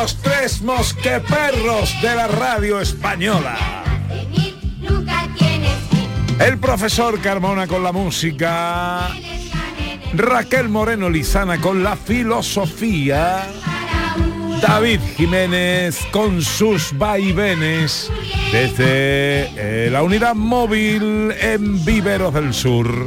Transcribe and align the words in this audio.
Los 0.00 0.16
tres 0.16 0.62
mosqueperros 0.62 1.94
de 2.00 2.14
la 2.14 2.26
radio 2.26 2.80
española. 2.80 3.84
El 6.38 6.56
profesor 6.56 7.20
Carmona 7.20 7.66
con 7.66 7.82
la 7.82 7.92
música, 7.92 9.10
Raquel 10.14 10.70
Moreno 10.70 11.10
Lizana 11.10 11.60
con 11.60 11.82
la 11.82 11.96
filosofía, 11.96 13.46
David 14.62 15.00
Jiménez 15.18 15.98
con 16.10 16.40
sus 16.40 16.96
vaivenes 16.96 18.10
desde 18.52 19.50
eh, 19.54 19.90
la 19.90 20.02
unidad 20.02 20.34
móvil 20.34 21.30
en 21.42 21.84
Viveros 21.84 22.32
del 22.32 22.54
Sur. 22.54 23.04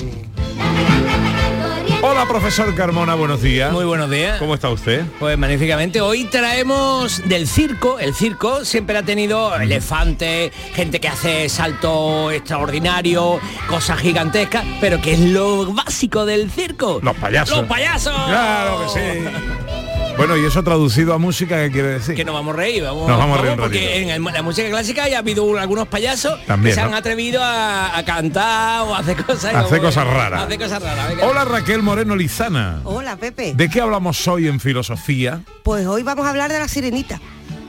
Hola 2.24 2.40
profesor 2.40 2.74
Carmona, 2.74 3.16
buenos 3.16 3.42
días. 3.42 3.74
Muy 3.74 3.84
buenos 3.84 4.10
días. 4.10 4.40
¿Cómo 4.40 4.56
está 4.56 4.70
usted? 4.70 5.04
Pues 5.20 5.38
magníficamente. 5.38 6.00
Hoy 6.00 6.24
traemos 6.24 7.22
del 7.28 7.50
circo. 7.50 8.00
El 8.00 8.14
circo 8.14 8.64
siempre 8.64 8.98
ha 8.98 9.04
tenido 9.04 9.54
elefantes, 9.54 10.54
gente 10.74 11.02
que 11.02 11.10
hace 11.10 11.50
salto 11.50 12.32
extraordinario, 12.32 13.42
cosas 13.68 14.00
gigantescas, 14.00 14.64
pero 14.80 15.02
que 15.02 15.16
es 15.16 15.20
lo 15.20 15.74
básico 15.74 16.26
del 16.26 16.50
circo. 16.50 17.02
Los 17.04 17.18
payasos. 17.18 17.58
Los 17.58 17.68
payasos. 17.68 18.14
Claro 18.14 18.86
que 18.86 19.02
sí. 19.02 19.64
Bueno, 20.18 20.38
y 20.38 20.46
eso 20.46 20.64
traducido 20.64 21.14
a 21.14 21.18
música, 21.18 21.58
¿qué 21.64 21.72
quiere 21.72 21.88
decir? 21.90 22.16
Que 22.16 22.24
nos 22.24 22.36
vamos 22.36 22.54
a 22.54 22.58
reír, 22.58 22.84
vamos, 22.84 23.08
Nos 23.10 23.18
vamos 23.18 23.40
a 23.40 23.42
reír 23.42 23.54
un 23.54 23.60
porque 23.60 23.98
en 24.04 24.10
el- 24.10 24.24
la 24.24 24.42
música 24.44 24.70
clásica 24.70 25.10
ya 25.10 25.18
ha 25.18 25.20
habido 25.20 25.44
un- 25.44 25.58
algunos 25.58 25.88
payasos 25.88 26.40
También, 26.46 26.72
que 26.72 26.76
se 26.76 26.82
¿no? 26.82 26.88
han 26.90 26.94
atrevido 26.94 27.44
a, 27.44 27.98
a 27.98 28.06
cantar 28.06 28.82
o 28.84 28.94
a 28.96 29.00
hacer 29.00 29.18
cosas 29.26 29.52
como- 29.66 29.82
cosas 29.82 30.08
raras. 30.08 30.44
Hacer 30.44 30.60
cosas 30.60 30.82
raras. 30.84 31.10
venga. 31.10 31.26
Hola 31.28 31.46
Raquel 31.46 31.82
Moreno 31.82 32.16
Lizana. 32.16 32.80
Hola 32.84 33.16
Pepe. 33.18 33.54
¿De 33.56 33.70
qué 33.70 33.82
hablamos 33.82 34.26
hoy 34.28 34.48
en 34.48 34.60
filosofía? 34.60 35.42
Pues 35.64 35.86
hoy 35.88 36.04
vamos 36.04 36.26
a 36.26 36.30
hablar 36.30 36.52
de 36.52 36.60
la 36.60 36.68
sirenita. 36.68 37.20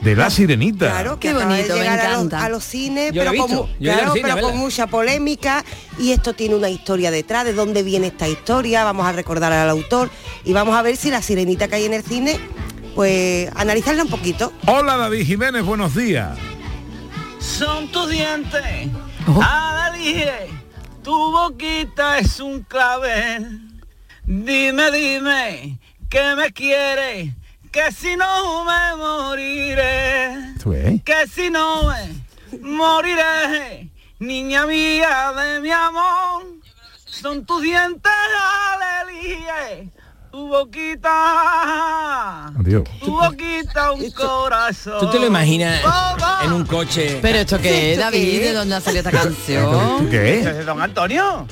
De 0.05 0.15
la 0.15 0.29
sirenita. 0.29 0.91
Claro, 0.91 1.19
que 1.19 1.29
Qué 1.31 1.35
acaba 1.35 1.55
de 1.55 1.63
bonito, 1.63 1.75
me 1.77 1.81
llegar 1.81 2.01
a 2.01 2.13
los, 2.13 2.25
encanta. 2.27 2.45
a 2.45 2.49
los 2.51 2.63
cines, 2.65 3.13
Yo 3.13 3.25
lo 3.25 3.31
pero, 3.31 3.43
visto, 3.47 3.61
con, 3.67 3.75
claro, 3.79 4.13
cine 4.13 4.29
pero 4.35 4.47
con 4.47 4.59
mucha 4.59 4.87
polémica 4.87 5.65
y 5.99 6.13
esto 6.13 6.35
tiene 6.35 6.55
una 6.57 6.69
historia 6.69 7.11
detrás, 7.11 7.45
de 7.47 7.55
dónde 7.55 7.83
viene 7.83 8.09
esta 8.09 8.29
historia, 8.29 8.85
vamos 8.85 9.07
a 9.07 9.13
recordar 9.13 9.51
al 9.53 9.71
autor 9.71 10.11
y 10.45 10.53
vamos 10.53 10.77
a 10.77 10.83
ver 10.83 10.97
si 10.97 11.11
la 11.11 11.23
sirenita 11.23 11.69
que 11.69 11.77
hay 11.77 11.85
en 11.87 11.95
el 11.95 12.03
cine, 12.05 12.39
pues 12.95 13.51
analizarla 13.57 14.03
un 14.03 14.11
poquito. 14.11 14.53
Hola 14.67 14.97
David 14.99 15.25
Jiménez, 15.27 15.65
buenos 15.65 15.95
días. 15.95 16.37
son 17.41 17.89
tus 17.89 18.11
dientes. 18.11 18.89
Oh. 19.27 19.41
Adalige, 19.43 20.49
tu 21.03 21.13
boquita 21.33 22.19
es 22.19 22.41
un 22.41 22.63
clavel. 22.63 23.61
Dime, 24.27 24.91
dime, 24.91 25.79
que 26.11 26.35
me 26.37 26.53
quieres, 26.53 27.31
que 27.75 27.91
si 27.93 28.15
no 28.17 28.65
me 28.65 28.97
moriré. 28.97 30.55
Que 31.05 31.27
si 31.27 31.51
no 31.51 31.89
me 31.89 32.15
moriré, 32.61 33.89
niña 34.21 34.65
mía 34.67 35.33
de 35.37 35.61
mi 35.61 35.71
amor. 35.73 36.45
Son 37.05 37.45
tus 37.45 37.63
dientes, 37.63 38.13
alelige, 38.73 39.91
tu 40.31 40.47
boquita. 40.49 41.11
Adiós. 42.61 42.85
Tu 43.01 43.11
boquita, 43.11 43.91
un 43.93 44.09
corazón. 44.13 45.01
¿Tú 45.01 45.11
te 45.11 45.19
lo 45.19 45.27
imaginas 45.27 45.83
en 46.45 46.53
un 46.53 46.65
coche? 46.65 47.19
Pero 47.21 47.39
esto 47.39 47.59
qué 47.61 47.93
es, 47.93 47.99
¿Esto 47.99 48.05
David? 48.11 48.41
¿de 48.41 48.53
dónde 48.53 48.75
ha 48.77 48.81
salido 48.81 49.09
esta 49.09 49.11
¿Tú 49.23 49.29
canción? 49.29 50.09
qué? 50.11 50.39
¿Esto 50.39 50.51
es 50.51 50.57
de 50.59 50.65
don 50.65 50.81
Antonio? 50.81 51.47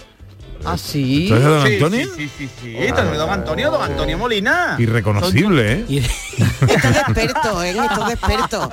¿Ah, 0.65 0.79
sí? 0.79 1.27
¿Tú 1.29 1.35
eres 1.35 1.47
don 1.47 1.67
Sí, 1.67 1.73
Antonio? 1.75 2.07
Sí, 2.07 2.13
sí, 2.17 2.31
sí, 2.39 2.51
sí. 2.63 2.77
Esto 2.79 3.03
es 3.03 3.11
de 3.11 3.17
don 3.17 3.31
Antonio, 3.31 3.71
don 3.71 3.83
Antonio 3.83 4.19
Molina. 4.19 4.77
Irreconocible, 4.79 5.73
¿eh? 5.73 5.85
Y- 5.89 5.99
Esto 6.39 6.67
es 6.67 6.83
de 6.83 7.01
experto, 7.01 7.63
¿eh? 7.63 7.71
Esto 7.71 8.01
es 8.03 8.07
de 8.09 8.13
experto. 8.15 8.73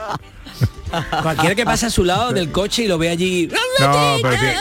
Cualquiera 1.21 1.53
que 1.55 1.65
pase 1.65 1.85
a 1.85 1.89
su 1.89 2.03
lado 2.03 2.31
del 2.31 2.51
coche 2.51 2.83
y 2.83 2.87
lo 2.87 2.97
ve 2.97 3.09
allí. 3.09 3.47
No, 3.79 4.17
pero, 4.21 4.35
que- 4.39 4.55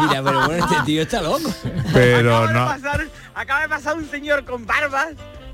Mira, 0.00 0.22
pero 0.22 0.46
bueno, 0.46 0.64
este 0.66 0.76
tío 0.84 1.02
está 1.02 1.22
loco. 1.22 1.52
pero 1.92 2.36
acaba, 2.38 2.52
no. 2.52 2.60
de 2.72 2.80
pasar, 2.80 3.06
acaba 3.34 3.60
de 3.62 3.68
pasar 3.68 3.96
un 3.96 4.10
señor 4.10 4.44
con 4.44 4.66
barbas 4.66 5.08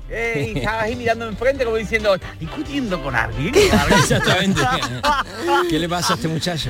eh, 0.09 0.53
y 0.55 0.57
estaba 0.59 0.81
ahí 0.81 0.95
mirando 0.95 1.27
enfrente 1.27 1.63
como 1.65 1.75
diciendo, 1.77 2.15
¿estás 2.15 2.39
discutiendo 2.39 3.01
con 3.03 3.15
alguien? 3.15 3.53
Exactamente. 3.91 4.61
¿Qué 5.69 5.77
le 5.79 5.87
pasa 5.89 6.13
a 6.13 6.15
este 6.15 6.27
muchacho? 6.27 6.69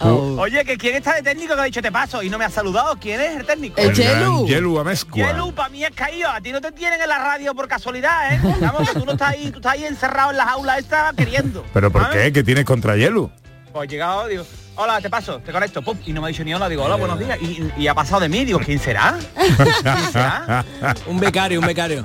Oh. 0.00 0.36
Oye, 0.40 0.64
que 0.64 0.76
quién 0.78 0.96
está 0.96 1.14
de 1.14 1.22
técnico 1.22 1.54
que 1.54 1.60
ha 1.60 1.64
dicho 1.64 1.82
te 1.82 1.90
paso 1.90 2.22
y 2.22 2.30
no 2.30 2.38
me 2.38 2.44
ha 2.44 2.50
saludado. 2.50 2.96
¿Quién 3.00 3.20
es 3.20 3.36
el 3.36 3.46
técnico? 3.46 3.80
El 3.80 3.92
Yelu. 3.92 4.46
Yelu 4.46 4.78
Amezcua. 4.78 5.26
Yelu, 5.32 5.52
para 5.52 5.68
mí 5.68 5.84
es 5.84 5.90
caído. 5.90 6.30
A 6.30 6.40
ti 6.40 6.52
no 6.52 6.60
te 6.60 6.72
tienen 6.72 7.00
en 7.00 7.08
la 7.08 7.18
radio 7.18 7.54
por 7.54 7.66
casualidad, 7.68 8.34
¿eh? 8.34 8.40
Vamos, 8.60 8.88
que 8.88 8.98
tú 8.98 9.04
no 9.04 9.12
estás 9.12 9.30
ahí, 9.30 9.50
tú 9.50 9.58
estás 9.58 9.72
ahí 9.72 9.84
encerrado 9.84 10.30
en 10.30 10.36
las 10.36 10.48
aulas 10.48 10.78
esta 10.78 11.12
queriendo. 11.16 11.64
¿Pero 11.72 11.90
por 11.90 12.02
¿sabes? 12.02 12.24
qué? 12.24 12.32
¿Qué 12.32 12.44
tienes 12.44 12.64
contra 12.64 12.96
Yelu? 12.96 13.30
Pues 13.72 13.88
llegado, 13.88 14.26
digo, 14.26 14.44
hola, 14.78 15.00
te 15.00 15.10
paso, 15.10 15.40
te 15.40 15.52
conecto, 15.52 15.82
pum, 15.82 15.98
y 16.06 16.12
no 16.12 16.20
me 16.20 16.28
ha 16.28 16.28
dicho 16.28 16.44
ni 16.44 16.54
hola, 16.54 16.68
digo, 16.68 16.84
hola, 16.84 16.94
buenos 16.94 17.18
días, 17.18 17.36
y, 17.42 17.68
y 17.76 17.88
ha 17.88 17.94
pasado 17.94 18.20
de 18.20 18.28
mí, 18.28 18.44
digo, 18.44 18.60
¿quién 18.60 18.78
será? 18.78 19.18
¿Quién 19.34 20.12
será? 20.12 20.64
Un 21.06 21.18
becario, 21.18 21.60
un 21.60 21.66
becario. 21.66 22.04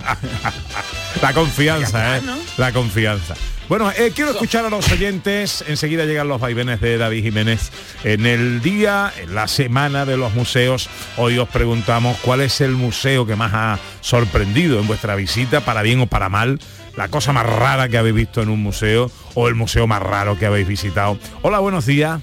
La 1.22 1.34
confianza, 1.34 2.18
¿eh? 2.18 2.22
¿no? 2.26 2.36
La 2.58 2.72
confianza. 2.72 3.36
Bueno, 3.70 3.92
eh, 3.92 4.12
quiero 4.14 4.32
escuchar 4.32 4.66
a 4.66 4.70
los 4.70 4.92
oyentes. 4.92 5.64
Enseguida 5.68 6.06
llegan 6.06 6.28
los 6.28 6.42
vaivenes 6.42 6.82
de 6.82 6.98
David 6.98 7.24
Jiménez. 7.24 7.72
En 8.04 8.26
el 8.26 8.62
día, 8.62 9.14
en 9.22 9.34
la 9.34 9.48
semana 9.48 10.06
de 10.06 10.18
los 10.18 10.34
museos, 10.34 10.90
hoy 11.18 11.38
os 11.38 11.48
preguntamos 11.48 12.18
cuál 12.18 12.42
es 12.42 12.60
el 12.60 12.72
museo 12.72 13.26
que 13.26 13.36
más 13.36 13.54
ha 13.54 13.80
sorprendido 14.02 14.80
en 14.80 14.88
vuestra 14.88 15.16
visita, 15.16 15.62
para 15.62 15.82
bien 15.82 16.02
o 16.02 16.08
para 16.08 16.30
mal. 16.30 16.60
La 16.98 17.08
cosa 17.08 17.32
más 17.32 17.46
rara 17.46 17.88
que 17.88 17.98
habéis 17.98 18.16
visto 18.16 18.42
en 18.42 18.50
un 18.50 18.62
museo 18.62 19.10
o 19.34 19.48
el 19.48 19.56
museo 19.56 19.88
más 19.88 20.02
raro 20.02 20.38
que 20.38 20.46
habéis 20.46 20.68
visitado. 20.68 21.18
Hola, 21.42 21.60
buenos 21.60 21.86
días. 21.86 22.22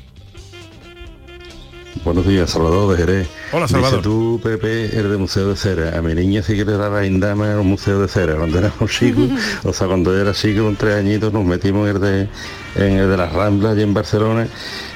Buenos 2.02 2.26
días, 2.26 2.48
Salvador 2.48 2.96
de 2.96 2.96
Jerez. 2.96 3.28
Hola, 3.52 3.68
Salvador. 3.68 3.98
Dice 3.98 4.02
tú, 4.02 4.40
Pepe, 4.42 4.86
eres 4.86 5.10
de 5.10 5.18
Museo 5.18 5.50
de 5.50 5.56
Cera. 5.56 5.98
A 5.98 6.00
mi 6.00 6.14
niña 6.14 6.42
sí 6.42 6.56
que 6.56 6.64
le 6.64 6.72
daba 6.72 7.04
indama 7.04 7.60
un 7.60 7.66
Museo 7.66 8.00
de 8.00 8.08
Cera. 8.08 8.36
Cuando 8.36 8.58
éramos 8.58 8.90
chicos, 8.90 9.28
o 9.64 9.72
sea, 9.74 9.86
cuando 9.86 10.18
era 10.18 10.32
chico, 10.32 10.64
con 10.64 10.76
tres 10.76 10.96
añitos, 10.96 11.30
nos 11.30 11.44
metimos 11.44 11.90
en 11.90 11.96
el 11.96 12.00
de, 12.00 12.28
en 12.76 12.92
el 12.96 13.10
de 13.10 13.16
las 13.18 13.30
Ramblas, 13.34 13.72
allí 13.72 13.82
en 13.82 13.92
Barcelona, 13.92 14.48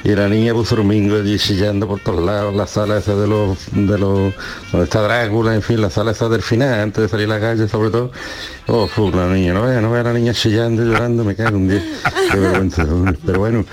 y 0.03 0.15
la 0.15 0.31
niña 0.31 0.55
puso 0.55 0.77
domingo 0.77 1.17
allí 1.17 1.39
chillando 1.39 1.87
por 1.87 2.01
todos 2.01 2.25
lados, 2.25 2.55
la 2.55 2.67
sala 2.67 2.97
esa 2.97 3.15
de 3.15 3.27
los, 3.27 3.59
de 3.73 3.99
los, 3.99 4.33
donde 4.73 4.85
está 4.85 5.03
Drácula, 5.03 5.55
en 5.55 5.63
fin, 5.63 5.83
la 5.83 5.91
sala 5.91 6.13
esa 6.13 6.31
del 6.31 6.43
final, 6.43 6.81
antes 6.81 7.03
de 7.03 7.09
salir 7.11 7.27
a 7.31 7.35
la 7.35 7.41
calle, 7.41 7.69
sobre 7.69 7.91
todo. 7.91 8.13
Oh, 8.67 8.87
fu, 8.87 9.11
la 9.11 9.27
niña, 9.27 9.53
no 9.53 9.63
vea, 9.63 9.83
no 9.83 9.91
vea 9.91 10.01
a 10.01 10.05
la 10.05 10.13
niña 10.15 10.33
chillando 10.33 10.83
y 10.83 10.87
llorando, 10.87 11.23
me 11.23 11.35
cago 11.37 11.59
un 11.59 11.69
día. 11.69 11.85
Qué 12.33 12.39
vergüenza. 12.39 12.87
Pero 13.27 13.39
bueno, 13.39 13.67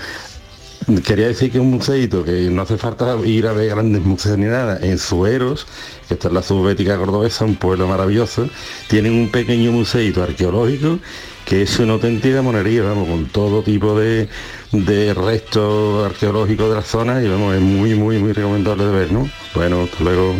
Quería 1.04 1.28
decir 1.28 1.52
que 1.52 1.60
un 1.60 1.70
museito 1.70 2.24
que 2.24 2.50
no 2.50 2.62
hace 2.62 2.76
falta 2.76 3.16
ir 3.24 3.46
a 3.46 3.52
ver 3.52 3.70
grandes 3.70 4.02
museos 4.02 4.38
ni 4.38 4.46
nada. 4.46 4.78
En 4.82 4.98
Sueros, 4.98 5.66
que 6.08 6.14
está 6.14 6.28
en 6.28 6.34
la 6.34 6.42
subbética 6.42 6.96
cordobesa, 6.96 7.44
un 7.44 7.56
pueblo 7.56 7.86
maravilloso, 7.86 8.48
tienen 8.88 9.12
un 9.12 9.30
pequeño 9.30 9.72
museito 9.72 10.22
arqueológico 10.22 10.98
que 11.44 11.62
es 11.62 11.78
una 11.78 11.94
auténtica 11.94 12.42
monería, 12.42 12.82
vamos, 12.82 13.08
con 13.08 13.26
todo 13.26 13.62
tipo 13.62 13.98
de, 13.98 14.28
de 14.70 15.14
restos 15.14 16.06
arqueológicos 16.06 16.68
de 16.68 16.74
la 16.76 16.82
zona 16.82 17.22
y 17.22 17.28
vamos, 17.28 17.54
es 17.54 17.60
muy, 17.60 17.94
muy, 17.94 18.18
muy 18.18 18.32
recomendable 18.32 18.84
de 18.84 18.92
ver, 18.92 19.12
¿no? 19.12 19.28
Bueno, 19.54 19.82
hasta 19.82 20.04
luego. 20.04 20.36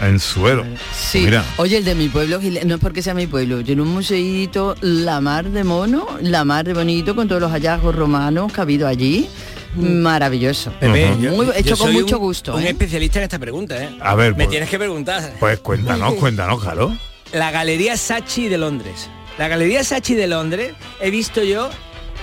En 0.00 0.18
suero. 0.18 0.64
Sí. 0.94 1.20
Mira. 1.20 1.44
Oye, 1.58 1.78
el 1.78 1.84
de 1.84 1.94
mi 1.94 2.08
pueblo, 2.08 2.40
no 2.66 2.74
es 2.74 2.80
porque 2.80 3.02
sea 3.02 3.14
mi 3.14 3.26
pueblo, 3.26 3.62
tiene 3.62 3.82
un 3.82 3.88
museíto, 3.88 4.74
la 4.80 5.20
mar 5.20 5.48
de 5.50 5.64
mono, 5.64 6.06
la 6.20 6.44
mar 6.44 6.64
de 6.64 6.74
bonito, 6.74 7.14
con 7.14 7.28
todos 7.28 7.40
los 7.40 7.52
hallazgos 7.52 7.94
romanos 7.94 8.52
que 8.52 8.60
ha 8.60 8.62
habido 8.62 8.88
allí. 8.88 9.28
Maravilloso. 9.74 10.72
Pepe, 10.78 11.16
yo- 11.20 11.52
hecho 11.54 11.70
yo 11.70 11.76
con 11.78 11.92
mucho 11.92 12.16
un- 12.18 12.22
gusto. 12.24 12.54
Un 12.54 12.62
¿eh? 12.62 12.68
especialista 12.70 13.18
en 13.18 13.24
esta 13.24 13.38
pregunta, 13.38 13.82
¿eh? 13.82 13.96
A 14.00 14.14
ver, 14.14 14.30
Me 14.32 14.44
pues- 14.44 14.50
tienes 14.50 14.68
que 14.68 14.78
preguntar. 14.78 15.34
Pues 15.40 15.58
cuéntanos, 15.60 16.14
cuéntanos, 16.14 16.60
claro. 16.62 16.96
La 17.32 17.50
Galería 17.50 17.96
Sachi 17.96 18.48
de 18.48 18.58
Londres. 18.58 19.08
La 19.38 19.48
Galería 19.48 19.82
Sachi 19.84 20.14
de 20.14 20.26
Londres 20.26 20.74
he 21.00 21.10
visto 21.10 21.42
yo 21.42 21.70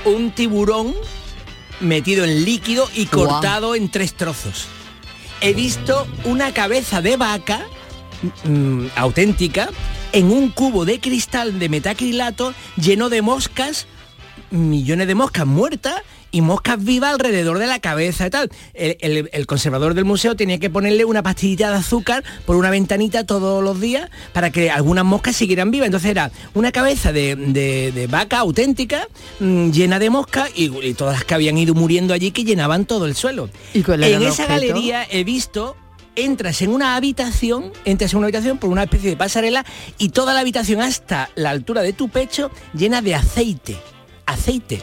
un 0.05 0.31
tiburón 0.31 0.93
metido 1.79 2.23
en 2.23 2.45
líquido 2.45 2.87
y 2.95 3.07
cortado 3.07 3.73
en 3.73 3.89
tres 3.89 4.13
trozos. 4.13 4.67
He 5.41 5.53
visto 5.53 6.05
una 6.25 6.53
cabeza 6.53 7.01
de 7.01 7.17
vaca 7.17 7.61
mm, 8.43 8.87
auténtica 8.95 9.69
en 10.11 10.31
un 10.31 10.49
cubo 10.49 10.85
de 10.85 10.99
cristal 10.99 11.57
de 11.57 11.69
metacrilato 11.69 12.53
lleno 12.75 13.09
de 13.09 13.21
moscas, 13.23 13.87
millones 14.51 15.07
de 15.07 15.15
moscas 15.15 15.45
muertas 15.47 16.01
y 16.31 16.41
moscas 16.41 16.83
vivas 16.83 17.11
alrededor 17.13 17.59
de 17.59 17.67
la 17.67 17.79
cabeza 17.79 18.27
y 18.27 18.29
tal. 18.29 18.49
El, 18.73 18.97
el- 19.01 19.29
el 19.33 19.45
conservador 19.47 19.93
del 19.93 20.05
museo 20.05 20.35
tenía 20.35 20.59
que 20.59 20.69
ponerle 20.69 21.05
una 21.05 21.23
pastillita 21.23 21.69
de 21.71 21.77
azúcar 21.77 22.23
por 22.45 22.55
una 22.55 22.69
ventanita 22.69 23.25
todos 23.25 23.63
los 23.63 23.79
días 23.81 24.09
para 24.33 24.51
que 24.51 24.69
algunas 24.71 25.05
moscas 25.05 25.35
siguieran 25.35 25.71
vivas. 25.71 25.87
Entonces 25.87 26.11
era 26.11 26.31
una 26.53 26.71
cabeza 26.71 27.11
de, 27.11 27.35
de- 27.35 27.91
de 27.91 28.07
vaca 28.07 28.39
auténtica, 28.39 29.07
mm, 29.39 29.71
llena 29.71 29.99
de 29.99 30.09
moscas 30.09 30.49
y, 30.55 30.65
y 30.85 30.93
todas 30.93 31.15
las 31.15 31.23
que 31.25 31.33
habían 31.33 31.57
ido 31.57 31.73
muriendo 31.73 32.13
allí 32.13 32.31
que 32.31 32.43
llenaban 32.43 32.85
todo 32.85 33.05
el 33.05 33.15
suelo. 33.15 33.49
¿Y 33.73 34.13
en 34.13 34.21
esa 34.23 34.43
objeto? 34.43 34.49
galería 34.49 35.07
he 35.09 35.23
visto 35.23 35.75
entras 36.15 36.61
en 36.61 36.71
una 36.71 36.95
habitación, 36.95 37.71
entras 37.85 38.11
en 38.11 38.17
una 38.17 38.25
habitación 38.27 38.57
por 38.57 38.69
una 38.69 38.83
especie 38.83 39.09
de 39.09 39.15
pasarela 39.15 39.65
y 39.97 40.09
toda 40.09 40.33
la 40.33 40.41
habitación 40.41 40.81
hasta 40.81 41.29
la 41.35 41.49
altura 41.51 41.81
de 41.81 41.93
tu 41.93 42.09
pecho 42.09 42.51
llena 42.73 43.01
de 43.01 43.15
aceite, 43.15 43.77
aceite. 44.25 44.81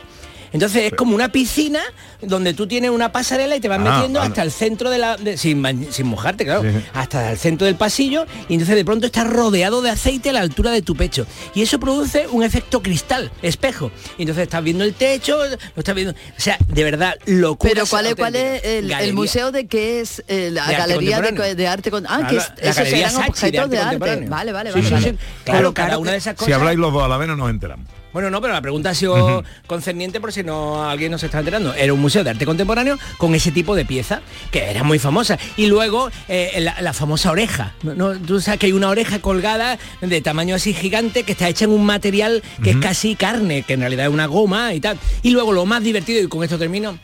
Entonces 0.57 0.85
es 0.85 0.93
como 0.95 1.15
una 1.15 1.29
piscina 1.31 1.81
donde 2.23 2.55
tú 2.55 2.67
tienes 2.67 2.91
una 2.91 3.13
pasarela 3.13 3.57
y 3.57 3.61
te 3.61 3.69
vas 3.69 3.79
Ah, 3.79 3.97
metiendo 3.97 4.21
hasta 4.23 4.43
el 4.43 4.51
centro 4.51 4.89
de 4.89 4.97
la... 4.99 5.17
de- 5.19 5.37
sin, 5.37 5.93
sin 5.93 6.07
mojarte, 6.07 6.45
claro. 6.45 6.63
Sí. 6.63 6.69
Hasta 6.95 7.31
el 7.33 7.39
centro 7.39 7.67
del 7.67 7.77
pasillo 7.77 8.25
y 8.49 8.55
entonces 8.55 8.75
de 8.75 8.85
pronto 8.85 9.05
estás 9.07 9.29
rodeado 9.29 9.83
de 9.83 9.91
aceite 9.91 10.31
a 10.31 10.33
la 10.33 10.41
altura 10.41 10.71
de 10.71 10.81
tu 10.81 10.97
pecho. 10.97 11.27
Y 11.55 11.61
eso 11.63 11.79
produce 11.79 12.27
un 12.29 12.43
efecto 12.43 12.83
cristal, 12.83 13.31
espejo. 13.43 13.91
Y 14.17 14.23
entonces 14.23 14.45
estás 14.45 14.65
viendo 14.65 14.83
el 14.83 14.95
techo, 14.95 15.37
lo 15.47 15.57
estás 15.77 15.95
viendo... 15.95 16.13
O 16.15 16.41
sea, 16.41 16.57
de 16.69 16.85
verdad, 16.85 17.17
locura. 17.27 17.73
Pero 17.75 17.87
¿cuál 17.87 18.07
es, 18.07 18.15
cuál 18.17 18.35
es 18.37 18.65
el, 18.65 19.13
museo 19.13 19.53
de 19.53 19.67
qué 19.67 20.01
es 20.01 20.25
eh, 20.29 20.51
la 20.51 20.67
De 20.67 20.75
arte 20.77 20.93
galería 20.95 21.21
de, 21.55 21.69
arte 21.69 21.91
con 21.91 22.07
ah 22.07 22.21
Ah, 22.23 22.27
que 22.29 22.37
la- 22.37 22.43
es- 22.43 22.49
la 22.49 22.71
esos 22.71 22.77
Galería 22.77 22.99
eran 23.01 23.13
Sachi 23.13 23.23
de 23.27 23.31
objetos 23.61 23.61
arte 23.61 23.77
de 23.77 23.83
arte, 24.11 24.27
vale 24.29 24.53
vale 24.53 24.73
Sí, 24.73 24.77
vale, 24.81 24.89
sí, 24.89 24.95
vale. 24.95 25.11
sí. 25.11 25.19
Claro, 25.45 25.75
cada 25.75 25.99
una 25.99 26.13
de 26.13 26.17
esas 26.17 26.35
cosas... 26.35 26.47
Si 26.47 26.53
habláis 26.53 26.79
los 26.79 26.93
dos 26.93 27.03
a 27.03 27.09
la 27.09 27.19
vez 27.19 27.29
no 27.29 27.37
nos 27.37 27.51
enteramos. 27.51 27.87
Bueno, 28.17 28.31
no, 28.31 28.41
pero 28.41 28.55
la 28.55 28.63
pregunta 28.63 28.89
ha 28.89 28.95
sido 28.95 29.45
concerniente 29.67 30.23
por 30.23 30.33
si 30.33 30.43
no 30.43 30.89
alguien 30.89 31.13
no 31.13 31.19
se 31.19 31.27
está 31.27 31.41
enterando. 31.41 31.75
Era 31.75 31.93
un 31.93 32.01
museo 32.01 32.25
de 32.25 32.31
arte 32.31 32.47
contemporáneo 32.47 32.99
con 33.19 33.35
ese 33.35 33.51
tipo 33.51 33.77
de 33.77 33.85
pieza 33.85 34.23
que 34.51 34.71
era 34.71 34.83
muy 34.85 34.99
famosa. 34.99 35.39
Y 35.59 35.67
luego 35.67 36.11
eh, 36.27 36.59
la, 36.61 36.81
la 36.81 36.95
famosa 36.95 37.31
oreja. 37.31 37.75
No, 37.83 37.93
no, 37.93 38.19
tú 38.19 38.41
sabes 38.41 38.59
que 38.59 38.65
hay 38.65 38.73
una 38.73 38.89
oreja 38.89 39.19
colgada 39.19 39.79
de 40.01 40.21
tamaño 40.23 40.55
así 40.55 40.73
gigante 40.73 41.25
que 41.25 41.33
está 41.33 41.47
hecha 41.51 41.67
en 41.67 41.73
un 41.73 41.85
material 41.85 42.43
que 42.65 42.71
es 42.71 42.77
casi 42.79 43.17
carne, 43.17 43.65
que 43.65 43.75
en 43.75 43.81
realidad 43.81 44.07
es 44.07 44.13
una 44.15 44.25
goma 44.25 44.73
y 44.73 44.81
tal. 44.81 44.99
Y 45.23 45.33
luego 45.33 45.53
lo 45.53 45.67
más 45.67 45.83
divertido, 45.83 46.23
y 46.23 46.27
con 46.27 46.43
esto 46.43 46.59
termino, 46.59 46.99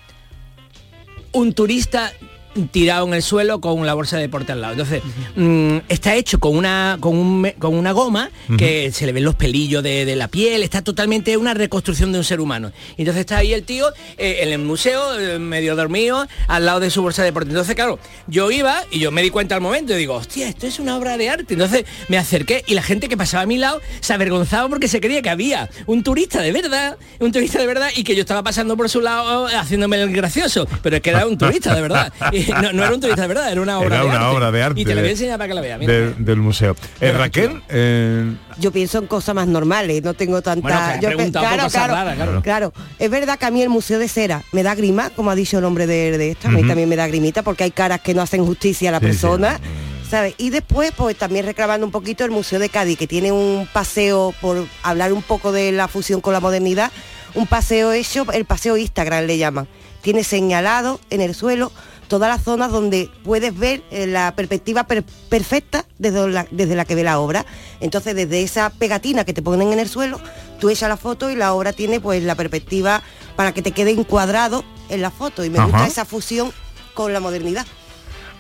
un 1.33 1.53
turista 1.53 2.11
tirado 2.71 3.07
en 3.07 3.15
el 3.15 3.23
suelo 3.23 3.61
con 3.61 3.87
la 3.87 3.95
bolsa 3.95 4.17
de 4.17 4.23
deporte 4.23 4.53
al 4.53 4.61
lado. 4.61 4.75
Entonces, 4.75 5.03
mm, 5.37 5.79
está 5.89 6.15
hecho 6.15 6.39
con 6.39 6.57
una, 6.57 6.99
con, 7.01 7.17
un 7.17 7.53
con 7.59 7.75
una 7.75 7.93
goma 7.93 8.31
que 8.59 8.93
se 8.93 9.07
le 9.07 9.13
ven 9.13 9.25
los 9.25 9.35
pelillos 9.35 9.83
de, 9.83 10.05
de 10.05 10.17
la 10.17 10.29
piel, 10.29 10.63
está 10.63 10.83
totalmente 10.83 11.37
una 11.37 11.55
reconstrucción 11.55 12.13
de 12.13 12.19
un 12.19 12.25
ser 12.25 12.41
humano. 12.41 12.73
Entonces 12.97 13.21
está 13.21 13.39
ahí 13.39 13.53
el 13.53 13.65
tío 13.65 13.89
eh, 14.19 14.41
en 14.43 14.51
el 14.51 14.59
museo, 14.59 15.19
eh, 15.19 15.39
medio 15.39 15.77
dormido, 15.77 16.27
al 16.49 16.67
lado 16.67 16.81
de 16.81 16.91
su 16.91 17.03
bolsa 17.03 17.23
de 17.23 17.27
deporte. 17.27 17.51
Entonces, 17.51 17.75
claro, 17.75 17.99
yo 18.27 18.51
iba 18.51 18.83
y 18.91 18.99
yo 18.99 19.11
me 19.11 19.23
di 19.23 19.31
cuenta 19.31 19.55
al 19.55 19.61
momento 19.61 19.95
y 19.95 19.97
digo, 19.97 20.15
hostia, 20.15 20.49
esto 20.49 20.67
es 20.67 20.79
una 20.79 20.97
obra 20.97 21.17
de 21.17 21.29
arte. 21.29 21.55
Entonces 21.55 21.85
me 22.09 22.19
acerqué 22.19 22.65
y 22.67 22.75
la 22.75 22.83
gente 22.83 23.09
que 23.09 23.17
pasaba 23.17 23.43
a 23.43 23.47
mi 23.47 23.59
lado 23.59 23.81
se 24.01 24.13
avergonzaba 24.13 24.69
porque 24.69 24.89
se 24.89 25.01
creía 25.01 25.23
que 25.23 25.31
había 25.31 25.71
un 25.87 26.03
turista 26.03 26.41
de 26.41 26.53
verdad, 26.53 26.97
un 27.19 27.33
turista 27.33 27.59
de 27.59 27.67
verdad 27.67 27.91
y 27.95 28.05
que 28.05 28.15
yo 28.15 28.23
estaba 28.23 28.43
pasando 28.43 28.77
por 28.77 28.89
su 28.89 29.01
lado 29.01 29.49
eh, 29.49 29.57
haciéndome 29.57 30.01
el 30.01 30.13
gracioso. 30.13 30.67
Pero 30.83 30.97
es 30.97 31.03
que 31.03 31.11
era 31.11 31.27
un 31.27 31.39
turista 31.39 31.75
de 31.75 31.83
verdad. 31.83 32.13
Y 32.33 32.42
no, 32.63 32.73
no 32.73 32.85
era 32.85 32.95
un 32.95 33.01
turista 33.01 33.23
de 33.23 33.29
verdad, 33.29 33.51
era 33.53 33.61
una 33.61 33.79
obra, 33.79 33.87
Era 33.97 33.99
de, 34.01 34.05
una 34.11 34.17
arte. 34.21 34.37
obra 34.37 34.51
de 34.53 34.63
arte 34.63 34.81
Y 34.81 34.85
te 34.85 34.95
la 34.95 35.01
voy 35.01 35.09
a 35.09 35.13
enseñar 35.13 35.39
para 35.39 35.49
que 35.49 35.55
la 35.55 35.61
veas. 35.61 35.81
de- 35.81 36.15
del 36.15 36.37
museo. 36.39 36.77
Eh, 37.01 37.13
Raquel, 37.13 37.63
eh, 37.69 38.33
Yo 38.59 38.71
pienso 38.73 38.99
en 38.99 39.07
cosas 39.07 39.35
más 39.35 39.47
normales, 39.49 40.03
no 40.03 40.15
tengo 40.15 40.43
tanta... 40.43 40.61
Bueno, 40.63 40.79
que 40.79 40.85
has 41.07 41.13
yo 41.13 41.17
pe- 41.17 41.31
raras, 41.33 41.73
claro. 41.73 42.43
claro. 42.43 42.73
Es 42.99 43.11
verdad 43.11 43.39
que 43.39 43.47
a 43.47 43.51
mí 43.51 43.63
el 43.63 43.69
Museo 43.69 43.99
de 43.99 44.09
Cera 44.09 44.43
me 44.53 44.63
da 44.63 44.75
grima, 44.75 45.11
como 45.11 45.31
ha 45.31 45.35
dicho 45.35 45.59
el 45.59 45.65
hombre 45.65 45.87
de, 45.87 46.17
de 46.19 46.31
esto, 46.33 46.49
a 46.49 46.51
mí 46.51 46.67
también 46.67 46.89
me 46.89 46.97
da 46.97 47.07
grimita 47.07 47.43
porque 47.43 47.65
hay 47.65 47.71
caras 47.71 48.01
que 48.01 48.15
no 48.15 48.23
hacen 48.23 48.45
justicia 48.45 48.89
a 48.91 48.93
la 48.93 48.99
Sí, 49.01 49.05
sí. 49.07 49.11
persona. 49.13 49.61
¿sabes? 50.11 50.35
Y 50.37 50.51
después, 50.51 50.93
pues 50.95 51.17
también 51.17 51.47
reclamando 51.47 51.87
un 51.87 51.91
poquito 51.93 52.23
el 52.27 52.31
Museo 52.31 52.59
de 52.59 52.69
Cádiz, 52.69 52.99
que 52.99 53.07
tiene 53.07 53.33
un 53.33 53.67
paseo, 53.73 54.35
por 54.43 54.67
hablar 54.83 55.11
un 55.15 55.23
poco 55.23 55.53
de 55.53 55.73
la 55.73 55.89
fusión 55.89 56.21
con 56.21 56.35
la 56.35 56.41
modernidad, 56.41 56.93
un 57.35 57.47
paseo 57.47 57.93
hecho, 57.93 58.27
el 58.35 58.45
paseo 58.45 58.77
Instagram 58.77 59.25
le 59.25 59.39
llaman. 59.39 59.67
Tiene 60.03 60.23
señalado 60.23 61.01
en 61.09 61.23
el 61.23 61.35
suelo 61.35 61.73
todas 62.13 62.29
las 62.29 62.45
zonas 62.45 62.71
donde 62.71 63.09
puedes 63.25 63.59
ver 63.59 63.83
eh, 63.91 64.07
la 64.07 64.35
perspectiva 64.37 64.85
per- 64.85 65.03
perfecta 65.31 65.87
desde 65.99 66.29
la, 66.29 66.47
desde 66.51 66.75
la 66.77 66.85
que 66.85 66.95
ve 66.95 67.03
la 67.05 67.19
obra. 67.19 67.47
Entonces, 67.81 68.15
desde 68.15 68.43
esa 68.43 68.69
pegatina 68.69 69.25
que 69.25 69.33
te 69.33 69.41
ponen 69.41 69.73
en 69.73 69.79
el 69.79 69.89
suelo, 69.89 70.21
tú 70.61 70.69
echas 70.69 70.91
la 70.91 70.99
foto 70.99 71.31
y 71.31 71.37
la 71.37 71.55
obra 71.55 71.73
tiene 71.73 72.01
pues 72.01 72.23
la 72.23 72.35
perspectiva 72.35 73.03
para 73.35 73.55
que 73.55 73.63
te 73.63 73.73
quede 73.73 73.93
encuadrado 73.93 74.63
en 74.91 75.01
la 75.01 75.11
foto. 75.11 75.43
Y 75.43 75.49
me 75.49 75.57
Ajá. 75.59 75.69
gusta 75.69 75.87
esa 75.87 76.05
fusión 76.05 76.53
con 76.93 77.15
la 77.15 77.21
modernidad. 77.21 77.65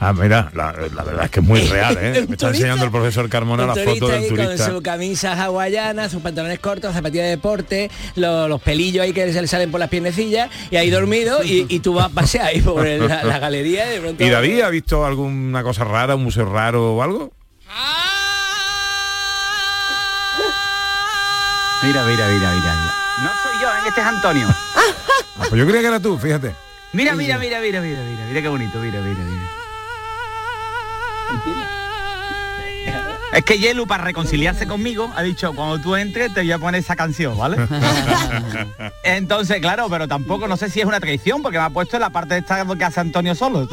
Ah, 0.03 0.13
mira, 0.13 0.51
la, 0.55 0.73
la 0.95 1.03
verdad 1.05 1.25
es 1.25 1.31
que 1.31 1.41
es 1.41 1.47
muy 1.47 1.61
real, 1.63 1.97
¿eh? 2.01 2.13
Me 2.29 2.35
está 2.35 2.49
turista- 2.49 2.49
enseñando 2.49 2.85
el 2.85 2.91
profesor 2.91 3.29
Carmona 3.29 3.67
la 3.67 3.75
foto 3.75 4.09
del 4.09 4.23
ahí 4.23 4.29
turista. 4.29 4.67
Con 4.67 4.75
su 4.77 4.83
camisa 4.83 5.33
hawaiana, 5.43 6.09
sus 6.09 6.23
pantalones 6.23 6.59
cortos, 6.59 6.93
zapatillas 6.95 7.25
de 7.25 7.31
deporte, 7.31 7.91
lo- 8.17 8.49
los 8.49 8.61
pelillos 8.61 9.03
ahí 9.05 9.13
que 9.13 9.33
se 9.33 9.41
le 9.41 9.47
salen 9.49 9.71
por 9.71 9.81
las 9.81 9.89
piernecillas 9.89 10.51
y 10.71 10.77
ahí 10.77 10.91
dormido 10.91 11.43
y, 11.43 11.67
y 11.69 11.81
tú 11.81 11.95
vas 11.95 12.11
pasear 12.11 12.47
ahí 12.47 12.61
por 12.61 12.87
el- 12.87 13.07
la, 13.09 13.25
la 13.25 13.39
galería 13.39 13.87
y 13.91 13.95
de 13.95 14.01
pronto... 14.01 14.25
¿Y 14.25 14.29
David 14.29 14.61
ha 14.61 14.69
visto 14.71 15.05
alguna 15.07 15.63
cosa 15.63 15.85
rara, 15.85 16.15
un 16.17 16.25
museo 16.25 16.45
raro 16.45 16.95
o 16.95 17.03
algo? 17.03 17.33
Mira, 21.83 22.05
mira, 22.05 22.29
mira, 22.29 22.53
mira. 22.55 22.75
No 23.23 23.31
soy 23.43 23.61
yo, 23.61 23.69
este 23.89 24.01
es 24.01 24.07
Antonio. 24.07 24.47
Ah, 24.49 25.47
pues 25.49 25.53
yo 25.59 25.67
creía 25.67 25.81
que 25.81 25.87
era 25.89 26.01
tú, 26.01 26.17
fíjate. 26.17 26.53
Mira, 26.93 27.15
mira, 27.17 27.39
mira, 27.39 27.61
mira, 27.61 27.81
mira, 27.81 28.01
mira, 28.03 28.25
mira 28.29 28.43
qué 28.43 28.49
bonito, 28.49 28.79
mira, 28.79 29.01
mira, 29.01 29.21
mira. 29.21 29.49
Es 33.33 33.47
que 33.47 33.59
Yelu, 33.59 33.87
para 33.87 34.05
reconciliarse 34.05 34.67
conmigo, 34.67 35.11
ha 35.17 35.23
dicho, 35.23 35.55
cuando 35.55 35.79
tú 35.79 35.97
entres 35.97 36.35
te 36.35 36.43
voy 36.43 36.53
a 36.53 36.59
poner 36.59 36.81
esa 36.81 36.97
canción, 36.97 37.37
¿vale? 37.39 37.57
Entonces, 39.05 39.59
claro, 39.61 39.89
pero 39.89 40.07
tampoco, 40.07 40.47
no 40.47 40.59
sé 40.59 40.69
si 40.69 40.81
es 40.81 40.87
una 40.87 41.01
traición, 41.01 41.41
porque 41.41 41.57
me 41.57 41.65
ha 41.65 41.71
puesto 41.71 41.97
en 41.97 42.03
la 42.03 42.11
parte 42.11 42.35
de 42.35 42.41
esta 42.41 42.63
que 42.67 42.85
hace 42.85 43.01
Antonio 43.01 43.35
solo. 43.35 43.67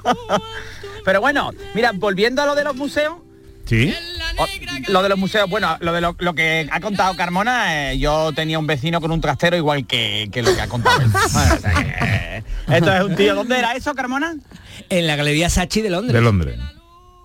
pero 1.06 1.22
bueno, 1.22 1.52
mira, 1.72 1.92
volviendo 1.94 2.42
a 2.42 2.46
lo 2.46 2.54
de 2.54 2.64
los 2.64 2.76
museos, 2.76 3.14
Sí. 3.70 3.94
o- 4.36 4.46
lo 4.88 5.02
de 5.02 5.08
los 5.08 5.18
museos, 5.18 5.48
bueno, 5.48 5.76
lo 5.80 5.92
de 5.92 6.00
lo, 6.00 6.16
lo 6.18 6.34
que 6.34 6.68
ha 6.72 6.80
contado 6.80 7.14
Carmona, 7.14 7.92
eh, 7.92 7.98
yo 7.98 8.32
tenía 8.32 8.58
un 8.58 8.66
vecino 8.66 9.00
con 9.00 9.12
un 9.12 9.20
trastero 9.20 9.56
igual 9.56 9.86
que, 9.86 10.28
que 10.32 10.42
lo 10.42 10.52
que 10.54 10.60
ha 10.60 10.66
contado 10.66 11.00
él. 11.00 11.06
Bueno, 11.32 11.54
o 11.54 11.58
sea 11.58 11.72
que, 11.74 11.94
eh, 12.04 12.44
esto 12.68 12.92
es 12.92 13.02
un 13.04 13.14
tío. 13.14 13.34
¿Dónde 13.36 13.58
era 13.58 13.74
eso, 13.74 13.94
Carmona? 13.94 14.34
En 14.88 15.06
la 15.06 15.14
Galería 15.14 15.48
Sachi 15.48 15.82
de 15.82 15.90
Londres. 15.90 16.14
De 16.14 16.20
Londres. 16.20 16.58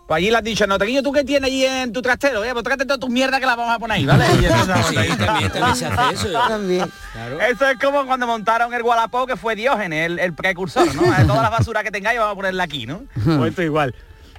Pues 0.08 0.18
allí 0.20 0.30
le 0.30 0.38
has 0.38 0.44
dicho, 0.44 0.68
no, 0.68 0.78
Tequillo, 0.78 1.02
¿tú 1.02 1.12
qué 1.12 1.24
tienes 1.24 1.48
allí 1.50 1.66
en 1.66 1.92
tu 1.92 2.00
trastero? 2.04 2.44
Eh, 2.46 2.52
pues 2.54 2.64
tráete 2.64 2.86
todas 2.86 3.00
tus 3.00 3.10
mierdas 3.10 3.40
que 3.40 3.48
las 3.48 3.58
vamos 3.58 3.74
a 3.76 3.80
poner 3.80 3.98
ahí, 3.98 4.06
¿vale? 4.06 4.26
Y 4.40 4.46
eso, 4.46 4.56
Sí, 4.90 4.96
también, 5.18 5.52
también 5.52 5.76
se 5.76 5.86
hace 5.88 6.14
eso. 6.14 6.32
También. 6.48 6.86
Claro. 7.14 7.42
Eso 7.42 7.68
es 7.68 7.80
como 7.80 8.06
cuando 8.06 8.28
montaron 8.28 8.72
el 8.76 8.84
Wallapop, 8.84 9.28
que 9.28 9.36
fue 9.36 9.56
Diógenes, 9.56 10.06
el, 10.06 10.20
el 10.20 10.34
precursor, 10.34 10.94
¿no? 10.94 11.02
Eh, 11.06 11.26
Toda 11.26 11.42
la 11.42 11.50
basura 11.50 11.82
que 11.84 11.90
tengáis 11.90 12.20
vamos 12.20 12.34
a 12.34 12.36
ponerla 12.36 12.64
aquí, 12.66 12.86
¿no? 12.86 13.02
Pues 13.24 13.50
esto 13.50 13.64
igual. 13.64 13.96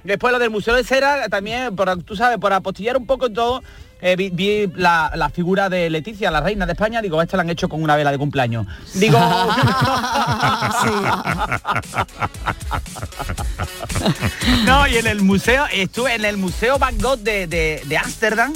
Después 0.07 0.31
lo 0.31 0.39
del 0.39 0.49
Museo 0.49 0.73
de 0.73 0.85
Cera, 0.85 1.27
también, 1.27 1.75
por, 1.75 2.01
tú 2.03 2.15
sabes, 2.15 2.37
por 2.37 2.53
apostillar 2.53 2.95
un 2.95 3.05
poco 3.05 3.25
en 3.25 3.33
todo, 3.33 3.61
eh, 3.99 4.15
vi, 4.15 4.29
vi 4.29 4.71
la, 4.73 5.11
la 5.15 5.29
figura 5.29 5.67
de 5.67 5.89
Leticia, 5.89 6.31
la 6.31 6.39
reina 6.39 6.65
de 6.65 6.71
España, 6.71 7.01
digo, 7.01 7.21
esta 7.21 7.35
la 7.35 7.43
han 7.43 7.49
hecho 7.49 7.67
con 7.67 7.83
una 7.83 7.97
vela 7.97 8.11
de 8.11 8.17
cumpleaños. 8.17 8.65
Digo... 8.93 9.19
no, 14.65 14.87
y 14.87 14.95
en 14.95 15.07
el 15.07 15.21
museo, 15.23 15.65
estuve 15.73 16.15
en 16.15 16.23
el 16.23 16.37
Museo 16.37 16.79
Van 16.79 16.97
Gogh 16.99 17.19
de, 17.19 17.47
de, 17.47 17.83
de 17.85 17.97
Ámsterdam, 17.97 18.53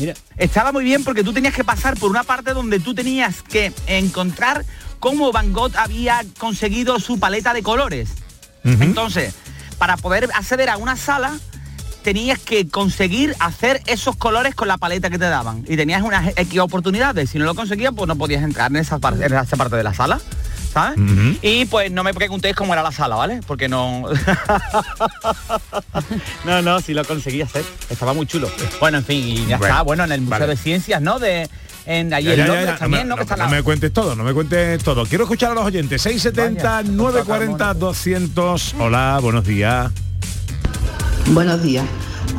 Mira. 0.00 0.14
estaba 0.38 0.72
muy 0.72 0.82
bien 0.82 1.04
porque 1.04 1.22
tú 1.22 1.32
tenías 1.32 1.54
que 1.54 1.62
pasar 1.62 1.96
por 1.98 2.10
una 2.10 2.24
parte 2.24 2.52
donde 2.52 2.80
tú 2.80 2.94
tenías 2.94 3.42
que 3.42 3.72
encontrar 3.86 4.64
cómo 4.98 5.30
Van 5.30 5.52
Gogh 5.52 5.76
había 5.76 6.22
conseguido 6.38 6.98
su 6.98 7.20
paleta 7.20 7.54
de 7.54 7.62
colores. 7.62 8.10
Entonces, 8.64 9.34
para 9.80 9.96
poder 9.96 10.28
acceder 10.34 10.68
a 10.68 10.76
una 10.76 10.94
sala, 10.94 11.32
tenías 12.02 12.38
que 12.38 12.68
conseguir 12.68 13.34
hacer 13.40 13.80
esos 13.86 14.14
colores 14.14 14.54
con 14.54 14.68
la 14.68 14.76
paleta 14.76 15.08
que 15.08 15.18
te 15.18 15.24
daban. 15.24 15.64
Y 15.66 15.76
tenías 15.78 16.02
unas 16.02 16.34
X 16.36 16.60
oportunidades. 16.60 17.30
Si 17.30 17.38
no 17.38 17.46
lo 17.46 17.54
conseguías, 17.54 17.92
pues 17.96 18.06
no 18.06 18.14
podías 18.16 18.42
entrar 18.44 18.70
en 18.70 18.76
esa, 18.76 18.98
par- 18.98 19.14
en 19.20 19.32
esa 19.34 19.56
parte 19.56 19.76
de 19.76 19.82
la 19.82 19.94
sala. 19.94 20.20
¿Sabes? 20.74 20.98
Y 21.42 21.64
pues 21.64 21.90
no 21.90 22.04
me 22.04 22.12
preguntéis 22.14 22.54
cómo 22.54 22.74
era 22.74 22.82
la 22.84 22.92
sala, 22.92 23.16
¿vale? 23.16 23.40
Porque 23.46 23.68
no... 23.68 24.04
no, 26.44 26.62
no, 26.62 26.80
si 26.80 26.94
lo 26.94 27.04
conseguí 27.04 27.42
hacer. 27.42 27.64
Estaba 27.88 28.12
muy 28.12 28.26
chulo. 28.26 28.48
Bueno, 28.80 28.98
en 28.98 29.04
fin, 29.04 29.18
y 29.26 29.46
ya 29.46 29.58
Bueno, 29.58 29.74
está. 29.74 29.82
Bueno, 29.82 30.04
en 30.04 30.12
el 30.12 30.20
Museo 30.20 30.38
vale. 30.40 30.46
de 30.46 30.56
Ciencias, 30.56 31.00
¿no? 31.02 31.18
De, 31.18 31.48
en, 31.86 32.12
allí 32.12 32.28
Londres 32.36 32.66
no, 32.66 32.78
también, 32.78 33.02
me, 33.02 33.08
¿no? 33.08 33.14
Que 33.16 33.18
no- 33.18 33.22
está 33.22 33.36
no 33.36 33.44
la- 33.44 33.50
me 33.50 33.62
cuentes 33.62 33.92
todo, 33.92 34.14
no 34.16 34.24
me 34.24 34.32
cuentes 34.34 34.82
todo. 34.82 35.04
Quiero 35.06 35.24
escuchar 35.24 35.52
a 35.52 35.54
los 35.54 35.64
oyentes. 35.64 36.02
670 36.02 36.62
Vaya, 36.70 36.88
940 36.90 37.74
200. 37.74 38.74
Hola, 38.78 39.18
buenos 39.22 39.44
días. 39.44 39.90
Buenos 41.28 41.62
días. 41.62 41.84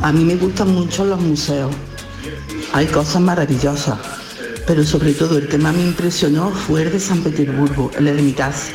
A 0.02 0.12
mí 0.12 0.24
me 0.24 0.36
gustan 0.36 0.68
mucho 0.74 1.04
los 1.04 1.20
museos 1.20 1.70
Hay 2.72 2.86
cosas 2.86 3.20
maravillosas, 3.20 3.98
pero 4.66 4.82
sobre 4.84 5.12
todo 5.12 5.36
el 5.38 5.48
que 5.48 5.58
más 5.58 5.74
me 5.74 5.82
impresionó 5.82 6.50
fue 6.50 6.82
el 6.82 6.92
de 6.92 7.00
San 7.00 7.20
Petersburgo, 7.22 7.90
el 7.98 8.22
mi 8.22 8.32
casa. 8.32 8.72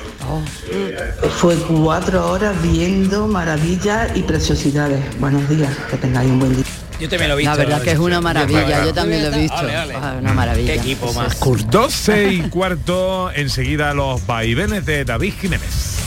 Fue 1.39 1.55
cuatro 1.55 2.29
horas 2.31 2.53
viendo 2.61 3.27
maravillas 3.27 4.15
y 4.15 4.21
preciosidades. 4.23 4.99
Buenos 5.19 5.47
días, 5.49 5.73
que 5.89 5.97
tengáis 5.97 6.29
un 6.29 6.39
buen 6.39 6.55
día. 6.55 6.65
Yo 6.99 7.07
también 7.09 7.29
lo 7.29 7.35
he 7.35 7.37
visto. 7.37 7.51
La 7.51 7.57
verdad 7.57 7.81
que 7.81 7.91
es 7.91 7.99
una 7.99 8.21
maravilla, 8.21 8.83
yo 8.85 8.93
también 8.93 9.29
lo 9.29 9.35
he 9.35 9.41
visto. 9.41 9.57
Ole, 9.57 9.77
ole. 9.79 9.95
Ah, 9.95 10.15
Una 10.19 10.33
maravilla. 10.33 10.73
Qué 10.73 10.79
equipo 10.79 11.13
más. 11.13 11.35
Pues 11.35 11.69
12 11.69 12.33
y 12.33 12.41
cuarto, 12.49 13.31
enseguida 13.33 13.93
los 13.93 14.25
vaivenes 14.25 14.85
de 14.85 15.05
David 15.05 15.33
Jiménez. 15.39 15.97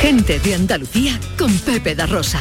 Gente 0.00 0.38
de 0.40 0.54
Andalucía 0.54 1.18
con 1.38 1.52
Pepe 1.58 1.94
da 1.94 2.06
Rosa. 2.06 2.40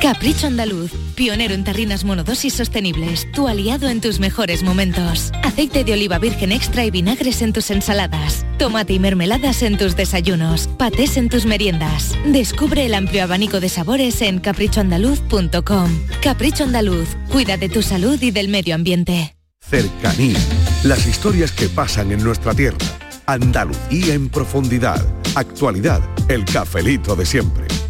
Capricho 0.00 0.46
Andaluz, 0.46 0.90
pionero 1.14 1.52
en 1.52 1.62
tarrinas 1.62 2.04
monodosis 2.04 2.54
sostenibles, 2.54 3.30
tu 3.32 3.48
aliado 3.48 3.88
en 3.88 4.00
tus 4.00 4.18
mejores 4.18 4.62
momentos. 4.62 5.30
Aceite 5.44 5.84
de 5.84 5.92
oliva 5.92 6.18
virgen 6.18 6.52
extra 6.52 6.84
y 6.86 6.90
vinagres 6.90 7.42
en 7.42 7.52
tus 7.52 7.70
ensaladas, 7.70 8.46
tomate 8.60 8.92
y 8.92 8.98
mermeladas 8.98 9.62
en 9.62 9.78
tus 9.78 9.96
desayunos, 9.96 10.68
patés 10.76 11.16
en 11.16 11.30
tus 11.30 11.46
meriendas. 11.46 12.14
Descubre 12.26 12.84
el 12.84 12.94
amplio 12.94 13.24
abanico 13.24 13.58
de 13.58 13.70
sabores 13.70 14.20
en 14.20 14.38
caprichoandaluz.com. 14.38 15.90
Capricho 16.22 16.64
Andaluz, 16.64 17.08
cuida 17.32 17.56
de 17.56 17.70
tu 17.70 17.80
salud 17.80 18.20
y 18.20 18.30
del 18.30 18.48
medio 18.48 18.74
ambiente. 18.74 19.34
Cercanía. 19.62 20.38
Las 20.84 21.06
historias 21.06 21.52
que 21.52 21.70
pasan 21.70 22.12
en 22.12 22.22
nuestra 22.22 22.52
tierra. 22.52 22.76
Andalucía 23.24 24.12
en 24.12 24.28
profundidad. 24.28 25.02
Actualidad. 25.34 26.02
El 26.28 26.44
cafelito 26.44 27.16
de 27.16 27.24
siempre. 27.24 27.79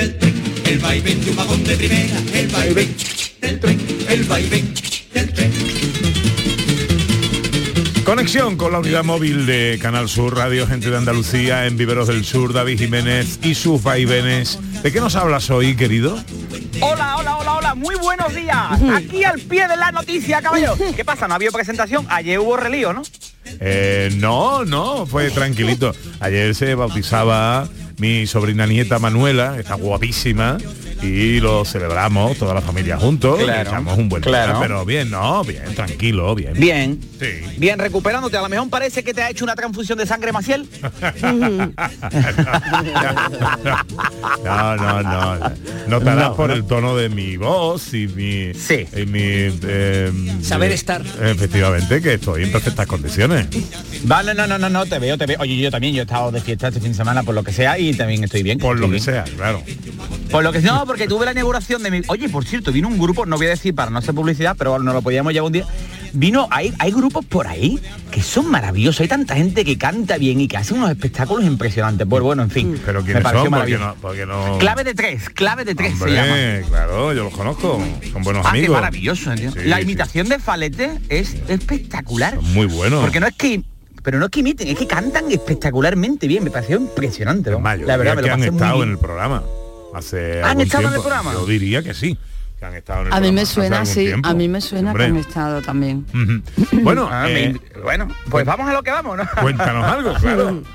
del 0.00 0.16
tren, 0.16 0.42
el 0.64 0.78
vaivén 0.78 1.22
de 1.22 1.30
un 1.30 1.36
vagón 1.36 1.62
de 1.62 1.76
primera, 1.76 2.16
el 2.32 2.48
vaivén 2.48 2.96
del 3.42 3.60
tren, 3.60 3.78
el 4.08 4.24
vaivén 4.24 4.74
del 5.12 5.32
tren. 5.34 5.52
Conexión 8.04 8.56
con 8.56 8.72
la 8.72 8.78
unidad 8.78 9.04
móvil 9.04 9.44
de 9.44 9.78
Canal 9.80 10.08
Sur 10.08 10.36
Radio, 10.36 10.66
gente 10.66 10.90
de 10.90 10.96
Andalucía, 10.96 11.66
en 11.66 11.76
Viveros 11.76 12.08
del 12.08 12.24
Sur, 12.24 12.54
David 12.54 12.78
Jiménez 12.78 13.38
y 13.42 13.54
sus 13.54 13.82
vaivenes. 13.82 14.58
¿De 14.82 14.90
qué 14.90 15.00
nos 15.00 15.16
hablas 15.16 15.50
hoy, 15.50 15.76
querido? 15.76 16.18
Hola, 16.80 17.18
hola, 17.18 17.36
hola, 17.36 17.54
hola, 17.58 17.74
muy 17.74 17.96
buenos 17.96 18.34
días. 18.34 18.56
Aquí 18.94 19.22
al 19.22 19.38
pie 19.38 19.68
de 19.68 19.76
la 19.76 19.92
noticia, 19.92 20.40
caballero. 20.40 20.78
¿Qué 20.96 21.04
pasa? 21.04 21.28
¿No 21.28 21.34
había 21.34 21.50
presentación? 21.50 22.06
Ayer 22.08 22.38
hubo 22.38 22.56
relío, 22.56 22.94
¿no? 22.94 23.02
Eh, 23.60 24.10
no, 24.16 24.64
no, 24.64 25.04
fue 25.04 25.30
tranquilito. 25.30 25.94
Ayer 26.20 26.54
se 26.54 26.74
bautizaba 26.74 27.68
mi 28.00 28.26
sobrina 28.26 28.66
nieta 28.66 28.98
Manuela, 28.98 29.58
está 29.58 29.74
guapísima, 29.74 30.56
y 31.02 31.40
lo 31.40 31.64
celebramos 31.64 32.36
toda 32.38 32.54
la 32.54 32.60
familia 32.60 32.96
juntos. 32.98 33.40
Claro, 33.42 33.70
Echamos 33.70 33.98
un 33.98 34.08
buen 34.08 34.22
claro. 34.22 34.52
día, 34.52 34.60
pero 34.62 34.84
bien, 34.84 35.10
no, 35.10 35.42
bien, 35.44 35.74
tranquilo, 35.74 36.34
bien. 36.34 36.54
Bien. 36.54 37.00
Sí. 37.18 37.26
Bien, 37.58 37.78
recuperándote. 37.78 38.36
A 38.36 38.42
lo 38.42 38.48
mejor 38.48 38.68
parece 38.70 39.02
que 39.02 39.14
te 39.14 39.22
ha 39.22 39.30
hecho 39.30 39.44
una 39.44 39.54
transfusión 39.54 39.98
de 39.98 40.06
sangre 40.06 40.32
Maciel. 40.32 40.68
No, 44.44 44.76
no, 44.76 45.02
no. 45.02 45.52
Notarás 45.88 46.30
por 46.30 46.50
el 46.50 46.64
tono 46.64 46.96
de 46.96 47.08
mi 47.08 47.36
voz 47.36 47.92
y 47.94 48.06
mi, 48.08 48.50
y 48.50 49.06
mi 49.06 49.20
eh, 49.22 50.10
Saber 50.42 50.72
estar. 50.72 51.02
Efectivamente, 51.22 52.00
que 52.00 52.14
estoy 52.14 52.44
en 52.44 52.52
perfectas 52.52 52.86
condiciones. 52.86 53.46
Vale, 54.04 54.34
no, 54.34 54.46
no, 54.46 54.58
no, 54.58 54.68
no, 54.68 54.86
te 54.86 54.98
veo, 54.98 55.18
te 55.18 55.26
veo. 55.26 55.36
Oye, 55.40 55.56
yo 55.56 55.70
también, 55.70 55.94
yo 55.94 56.00
he 56.00 56.04
estado 56.04 56.30
de 56.32 56.40
fiesta 56.40 56.68
este 56.68 56.80
fin 56.80 56.92
de 56.92 56.96
semana 56.96 57.22
por 57.22 57.34
lo 57.34 57.42
que 57.42 57.52
sea 57.52 57.78
y 57.78 57.92
también 57.94 58.24
estoy 58.24 58.42
bien. 58.42 58.58
Por 58.58 58.78
lo 58.78 58.86
estoy 58.86 59.00
que 59.00 59.10
bien. 59.12 59.24
sea, 59.26 59.36
claro. 59.36 59.62
Por 60.30 60.44
lo 60.44 60.52
que 60.52 60.60
no, 60.60 60.86
porque 60.86 61.08
tuve 61.08 61.24
la 61.26 61.32
inauguración 61.32 61.82
de 61.82 61.90
mi. 61.90 62.02
Oye, 62.06 62.28
por 62.28 62.44
cierto, 62.44 62.70
vino 62.72 62.86
un 62.88 62.98
grupo, 62.98 63.26
no 63.26 63.36
voy 63.36 63.46
a 63.46 63.50
decir 63.50 63.74
para 63.74 63.90
no 63.90 63.98
hacer 63.98 64.14
publicidad, 64.14 64.54
pero 64.56 64.78
no 64.78 64.92
lo 64.92 65.02
podíamos 65.02 65.32
llevar 65.32 65.46
un 65.46 65.52
día. 65.52 65.66
Vino, 66.12 66.48
hay, 66.50 66.72
hay 66.78 66.90
grupos 66.92 67.24
por 67.24 67.46
ahí 67.46 67.78
que 68.10 68.22
son 68.22 68.50
maravillosos. 68.50 69.00
Hay 69.00 69.08
tanta 69.08 69.34
gente 69.36 69.64
que 69.64 69.76
canta 69.78 70.18
bien 70.18 70.40
y 70.40 70.48
que 70.48 70.56
hace 70.56 70.74
unos 70.74 70.90
espectáculos 70.90 71.44
impresionantes. 71.44 72.06
Pues 72.08 72.22
bueno, 72.22 72.42
en 72.42 72.50
fin. 72.50 72.80
Pero 72.84 73.00
me 73.00 73.04
¿quiénes 73.06 73.22
pareció 73.22 73.42
son? 73.44 73.50
Maravilloso. 73.52 73.84
no, 73.86 73.94
porque 74.00 74.26
no... 74.26 74.58
Clave 74.58 74.84
de 74.84 74.94
tres, 74.94 75.30
clave 75.30 75.64
de 75.64 75.74
tres 75.74 75.98
se 75.98 76.10
llama. 76.10 76.28
Hombre, 76.28 76.64
claro, 76.68 77.12
yo 77.12 77.24
los 77.24 77.32
conozco. 77.34 77.80
Son 78.12 78.22
buenos 78.22 78.44
Ah, 78.46 78.50
qué 78.52 78.58
amigos. 78.58 78.74
maravilloso. 78.76 79.36
Sí, 79.36 79.48
La 79.64 79.76
sí. 79.76 79.82
imitación 79.82 80.28
de 80.28 80.38
Falete 80.38 80.98
es 81.08 81.36
espectacular. 81.48 82.40
Muy 82.40 82.66
bueno. 82.66 83.00
Porque 83.00 83.20
no 83.20 83.26
es 83.26 83.34
que 83.34 83.62
pero 84.02 84.18
no 84.18 84.24
es 84.26 84.30
que 84.30 84.40
imiten, 84.40 84.66
es 84.68 84.78
que 84.78 84.86
cantan 84.86 85.30
espectacularmente 85.30 86.26
bien. 86.26 86.42
Me 86.42 86.50
pareció 86.50 86.76
impresionante. 86.78 87.50
¿no? 87.50 87.60
Mayo, 87.60 87.84
la 87.86 87.96
verdad, 87.98 88.16
me 88.16 88.22
que 88.22 88.28
lo 88.28 88.34
han 88.34 88.40
pasé 88.40 88.50
muy 88.50 88.58
estado 88.60 88.76
bien. 88.78 88.88
en 88.88 88.94
el 88.94 88.98
programa. 88.98 89.42
Hace 89.94 90.38
¿Han 90.42 90.50
algún 90.50 90.62
estado 90.62 90.88
en 90.88 90.94
el 90.94 91.00
programa? 91.00 91.32
Yo 91.32 91.46
diría 91.46 91.82
que 91.82 91.94
sí. 91.94 92.16
Que 92.58 92.64
han 92.66 92.74
estado 92.74 93.00
en 93.02 93.06
el 93.08 93.12
A 93.12 93.20
mí 93.20 93.32
me 93.32 93.46
suena 93.46 93.82
tiempo. 93.84 94.28
a 94.28 94.34
mí 94.34 94.48
me 94.48 94.60
suena 94.60 94.90
Hombre. 94.90 95.04
que 95.06 95.10
han 95.10 95.16
estado 95.16 95.62
también. 95.62 96.06
Bueno, 96.82 97.08
Ah, 97.10 97.26
eh, 97.28 97.54
me- 97.74 97.80
bueno, 97.82 98.08
pues 98.28 98.44
vamos 98.44 98.68
a 98.68 98.72
lo 98.72 98.82
que 98.82 98.90
vamos, 98.90 99.16
¿no? 99.16 99.24
cuéntanos 99.42 99.84
algo, 99.84 100.14
claro. 100.14 100.62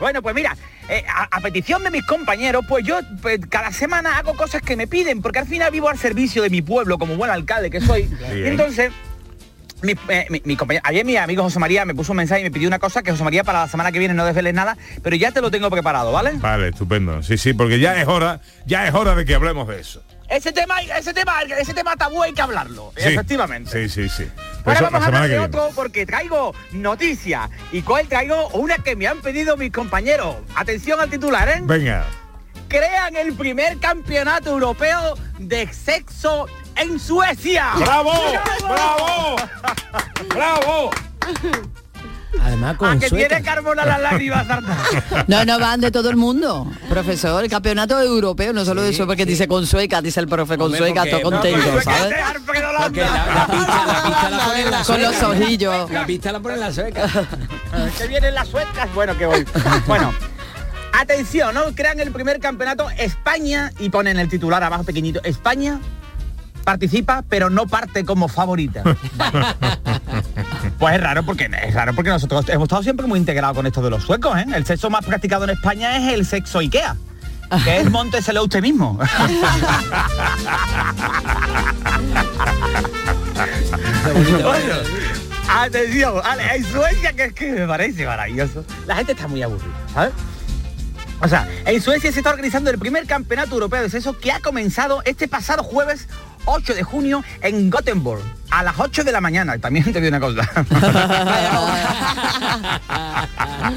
Bueno, 0.00 0.22
pues 0.22 0.34
mira, 0.34 0.56
eh, 0.88 1.04
a, 1.06 1.24
a 1.36 1.40
petición 1.40 1.84
de 1.84 1.90
mis 1.90 2.06
compañeros, 2.06 2.64
pues 2.66 2.86
yo 2.86 2.98
pues, 3.20 3.38
cada 3.50 3.70
semana 3.70 4.16
hago 4.16 4.34
cosas 4.34 4.62
que 4.62 4.74
me 4.74 4.86
piden, 4.86 5.20
porque 5.20 5.40
al 5.40 5.46
final 5.46 5.70
vivo 5.70 5.90
al 5.90 5.98
servicio 5.98 6.42
de 6.42 6.48
mi 6.48 6.62
pueblo, 6.62 6.96
como 6.98 7.16
buen 7.16 7.30
alcalde 7.30 7.70
que 7.70 7.82
soy. 7.82 8.08
Y 8.34 8.46
entonces, 8.46 8.90
mi, 9.82 9.94
eh, 10.08 10.26
mi- 10.30 10.42
mi 10.44 10.56
compañero, 10.56 10.82
ayer 10.86 11.04
mi 11.04 11.16
amigo 11.16 11.42
José 11.42 11.58
María 11.58 11.84
me 11.84 11.94
puso 11.94 12.12
un 12.12 12.16
mensaje 12.18 12.40
y 12.40 12.44
me 12.44 12.50
pidió 12.50 12.68
una 12.68 12.78
cosa 12.78 13.02
que 13.02 13.10
José 13.10 13.24
María 13.24 13.44
para 13.44 13.60
la 13.60 13.68
semana 13.68 13.92
que 13.92 13.98
viene 13.98 14.14
no 14.14 14.24
desveles 14.24 14.54
nada, 14.54 14.76
pero 15.02 15.16
ya 15.16 15.32
te 15.32 15.40
lo 15.40 15.50
tengo 15.50 15.70
preparado, 15.70 16.12
¿vale? 16.12 16.32
Vale, 16.34 16.68
estupendo. 16.68 17.22
Sí, 17.22 17.38
sí, 17.38 17.52
porque 17.52 17.78
ya 17.78 18.00
es 18.00 18.06
hora, 18.08 18.40
ya 18.66 18.86
es 18.86 18.94
hora 18.94 19.14
de 19.14 19.24
que 19.24 19.34
hablemos 19.34 19.68
de 19.68 19.80
eso. 19.80 20.02
Ese 20.28 20.52
tema, 20.52 20.80
ese 20.80 21.12
tema, 21.12 21.42
ese 21.58 21.74
tema 21.74 21.96
tabú 21.96 22.22
hay 22.22 22.32
que 22.32 22.40
hablarlo, 22.42 22.92
Sí. 22.96 23.08
efectivamente. 23.08 23.88
Sí, 23.88 23.88
sí, 23.88 24.08
sí. 24.08 24.30
Ahora 24.64 24.74
Eso, 24.74 24.84
vamos 24.84 25.02
a 25.02 25.06
hablar 25.06 25.22
de 25.22 25.28
viene. 25.30 25.44
otro 25.44 25.70
porque 25.74 26.06
traigo 26.06 26.54
noticias. 26.70 27.50
¿Y 27.72 27.82
cuál 27.82 28.06
traigo? 28.06 28.48
Una 28.50 28.76
que 28.76 28.94
me 28.94 29.08
han 29.08 29.20
pedido 29.22 29.56
mis 29.56 29.72
compañeros. 29.72 30.36
Atención 30.54 31.00
al 31.00 31.10
titular, 31.10 31.48
¿eh? 31.48 31.60
Venga. 31.64 32.04
Crean 32.68 33.16
el 33.16 33.32
primer 33.32 33.78
campeonato 33.78 34.50
europeo 34.50 35.16
de 35.40 35.66
sexo 35.72 36.46
en 36.76 36.98
Suecia. 36.98 37.66
¡Bravo! 37.78 38.12
¡Bravo! 38.68 39.36
¡Bravo! 40.34 40.90
Además 42.42 42.74
¿A 42.74 42.78
con 42.78 42.98
que 43.00 43.08
sueca. 43.08 43.28
tiene 43.28 43.44
Carmona 43.44 43.84
las 43.84 44.00
lágrimas? 44.00 44.46
No, 45.26 45.44
no 45.44 45.58
van 45.58 45.80
de 45.80 45.90
todo 45.90 46.08
el 46.10 46.16
mundo, 46.16 46.66
profesor, 46.88 47.42
el 47.44 47.50
campeonato 47.50 48.00
europeo, 48.00 48.52
no 48.52 48.64
solo 48.64 48.82
eso, 48.84 49.06
porque 49.06 49.26
dice 49.26 49.46
con 49.46 49.66
sueca, 49.66 50.00
dice 50.00 50.20
el 50.20 50.28
profe, 50.28 50.56
con 50.56 50.66
Hombre, 50.66 50.78
sueca, 50.78 51.04
todo 51.04 51.18
no, 51.18 51.30
contento, 51.30 51.66
porque- 51.68 51.84
¿sabes? 51.84 52.14
Porque 52.46 52.60
la, 52.60 52.72
la 52.72 52.88
pista, 53.46 53.86
la 53.86 54.02
pista 54.02 54.30
la 54.30 54.38
ponen 54.46 54.70
la 54.70 54.82
Con 54.84 55.02
los 55.02 55.14
sueca. 55.16 55.28
ojillos. 55.28 55.90
La 55.90 56.06
pista 56.06 56.32
la 56.32 56.40
ponen 56.40 56.60
la 56.60 56.72
sueca. 56.72 57.06
que 57.98 58.06
vienen 58.06 58.34
las 58.34 58.48
suecas. 58.48 58.94
Bueno, 58.94 59.16
que 59.18 59.26
voy. 59.26 59.44
Bueno. 59.86 60.12
Atención, 60.92 61.54
¿no? 61.54 61.64
Crean 61.74 62.00
el 62.00 62.10
primer 62.10 62.40
campeonato 62.40 62.88
España 62.90 63.72
y 63.78 63.90
ponen 63.90 64.18
el 64.18 64.28
titular 64.28 64.62
abajo 64.62 64.84
pequeñito. 64.84 65.20
España 65.24 65.78
participa, 66.64 67.24
pero 67.28 67.50
no 67.50 67.66
parte 67.66 68.04
como 68.04 68.28
favorita. 68.28 68.82
Pues 70.78 70.94
es 70.94 71.00
raro 71.02 71.22
porque 71.24 71.50
es 71.62 71.74
raro 71.74 71.94
porque 71.94 72.08
nosotros 72.08 72.48
hemos 72.48 72.64
estado 72.64 72.82
siempre 72.82 73.06
muy 73.06 73.18
integrados 73.18 73.54
con 73.54 73.66
esto 73.66 73.82
de 73.82 73.90
los 73.90 74.02
suecos, 74.02 74.38
¿eh? 74.38 74.46
El 74.54 74.64
sexo 74.64 74.88
más 74.88 75.04
practicado 75.04 75.44
en 75.44 75.50
España 75.50 75.98
es 75.98 76.14
el 76.14 76.24
sexo 76.24 76.58
Ikea. 76.60 76.96
Que 77.64 77.80
es 77.80 77.90
monteselo 77.90 78.44
usted 78.44 78.62
mismo. 78.62 78.98
Bueno, 84.42 84.74
atención, 85.48 86.14
vale, 86.14 86.42
hay 86.44 86.62
Suecia 86.62 87.12
que 87.12 87.24
es 87.24 87.32
que 87.34 87.52
me 87.52 87.66
parece 87.66 88.06
maravilloso. 88.06 88.64
La 88.86 88.96
gente 88.96 89.12
está 89.12 89.28
muy 89.28 89.42
aburrida, 89.42 89.74
¿sabes? 89.92 90.12
O 91.20 91.28
sea, 91.28 91.46
en 91.66 91.82
Suecia 91.82 92.10
se 92.12 92.20
está 92.20 92.30
organizando 92.30 92.70
el 92.70 92.78
primer 92.78 93.06
campeonato 93.06 93.54
europeo 93.54 93.82
de 93.82 93.90
sexo 93.90 94.18
que 94.18 94.32
ha 94.32 94.40
comenzado 94.40 95.02
este 95.04 95.28
pasado 95.28 95.62
jueves 95.62 96.08
8 96.44 96.74
de 96.74 96.82
junio 96.82 97.22
en 97.42 97.70
Gothenburg, 97.70 98.22
a 98.50 98.62
las 98.62 98.78
8 98.78 99.04
de 99.04 99.12
la 99.12 99.20
mañana. 99.20 99.58
También 99.58 99.92
te 99.92 100.00
digo 100.00 100.16
una 100.16 100.20
cosa. 100.20 100.48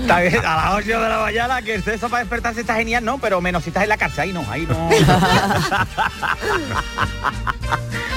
Bien, 0.05 0.46
a 0.46 0.55
las 0.55 0.72
8 0.75 0.88
de 1.01 1.10
la 1.10 1.20
mañana, 1.20 1.62
que 1.62 1.75
el 1.75 1.84
sexo 1.84 2.10
para 2.10 2.22
despertarse 2.24 2.62
está 2.62 2.75
genial, 2.75 3.03
¿no? 3.05 3.17
Pero 3.20 3.41
menos 3.41 3.63
si 3.63 3.70
estás 3.70 3.84
en 3.84 3.89
la 3.89 3.98
cárcel, 3.98 4.22
ahí 4.22 4.34
no, 4.34 4.46
ahí 4.50 4.65
no. 4.67 4.89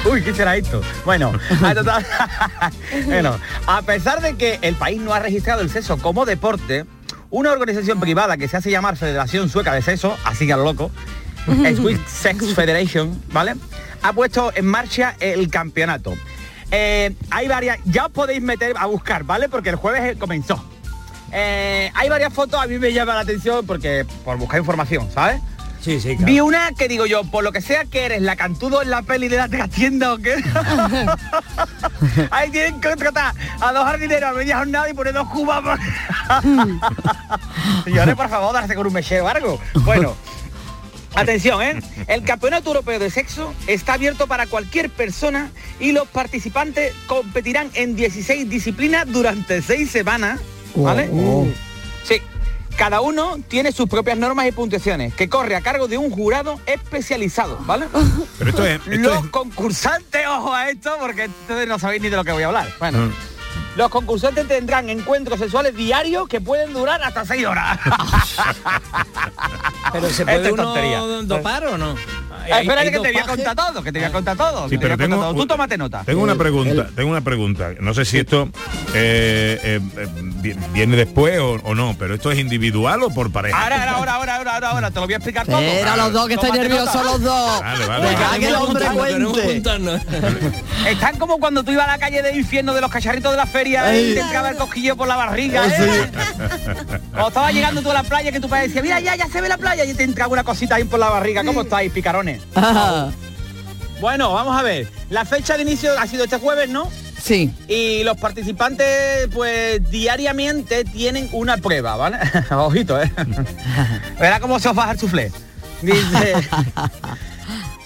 Uy, 0.11 0.23
¿qué 0.23 0.33
será 0.35 0.57
esto? 0.57 0.81
Bueno, 1.05 1.33
a, 1.63 1.75
total- 1.75 2.07
bueno, 3.07 3.37
a 3.67 3.83
pesar 3.83 4.21
de 4.21 4.37
que 4.37 4.59
el 4.63 4.75
país 4.77 5.01
no 5.01 5.13
ha 5.13 5.19
registrado 5.19 5.63
el 5.63 5.71
sexo 5.71 5.99
como 5.99 6.25
deporte, 6.25 6.85
una 7.31 7.51
organización 7.53 7.99
privada 7.99 8.37
que 8.37 8.47
se 8.49 8.57
hace 8.57 8.71
llamar 8.71 8.97
Federación 8.97 9.49
Sueca 9.49 9.73
de 9.75 9.83
Sexo, 9.83 10.17
así 10.25 10.47
que 10.47 10.53
a 10.53 10.57
lo 10.57 10.65
loco, 10.65 10.93
Swiss 11.77 11.99
Sex 12.07 12.55
Federation, 12.55 13.21
¿vale? 13.33 13.55
Ha 14.07 14.13
puesto 14.13 14.53
en 14.55 14.67
marcha 14.67 15.17
el 15.19 15.51
campeonato. 15.51 16.15
Eh, 16.71 17.13
hay 17.31 17.49
varias, 17.49 17.79
ya 17.87 18.07
os 18.07 18.13
podéis 18.13 18.41
meter 18.41 18.77
a 18.79 18.87
buscar, 18.87 19.25
¿vale? 19.25 19.49
Porque 19.49 19.71
el 19.71 19.77
jueves 19.77 20.17
comenzó. 20.17 20.65
Eh, 21.33 21.91
hay 21.93 22.09
varias 22.09 22.33
fotos, 22.33 22.63
a 22.63 22.69
mí 22.69 22.79
me 22.79 22.93
llama 22.93 23.15
la 23.15 23.21
atención 23.23 23.67
porque 23.67 24.07
por 24.25 24.37
buscar 24.39 24.61
información, 24.61 25.09
¿sabes? 25.13 25.41
Sí, 25.81 26.01
sí, 26.01 26.17
Vi 26.21 26.41
una 26.41 26.71
que 26.77 26.87
digo 26.89 27.07
yo, 27.07 27.23
por 27.25 27.43
lo 27.45 27.51
que 27.53 27.61
sea 27.61 27.85
que 27.85 28.05
eres 28.07 28.23
la 28.23 28.35
cantudo 28.37 28.81
en 28.83 28.91
la 28.91 29.03
peli 29.03 29.27
de 29.29 29.37
la 29.39 29.49
tienda 29.69 30.13
o 30.15 30.19
qué. 30.19 30.37
Ahí 32.31 32.51
tienen 32.51 32.81
que 32.81 32.89
contratar 32.89 33.35
a 33.61 33.73
dos 33.73 33.85
jardineros 33.85 34.31
a 34.31 34.33
media 34.33 34.59
jornada 34.59 34.89
y 34.89 34.95
poner 34.95 35.15
dos 35.15 35.29
cubas. 35.29 35.63
por- 35.63 35.79
Señores, 37.85 38.15
por 38.15 38.29
favor, 38.29 38.53
darse 38.53 38.75
con 38.77 38.87
un 38.87 38.93
mechero 38.93 39.25
o 39.25 39.29
algo. 39.29 39.61
Bueno. 39.85 40.15
Atención, 41.21 41.63
¿eh? 41.63 41.81
El 42.09 42.23
Campeonato 42.25 42.69
Europeo 42.71 42.99
de 42.99 43.11
Sexo 43.11 43.53
está 43.67 43.95
abierto 43.95 44.27
para 44.27 44.47
cualquier 44.47 44.91
persona 44.91 45.51
y 45.81 45.93
los 45.93 46.07
participantes 46.09 46.95
competirán 47.07 47.71
en 47.75 47.97
16 47.97 48.49
disciplinas 48.49 49.07
durante 49.11 49.63
6 49.63 49.91
semanas, 49.91 50.41
¿vale? 50.75 51.09
Sí. 52.05 52.21
Cada 52.77 53.01
uno 53.01 53.39
tiene 53.49 53.73
sus 53.73 53.89
propias 53.89 54.19
normas 54.19 54.47
y 54.47 54.53
puntuaciones, 54.53 55.15
que 55.15 55.31
corre 55.31 55.57
a 55.57 55.63
cargo 55.63 55.89
de 55.89 55.97
un 55.97 56.11
jurado 56.11 56.61
especializado, 56.67 57.59
¿vale? 57.65 57.87
Pero 58.39 58.51
esto 58.51 58.67
es... 58.67 58.75
esto 58.87 58.91
Los 58.99 59.25
es- 59.25 59.31
concursantes, 59.31 60.27
ojo 60.29 60.53
a 60.53 60.69
esto, 60.69 60.95
porque 61.01 61.25
entonces 61.25 61.67
no 61.67 61.79
sabéis 61.79 62.03
ni 62.03 62.11
de 62.11 62.17
lo 62.17 62.25
que 62.25 62.33
voy 62.33 62.43
a 62.43 62.49
hablar. 62.49 62.69
Bueno. 62.79 62.99
Mm. 63.07 63.13
Los 63.77 63.91
concursantes 63.91 64.49
tendrán 64.49 64.89
encuentros 64.89 65.39
sexuales 65.39 65.77
diarios 65.77 66.27
que 66.29 66.41
pueden 66.41 66.73
durar 66.73 67.03
hasta 67.03 67.27
6 67.27 67.47
horas. 67.47 67.79
Pero 69.93 70.11
se 70.11 70.25
puede 70.25 70.51
uno 70.51 70.63
tontería. 70.65 71.01
dopar 71.25 71.67
o 71.67 71.79
no? 71.79 71.95
Espérate 72.47 72.91
que 72.91 73.01
te 73.01 73.13
voy 73.13 73.21
a 73.21 73.25
contar 73.27 73.57
todo, 73.57 73.83
que 73.83 73.93
te 73.93 73.99
voy 73.99 74.09
a 74.09 74.13
contar 74.13 74.37
todo. 74.37 74.69
Sí, 74.69 74.77
te 74.77 74.83
pero 74.83 74.97
tengo- 74.97 75.17
todo. 75.17 75.35
Tú 75.35 75.47
tómate 75.47 75.77
nota. 75.79 76.03
Tengo 76.05 76.23
una 76.23 76.35
pregunta, 76.37 76.89
tengo 76.95 77.11
una 77.11 77.21
pregunta. 77.21 77.71
No 77.81 77.95
sé 77.95 78.05
si 78.05 78.19
esto 78.19 78.49
eh, 78.95 79.59
eh, 79.63 79.81
eh, 79.97 80.07
vi- 80.43 80.55
viene 80.73 80.97
después 80.97 81.39
o, 81.39 81.53
o 81.65 81.75
no, 81.75 81.97
pero 81.99 82.15
esto 82.15 82.31
es 82.31 82.39
individual 82.39 83.03
o 83.03 83.11
por 83.11 83.33
pareja. 83.33 83.61
Ahora, 83.61 83.77
ahora, 83.77 83.93
ahora, 83.93 84.15
ahora, 84.15 84.37
ahora, 84.37 84.53
ahora, 84.55 84.71
ahora, 84.71 84.91
te 84.91 85.01
lo 85.01 85.07
voy 85.07 85.15
a 85.15 85.17
explicar 85.17 85.47
todo. 85.47 85.61
Espera, 85.61 85.97
los 85.97 86.13
dos, 86.13 86.29
que 86.29 86.35
estoy 86.35 86.51
nota. 86.69 87.03
los 87.03 87.23
dos. 87.23 87.61
Vale, 87.61 87.87
vale. 87.87 88.47
El 88.49 88.55
hombre 88.55 88.87
cuente. 88.87 89.63
Están 90.89 91.19
como 91.19 91.39
cuando 91.39 91.65
tú 91.65 91.73
ibas 91.73 91.89
a 91.89 91.93
la 91.93 91.99
calle 91.99 92.23
de 92.23 92.37
infierno 92.37 92.75
de 92.75 92.81
los 92.81 92.91
cacharritos 92.91 93.31
de 93.33 93.37
la 93.37 93.47
feria 93.47 93.97
y 93.99 94.15
te 94.15 94.21
entraba 94.21 94.51
el 94.51 94.57
cosquillo 94.57 94.97
por 94.97 95.09
la 95.09 95.17
barriga. 95.17 95.67
¿eh? 95.67 96.11
Cuando 97.11 97.29
estaba 97.29 97.51
llegando 97.53 97.83
tú 97.83 97.91
a 97.91 97.95
la 97.95 98.03
playa 98.03 98.31
que 98.33 98.41
tu 98.41 98.49
padre 98.49 98.69
decía, 98.69 98.83
mira, 98.83 99.01
ya, 99.01 99.17
ya 99.17 99.27
se 99.29 99.41
ve 99.41 99.49
la 99.49 99.59
playa 99.59 99.85
y 99.85 99.95
te 99.95 100.05
entraba 100.05 100.33
una 100.33 100.45
cosita 100.45 100.77
ahí 100.77 100.85
por 100.85 101.01
la 101.01 101.09
barriga. 101.11 101.45
¿Cómo 101.45 101.63
estáis, 101.63 101.93
Bueno, 104.01 104.33
vamos 104.33 104.59
a 104.59 104.63
ver. 104.63 104.89
La 105.11 105.25
fecha 105.25 105.57
de 105.57 105.63
inicio 105.63 105.99
ha 105.99 106.07
sido 106.07 106.25
este 106.25 106.39
jueves, 106.39 106.69
¿no? 106.69 106.91
Sí. 107.23 107.53
Y 107.67 108.05
los 108.05 108.17
participantes, 108.19 109.29
pues 109.33 109.89
diariamente 109.91 110.85
tienen 110.85 111.29
una 111.33 111.57
prueba, 111.57 111.97
¿vale? 111.97 112.19
Ojito, 112.51 113.01
¿eh? 113.01 113.11
Verá 114.21 114.39
cómo 114.41 114.61
se 114.61 114.69
os 114.69 114.75
baja 114.77 114.93
el 114.93 114.99
suflé. 114.99 115.33
Dice... 115.83 116.35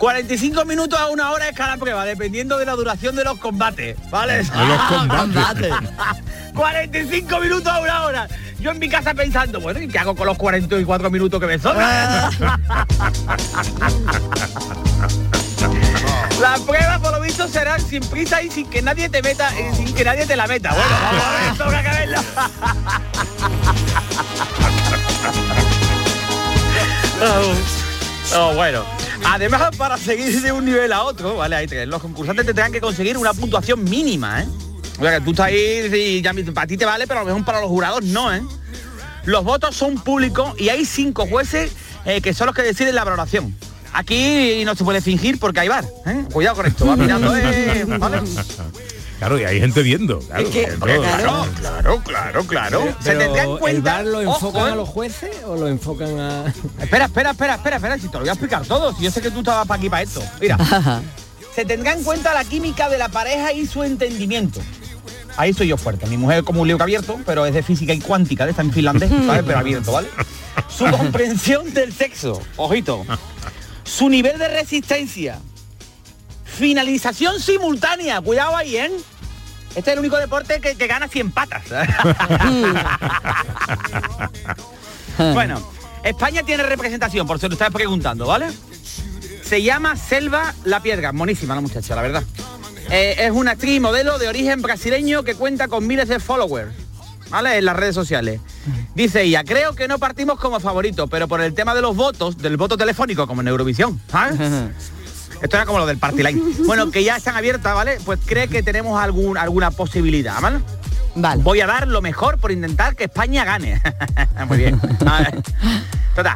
45 0.01 0.65
minutos 0.65 0.99
a 0.99 1.09
una 1.09 1.31
hora 1.31 1.51
es 1.51 1.55
cada 1.55 1.77
prueba, 1.77 2.07
dependiendo 2.07 2.57
de 2.57 2.65
la 2.65 2.73
duración 2.73 3.15
de 3.15 3.23
los 3.23 3.39
combates, 3.39 3.99
¿vale? 4.09 4.39
De 4.39 4.45
los 4.45 4.81
combates. 4.89 5.75
45 6.55 7.39
minutos 7.39 7.71
a 7.71 7.81
una 7.81 8.05
hora. 8.05 8.27
Yo 8.59 8.71
en 8.71 8.79
mi 8.79 8.89
casa 8.89 9.13
pensando, 9.13 9.61
bueno, 9.61 9.79
¿y 9.79 9.89
qué 9.89 9.99
hago 9.99 10.17
con 10.17 10.27
los 10.27 10.39
44 10.39 11.11
minutos 11.11 11.39
que 11.39 11.47
me 11.47 11.59
sobran? 11.59 12.31
La 16.41 16.55
prueba 16.67 16.99
por 17.01 17.13
lo 17.13 17.21
visto 17.21 17.47
será 17.47 17.79
sin 17.79 18.01
prisa 18.01 18.43
y 18.43 18.51
sin 18.51 18.71
que 18.71 18.81
nadie 18.81 19.11
te 19.11 19.21
meta, 19.21 19.51
eh, 19.59 19.71
sin 19.77 19.95
que 19.95 20.03
nadie 20.03 20.25
te 20.25 20.35
la 20.35 20.47
meta. 20.47 20.71
Bueno, 20.71 20.97
vamos 21.03 21.25
a 21.25 21.31
ver, 21.43 21.59
toca 21.59 21.83
que. 21.83 21.91
Oh, 28.35 28.55
bueno. 28.55 29.00
Además, 29.25 29.77
para 29.77 29.97
seguir 29.97 30.41
de 30.41 30.53
un 30.53 30.65
nivel 30.65 30.93
a 30.93 31.03
otro, 31.05 31.37
¿vale? 31.37 31.67
Tres. 31.67 31.87
Los 31.87 32.01
concursantes 32.03 32.47
tendrán 32.47 32.73
que 32.73 32.81
conseguir 32.81 33.17
una 33.17 33.33
puntuación 33.33 33.85
mínima, 33.85 34.43
¿eh? 34.43 34.49
O 34.99 35.03
sea, 35.03 35.19
que 35.19 35.25
tú 35.25 35.31
estás 35.31 35.47
ahí 35.47 35.91
y 35.93 36.23
ya 36.23 36.33
para 36.53 36.67
ti 36.67 36.77
te 36.77 36.85
vale, 36.85 37.07
pero 37.07 37.21
a 37.21 37.23
lo 37.23 37.29
mejor 37.29 37.45
para 37.45 37.61
los 37.61 37.69
jurados 37.69 38.05
no, 38.05 38.35
¿eh? 38.35 38.43
Los 39.25 39.45
votos 39.45 39.77
son 39.77 39.97
públicos 40.01 40.55
y 40.59 40.69
hay 40.69 40.85
cinco 40.85 41.27
jueces 41.27 41.73
eh, 42.05 42.21
que 42.21 42.35
son 42.35 42.47
los 42.47 42.57
que 42.57 42.63
deciden 42.63 42.95
la 42.95 43.05
valoración. 43.05 43.55
Aquí 43.93 44.63
no 44.65 44.75
se 44.75 44.85
puede 44.85 45.01
fingir 45.01 45.39
porque 45.39 45.61
hay 45.61 45.69
bar. 45.69 45.85
¿eh? 46.07 46.25
Cuidado 46.33 46.57
con 46.57 46.67
esto, 46.67 46.87
va 46.87 46.97
mirando, 46.97 47.35
eh, 47.37 47.85
¿vale? 47.99 48.23
Claro, 49.21 49.39
y 49.39 49.45
hay 49.45 49.61
gente 49.61 49.83
viendo. 49.83 50.19
Claro, 50.21 50.43
Es 50.43 50.49
que- 50.49 50.65
viendo. 50.67 50.87
claro, 50.87 51.47
claro, 51.61 52.03
claro, 52.03 52.45
claro. 52.45 52.95
Se 53.05 53.15
tendrá 53.15 53.45
en 53.45 53.51
¿El 53.51 53.59
cuenta. 53.59 53.93
bar 53.97 54.07
lo 54.07 54.21
enfocan 54.23 54.69
¿eh? 54.69 54.73
a 54.73 54.75
los 54.75 54.89
jueces 54.89 55.31
o 55.47 55.57
lo 55.57 55.69
enfocan 55.69 56.19
a...? 56.19 56.47
Espera, 56.81 57.05
espera, 57.05 57.31
espera, 57.33 57.55
espera, 57.57 57.77
espera, 57.77 57.99
si 57.99 58.09
te 58.09 58.15
lo 58.15 58.21
voy 58.21 58.29
a 58.31 58.33
explicar 58.33 58.65
todo. 58.67 58.95
Si 58.97 59.03
yo 59.05 59.11
sé 59.11 59.21
que 59.21 59.31
tú 59.31 59.41
estabas 59.41 59.67
para 59.69 59.79
aquí 59.79 59.91
para 59.91 60.03
esto. 60.03 60.23
Mira, 60.41 60.57
se 61.55 61.65
tendrá 61.67 61.93
en 61.93 62.03
cuenta 62.03 62.33
la 62.33 62.45
química 62.45 62.89
de 62.89 62.97
la 62.97 63.11
pareja 63.11 63.53
y 63.53 63.67
su 63.67 63.85
entendimiento. 63.85 64.61
Ahí 65.37 65.53
soy 65.53 65.69
yo 65.69 65.77
fuerte. 65.77 66.07
Mi 66.07 66.17
mujer 66.17 66.39
es 66.39 66.45
como 66.45 66.63
un 66.63 66.69
libro 66.69 66.83
abierto, 66.83 67.19
pero 67.27 67.45
es 67.45 67.53
de 67.53 67.63
física 67.63 67.93
y 67.93 68.01
cuántica, 68.01 68.47
de 68.47 68.53
esta 68.53 68.63
en 68.63 68.73
finlandés, 68.73 69.11
¿sabes? 69.27 69.43
Pero 69.47 69.59
abierto, 69.59 69.93
¿vale? 69.93 70.09
Su 70.75 70.87
comprensión 70.87 71.73
del 71.75 71.93
sexo, 71.93 72.41
ojito. 72.57 73.05
Su 73.85 74.09
nivel 74.09 74.39
de 74.39 74.49
resistencia. 74.49 75.39
Finalización 76.57 77.41
simultánea, 77.41 78.21
cuidado 78.21 78.57
ahí, 78.57 78.77
¿eh? 78.77 78.91
Este 79.75 79.91
es 79.91 79.95
el 79.95 80.01
único 80.01 80.17
deporte 80.17 80.61
que, 80.61 80.75
que 80.75 80.87
gana 80.87 81.07
100 81.07 81.31
patas. 81.31 81.63
bueno, 85.33 85.63
España 86.03 86.43
tiene 86.43 86.65
representación, 86.65 87.27
por 87.27 87.39
si 87.39 87.47
lo 87.47 87.53
estáis 87.53 87.73
preguntando, 87.73 88.27
¿vale? 88.27 88.49
Se 89.45 89.63
llama 89.63 89.97
Selva 89.97 90.55
La 90.65 90.81
Piedra, 90.81 91.13
monísima 91.13 91.55
la 91.55 91.61
muchacha, 91.61 91.95
la 91.95 92.03
verdad. 92.03 92.25
Eh, 92.91 93.17
es 93.19 93.31
una 93.31 93.53
actriz 93.53 93.77
y 93.77 93.81
modelo 93.81 94.19
de 94.19 94.29
origen 94.29 94.63
brasileño 94.63 95.23
que 95.23 95.35
cuenta 95.35 95.69
con 95.69 95.87
miles 95.87 96.09
de 96.09 96.19
followers, 96.19 96.73
¿vale? 97.31 97.59
En 97.59 97.65
las 97.65 97.77
redes 97.77 97.95
sociales. 97.95 98.41
Dice 98.95 99.23
ella, 99.23 99.45
creo 99.45 99.75
que 99.75 99.87
no 99.87 99.99
partimos 99.99 100.41
como 100.41 100.59
favoritos, 100.59 101.09
pero 101.09 101.29
por 101.29 101.41
el 101.41 101.55
tema 101.55 101.75
de 101.75 101.83
los 101.83 101.95
votos, 101.95 102.39
del 102.39 102.57
voto 102.57 102.77
telefónico 102.77 103.29
como 103.29 103.41
en 103.41 103.49
Eurovisión, 103.49 104.01
¿sabes? 104.11 104.41
Esto 105.43 105.57
era 105.57 105.67
como 105.67 105.79
lo 105.79 105.87
del 105.87 105.99
party 105.99 106.23
line. 106.23 106.43
Bueno, 106.67 106.91
que 106.91 107.03
ya 107.03 107.17
están 107.17 107.37
abiertas, 107.37 107.75
¿vale? 107.75 107.99
Pues 108.05 108.21
cree 108.25 108.49
que 108.49 108.63
tenemos 108.63 109.01
algún, 109.01 109.39
alguna 109.39 109.71
posibilidad, 109.71 110.41
¿vale? 110.41 110.59
Vale. 111.15 111.43
Voy 111.43 111.61
a 111.61 111.67
dar 111.67 111.89
lo 111.89 112.03
mejor 112.03 112.39
por 112.39 112.53
intentar 112.53 112.95
que 112.95 113.05
España 113.05 113.45
gane. 113.45 113.81
Muy 114.49 114.59
bien. 114.59 114.81
Total. 116.15 116.35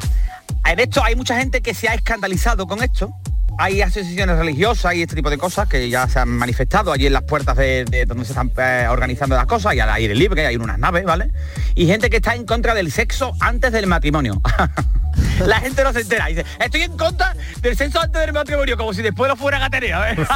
En 0.66 0.80
esto 0.80 1.04
hay 1.04 1.14
mucha 1.14 1.36
gente 1.36 1.60
que 1.60 1.74
se 1.74 1.88
ha 1.88 1.94
escandalizado 1.94 2.66
con 2.66 2.82
esto. 2.82 3.14
Hay 3.58 3.82
asociaciones 3.82 4.36
religiosas 4.36 4.94
y 4.94 5.02
este 5.02 5.14
tipo 5.14 5.30
de 5.30 5.38
cosas 5.38 5.68
que 5.68 5.88
ya 5.88 6.08
se 6.08 6.18
han 6.18 6.28
manifestado 6.30 6.90
allí 6.90 7.06
en 7.06 7.12
las 7.12 7.22
puertas 7.22 7.56
de, 7.56 7.84
de 7.84 8.04
donde 8.04 8.24
se 8.24 8.32
están 8.32 8.50
eh, 8.56 8.86
organizando 8.90 9.36
las 9.36 9.46
cosas 9.46 9.74
y 9.74 9.80
al 9.80 9.90
aire 9.90 10.14
libre, 10.14 10.46
hay 10.46 10.56
unas 10.56 10.78
naves, 10.78 11.04
¿vale? 11.04 11.30
Y 11.76 11.86
gente 11.86 12.10
que 12.10 12.16
está 12.16 12.34
en 12.34 12.46
contra 12.46 12.74
del 12.74 12.90
sexo 12.90 13.32
antes 13.38 13.70
del 13.70 13.86
matrimonio. 13.86 14.40
La 15.46 15.60
gente 15.60 15.84
no 15.84 15.92
se 15.92 16.00
entera. 16.00 16.26
Dice, 16.26 16.44
estoy 16.60 16.82
en 16.82 16.96
contra 16.96 17.34
del 17.60 17.76
sexo 17.76 18.00
antes 18.00 18.20
del 18.20 18.32
matrimonio, 18.32 18.76
como 18.76 18.92
si 18.92 19.02
después 19.02 19.28
lo 19.28 19.36
fueran 19.36 19.62
a 19.62 19.70
tener. 19.70 19.92
¿eh? 19.92 20.16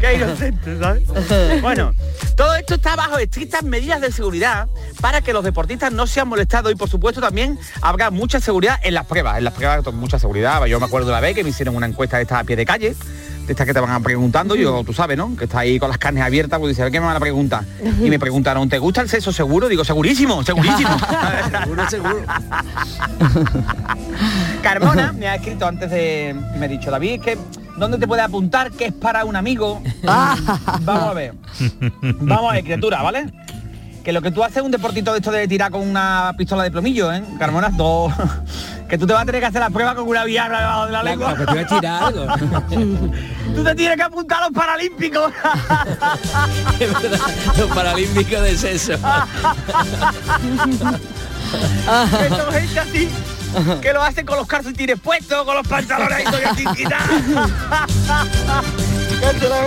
Qué 0.00 0.14
inocente, 0.14 0.78
¿sabes? 0.78 1.08
Bueno, 1.62 1.92
todo 2.36 2.54
esto 2.54 2.74
está 2.74 2.96
bajo 2.96 3.18
estrictas 3.18 3.62
medidas 3.62 4.00
de 4.00 4.10
seguridad 4.10 4.68
para 5.00 5.20
que 5.20 5.32
los 5.32 5.44
deportistas 5.44 5.92
no 5.92 6.06
sean 6.06 6.28
molestados 6.28 6.72
y 6.72 6.74
por 6.74 6.88
supuesto 6.88 7.20
también 7.20 7.58
habrá 7.82 8.10
mucha 8.10 8.40
seguridad 8.40 8.78
en 8.82 8.94
las 8.94 9.06
pruebas. 9.06 9.38
En 9.38 9.44
las 9.44 9.54
pruebas 9.54 9.82
con 9.82 9.96
mucha 9.96 10.18
seguridad. 10.18 10.64
Yo 10.66 10.80
me 10.80 10.86
acuerdo 10.86 11.08
de 11.08 11.12
la 11.12 11.20
vez 11.20 11.34
que 11.34 11.44
me 11.44 11.50
hicieron 11.50 11.76
una 11.76 11.86
encuesta 11.86 12.16
de 12.16 12.22
estas 12.22 12.40
a 12.40 12.44
pie 12.44 12.56
de 12.56 12.64
calle, 12.64 12.96
de 13.46 13.52
estas 13.52 13.66
que 13.66 13.74
te 13.74 13.80
van 13.80 14.02
preguntando, 14.02 14.54
yo 14.54 14.84
tú 14.84 14.92
sabes, 14.92 15.16
¿no? 15.16 15.36
Que 15.36 15.44
está 15.44 15.60
ahí 15.60 15.78
con 15.78 15.88
las 15.88 15.98
carnes 15.98 16.22
abiertas, 16.22 16.58
pues 16.58 16.70
dice, 16.70 16.82
a 16.82 16.84
ver 16.84 16.92
qué 16.92 17.00
me 17.00 17.06
van 17.06 17.16
a 17.16 17.20
preguntar. 17.20 17.64
Y 18.00 18.10
me 18.10 18.18
preguntaron, 18.18 18.68
¿te 18.68 18.78
gusta 18.78 19.00
el 19.00 19.08
sexo 19.08 19.32
seguro? 19.32 19.68
Digo, 19.68 19.84
segurísimo, 19.84 20.42
segurísimo. 20.42 20.90
Seguro, 21.50 21.90
seguro. 21.90 22.20
Carmona 24.62 25.12
me 25.12 25.28
ha 25.28 25.36
escrito 25.36 25.66
antes 25.66 25.90
de... 25.90 26.34
Me 26.56 26.66
ha 26.66 26.68
dicho, 26.68 26.90
David, 26.90 27.14
es 27.14 27.20
que 27.20 27.38
¿Dónde 27.80 27.96
te 27.96 28.06
puede 28.06 28.20
apuntar? 28.20 28.70
¿Qué 28.72 28.86
es 28.86 28.92
para 28.92 29.24
un 29.24 29.36
amigo? 29.36 29.82
Vamos 30.02 31.02
a 31.02 31.14
ver. 31.14 31.32
Vamos 32.02 32.50
a 32.50 32.54
ver, 32.54 32.64
criatura, 32.64 33.00
¿vale? 33.00 33.32
Que 34.04 34.12
lo 34.12 34.20
que 34.20 34.30
tú 34.30 34.44
haces 34.44 34.58
es 34.58 34.62
un 34.62 34.70
deportito 34.70 35.12
de 35.12 35.18
esto 35.18 35.30
de 35.30 35.48
tirar 35.48 35.70
con 35.70 35.88
una 35.88 36.34
pistola 36.36 36.62
de 36.62 36.70
plomillo, 36.70 37.10
¿eh? 37.10 37.24
Carmona, 37.38 37.70
dos. 37.70 38.12
Que 38.90 38.98
tú 38.98 39.06
te 39.06 39.12
vas 39.12 39.22
a 39.22 39.26
tener 39.26 39.40
que 39.40 39.46
hacer 39.46 39.60
la 39.60 39.70
prueba 39.70 39.94
con 39.94 40.06
una 40.08 40.24
viagra 40.24 40.58
debajo 40.60 40.86
de 40.86 40.92
la 40.92 41.02
La- 41.04 41.10
lengua. 41.10 41.32
es 41.56 41.66
tirar 41.68 42.02
algo. 42.02 42.26
tú 43.54 43.62
te 43.64 43.74
tienes 43.76 43.96
que 43.96 44.02
apuntar 44.02 44.42
a 44.42 44.46
los 44.46 44.52
paralímpicos. 44.52 45.32
Es 46.80 46.92
verdad, 47.02 47.18
Los 47.56 47.68
paralímpicos 47.70 48.42
de 48.42 48.56
sexo. 48.58 48.92
Esto 52.22 52.50
es 52.52 52.76
así. 52.76 53.08
Que 53.80 53.92
lo 53.92 54.02
hacen 54.02 54.24
con 54.26 54.36
los 54.36 54.46
calcetines 54.46 54.98
puestos, 55.00 55.44
con 55.44 55.54
los 55.56 55.66
pantalones 55.66 56.24
sin 56.56 56.72
quitar. 56.74 57.02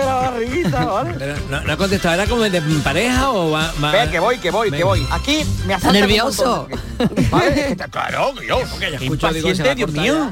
Barriguita, 0.06 0.84
¿vale? 0.84 1.14
Pero 1.18 1.34
no, 1.50 1.60
no 1.60 1.72
ha 1.72 1.76
contestado, 1.76 2.14
¿era 2.14 2.26
como 2.26 2.42
de 2.42 2.60
pareja 2.82 3.30
o 3.30 3.50
va, 3.50 3.72
va- 3.82 3.92
Ve, 3.92 4.10
que 4.10 4.18
voy, 4.18 4.38
que 4.38 4.50
voy, 4.50 4.70
que 4.70 4.84
voy. 4.84 5.06
Aquí 5.10 5.44
me 5.66 5.74
asaltan 5.74 5.94
un 5.96 6.00
Nervioso. 6.00 6.68
¿Vale? 7.30 7.48
Es 7.48 7.54
que 7.66 7.72
está- 7.72 7.88
Claro, 7.88 8.34
que 8.34 8.46
yo. 8.46 8.58
Porque 8.70 8.90
ya 8.90 8.98
Qué 8.98 9.04
escucho, 9.04 9.28
impaciente, 9.28 9.74
Dios 9.74 9.92
mío. 9.92 10.30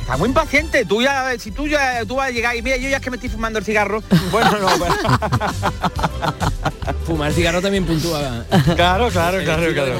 Está 0.00 0.16
muy 0.16 0.28
impaciente. 0.28 0.84
Tú 0.86 1.02
ya, 1.02 1.32
si 1.38 1.50
tú 1.50 1.66
ya, 1.68 2.04
tú 2.06 2.16
vas 2.16 2.28
a 2.28 2.30
llegar 2.30 2.56
y 2.56 2.62
mira, 2.62 2.76
yo 2.78 2.88
ya 2.88 2.96
es 2.96 3.02
que 3.02 3.10
me 3.10 3.16
estoy 3.16 3.28
fumando 3.30 3.58
el 3.58 3.64
cigarro. 3.64 4.02
Bueno, 4.32 4.50
no, 4.58 4.68
pero- 4.78 4.94
Fumar 7.06 7.32
cigarro 7.32 7.60
también 7.60 7.84
puntúa. 7.84 8.44
Claro, 8.76 9.08
claro, 9.10 9.38
El 9.38 9.44
claro, 9.44 9.72
claro. 9.74 9.96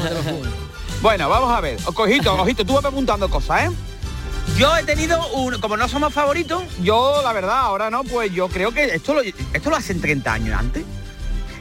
Bueno, 1.03 1.29
vamos 1.29 1.51
a 1.51 1.61
ver. 1.61 1.79
Cojito, 1.95 2.37
cojito, 2.37 2.65
tú 2.65 2.75
vas 2.75 2.83
preguntando 2.83 3.29
cosas, 3.31 3.65
¿eh? 3.65 3.71
Yo 4.59 4.77
he 4.77 4.83
tenido 4.85 5.27
un, 5.33 5.59
como 5.61 5.77
no 5.77 5.89
somos 5.89 6.13
favoritos, 6.13 6.63
yo 6.83 7.21
la 7.23 7.33
verdad, 7.33 7.59
ahora 7.61 7.89
no, 7.91 8.03
pues 8.05 8.33
yo 8.33 8.49
creo 8.49 8.73
que 8.73 8.85
esto 8.85 9.15
lo, 9.15 9.23
esto 9.23 9.71
lo 9.71 9.77
hacen 9.77 10.01
30 10.01 10.33
años 10.33 10.59
antes. 10.59 10.85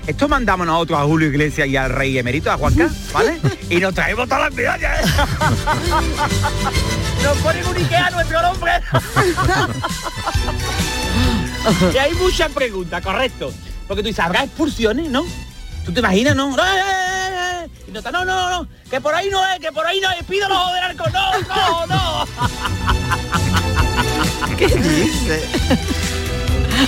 Esto 0.07 0.27
mandamos 0.27 0.65
nosotros 0.65 0.99
a 0.99 1.03
Julio 1.03 1.27
Iglesias 1.27 1.67
y 1.67 1.77
al 1.77 1.91
rey 1.91 2.17
emérito, 2.17 2.51
a 2.51 2.57
Juanca, 2.57 2.89
¿vale? 3.13 3.39
Y 3.69 3.77
nos 3.77 3.93
traemos 3.93 4.27
todas 4.27 4.45
las 4.45 4.53
medallas. 4.53 5.01
¿eh? 5.01 5.05
Nos 7.23 7.37
ponen 7.37 7.67
un 7.67 7.75
Ikea 7.75 8.09
nuestro 8.09 8.41
nombre. 8.41 8.71
y 11.93 11.97
hay 11.97 12.13
muchas 12.15 12.51
preguntas, 12.51 13.03
correcto. 13.03 13.53
Porque 13.87 14.01
tú 14.01 14.07
dices, 14.07 14.25
¿habrá 14.25 14.43
expulsiones, 14.43 15.09
no? 15.09 15.23
¿Tú 15.85 15.93
te 15.93 15.99
imaginas, 15.99 16.35
no? 16.35 16.57
¡Eh, 16.57 16.61
eh, 16.61 16.79
eh, 16.79 17.15
eh! 17.15 17.18
Y 17.89 17.91
no, 17.91 17.99
está, 17.99 18.11
no, 18.11 18.23
no, 18.23 18.49
no, 18.51 18.67
que 18.87 19.01
por 19.01 19.15
ahí 19.15 19.31
no 19.31 19.43
es, 19.47 19.59
que 19.59 19.71
por 19.71 19.83
ahí 19.83 19.99
no 19.99 20.11
es, 20.11 20.19
ojos 20.19 20.73
del 20.73 20.83
arco, 20.83 21.05
no, 21.09 21.39
no, 21.41 21.87
no. 21.87 22.27
¿Qué 24.57 24.67
dice? 24.67 25.43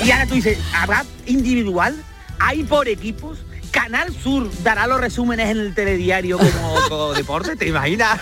Y 0.03 0.11
ahora 0.11 0.27
tú 0.27 0.35
dices, 0.35 0.59
¿habrá 0.75 1.03
individual? 1.25 2.03
¿Hay 2.37 2.63
por 2.63 2.87
equipos? 2.87 3.39
Canal 3.71 4.13
Sur 4.13 4.51
dará 4.61 4.85
los 4.85 5.01
resúmenes 5.01 5.49
en 5.49 5.59
el 5.59 5.73
telediario 5.73 6.37
como, 6.37 6.75
como 6.87 7.13
deporte, 7.13 7.55
¿te 7.55 7.67
imaginas? 7.67 8.19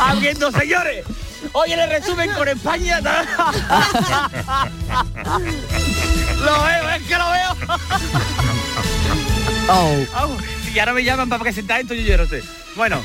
Habiendo 0.00 0.50
señores, 0.52 1.04
hoy 1.52 1.72
en 1.72 1.80
el 1.80 1.90
resumen 1.90 2.30
con 2.32 2.48
España. 2.48 3.00
lo 6.38 6.62
veo, 6.64 6.88
es 6.96 7.02
que 7.02 7.16
lo 7.16 7.30
veo. 7.30 7.56
Vamos, 9.68 10.42
si 10.64 10.78
ahora 10.78 10.94
me 10.94 11.04
llaman 11.04 11.28
para 11.28 11.42
presentar 11.42 11.80
esto, 11.80 11.94
yo 11.94 12.02
ya 12.02 12.16
no 12.16 12.26
sé. 12.26 12.42
Bueno. 12.76 13.02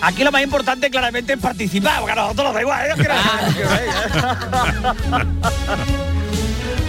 Aquí 0.00 0.24
lo 0.24 0.32
más 0.32 0.42
importante 0.42 0.88
claramente 0.90 1.34
es 1.34 1.38
participar, 1.38 1.98
porque 2.00 2.12
a 2.12 2.14
nosotros 2.14 2.46
nos 2.46 2.54
da 2.54 2.60
igual. 2.62 2.86
¿eh? 2.86 2.94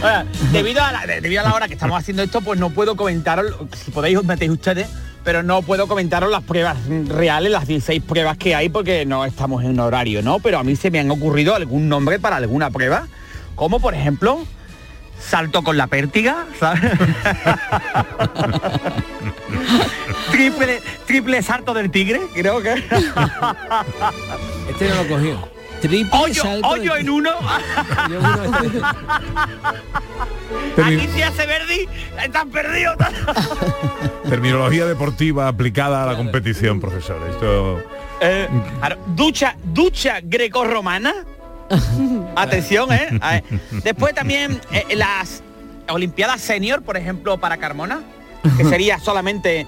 Ahora, 0.01 0.25
debido, 0.51 0.81
a 0.83 0.91
la, 0.93 1.05
de- 1.05 1.19
debido 1.21 1.41
a 1.41 1.43
la 1.43 1.53
hora 1.55 1.67
que 1.67 1.73
estamos 1.73 1.97
haciendo 1.99 2.23
esto, 2.23 2.39
pues 2.41 2.59
no 2.59 2.69
puedo 2.69 2.95
comentaros, 2.95 3.53
si 3.83 3.91
podéis 3.91 4.17
os 4.17 4.23
metéis 4.25 4.51
ustedes, 4.51 4.87
pero 5.25 5.43
no 5.43 5.61
puedo 5.61 5.87
comentaros 5.87 6.31
las 6.31 6.43
pruebas 6.43 6.77
reales, 7.07 7.51
las 7.51 7.67
16 7.67 8.01
pruebas 8.03 8.37
que 8.37 8.55
hay, 8.55 8.69
porque 8.69 9.05
no 9.05 9.25
estamos 9.25 9.63
en 9.63 9.77
horario, 9.79 10.21
¿no? 10.21 10.39
Pero 10.39 10.59
a 10.59 10.63
mí 10.63 10.75
se 10.77 10.89
me 10.91 10.99
han 10.99 11.11
ocurrido 11.11 11.55
algún 11.55 11.87
nombre 11.89 12.19
para 12.19 12.37
alguna 12.37 12.69
prueba, 12.69 13.07
como 13.55 13.79
por 13.79 13.93
ejemplo, 13.93 14.45
salto 15.27 15.63
con 15.63 15.77
la 15.77 15.87
pértiga, 15.87 16.45
¿sabes? 16.59 16.81
triple, 20.31 20.81
triple 21.05 21.41
salto 21.41 21.73
del 21.73 21.89
tigre, 21.91 22.21
creo 22.33 22.61
que. 22.61 22.73
Este 24.69 24.89
no 24.89 24.95
lo 25.03 25.07
cogió. 25.07 25.49
Triple 25.81 26.09
hoyo, 26.17 26.41
salto 26.41 26.67
hoyo 26.67 26.95
en 26.95 27.09
uno. 27.09 27.31
Aquí 30.77 31.07
se 31.07 31.23
hace 31.23 31.45
Verdi, 31.45 31.87
están 32.23 32.49
perdidos. 32.49 32.95
Terminología 34.29 34.85
deportiva 34.85 35.47
aplicada 35.47 36.03
a 36.03 36.05
la 36.05 36.15
competición, 36.15 36.79
profesor. 36.79 37.21
Esto 37.29 37.81
Eh, 38.21 38.47
ahora, 38.81 38.97
ducha, 39.07 39.55
ducha 39.63 40.19
grecorromana. 40.23 41.13
Atención, 42.35 42.91
¿eh? 42.91 43.19
Después 43.83 44.13
también 44.13 44.59
eh, 44.71 44.95
las 44.95 45.41
Olimpiadas 45.89 46.41
Senior, 46.41 46.81
por 46.83 46.97
ejemplo, 46.97 47.37
para 47.39 47.57
Carmona, 47.57 48.01
que 48.57 48.63
sería 48.65 48.99
solamente 48.99 49.67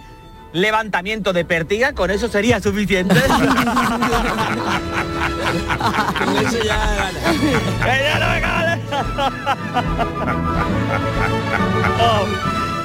levantamiento 0.53 1.33
de 1.33 1.43
pértiga, 1.45 1.93
con 1.93 2.09
eso 2.11 2.27
sería 2.29 2.59
suficiente. 2.61 3.15
Con 6.17 6.37
eso 6.45 6.57
ya 6.63 7.11
Eh. 7.87 8.81
Oh, 11.99 12.25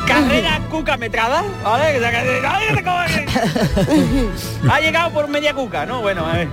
Carrera 0.07 0.61
cuca 0.71 0.97
metrada, 0.97 1.45
¿vale? 1.63 1.93
Que 1.93 2.01
se- 2.01 2.47
¡Ay, 2.47 2.67
que 2.69 2.75
te 2.75 2.83
come! 2.85 3.27
Ha 4.73 4.81
llegado 4.81 5.11
por 5.13 5.29
media 5.29 5.55
cuca, 5.55 5.87
¿no? 5.87 6.01
Bueno, 6.01 6.27
a 6.27 6.33
ver. 6.33 6.49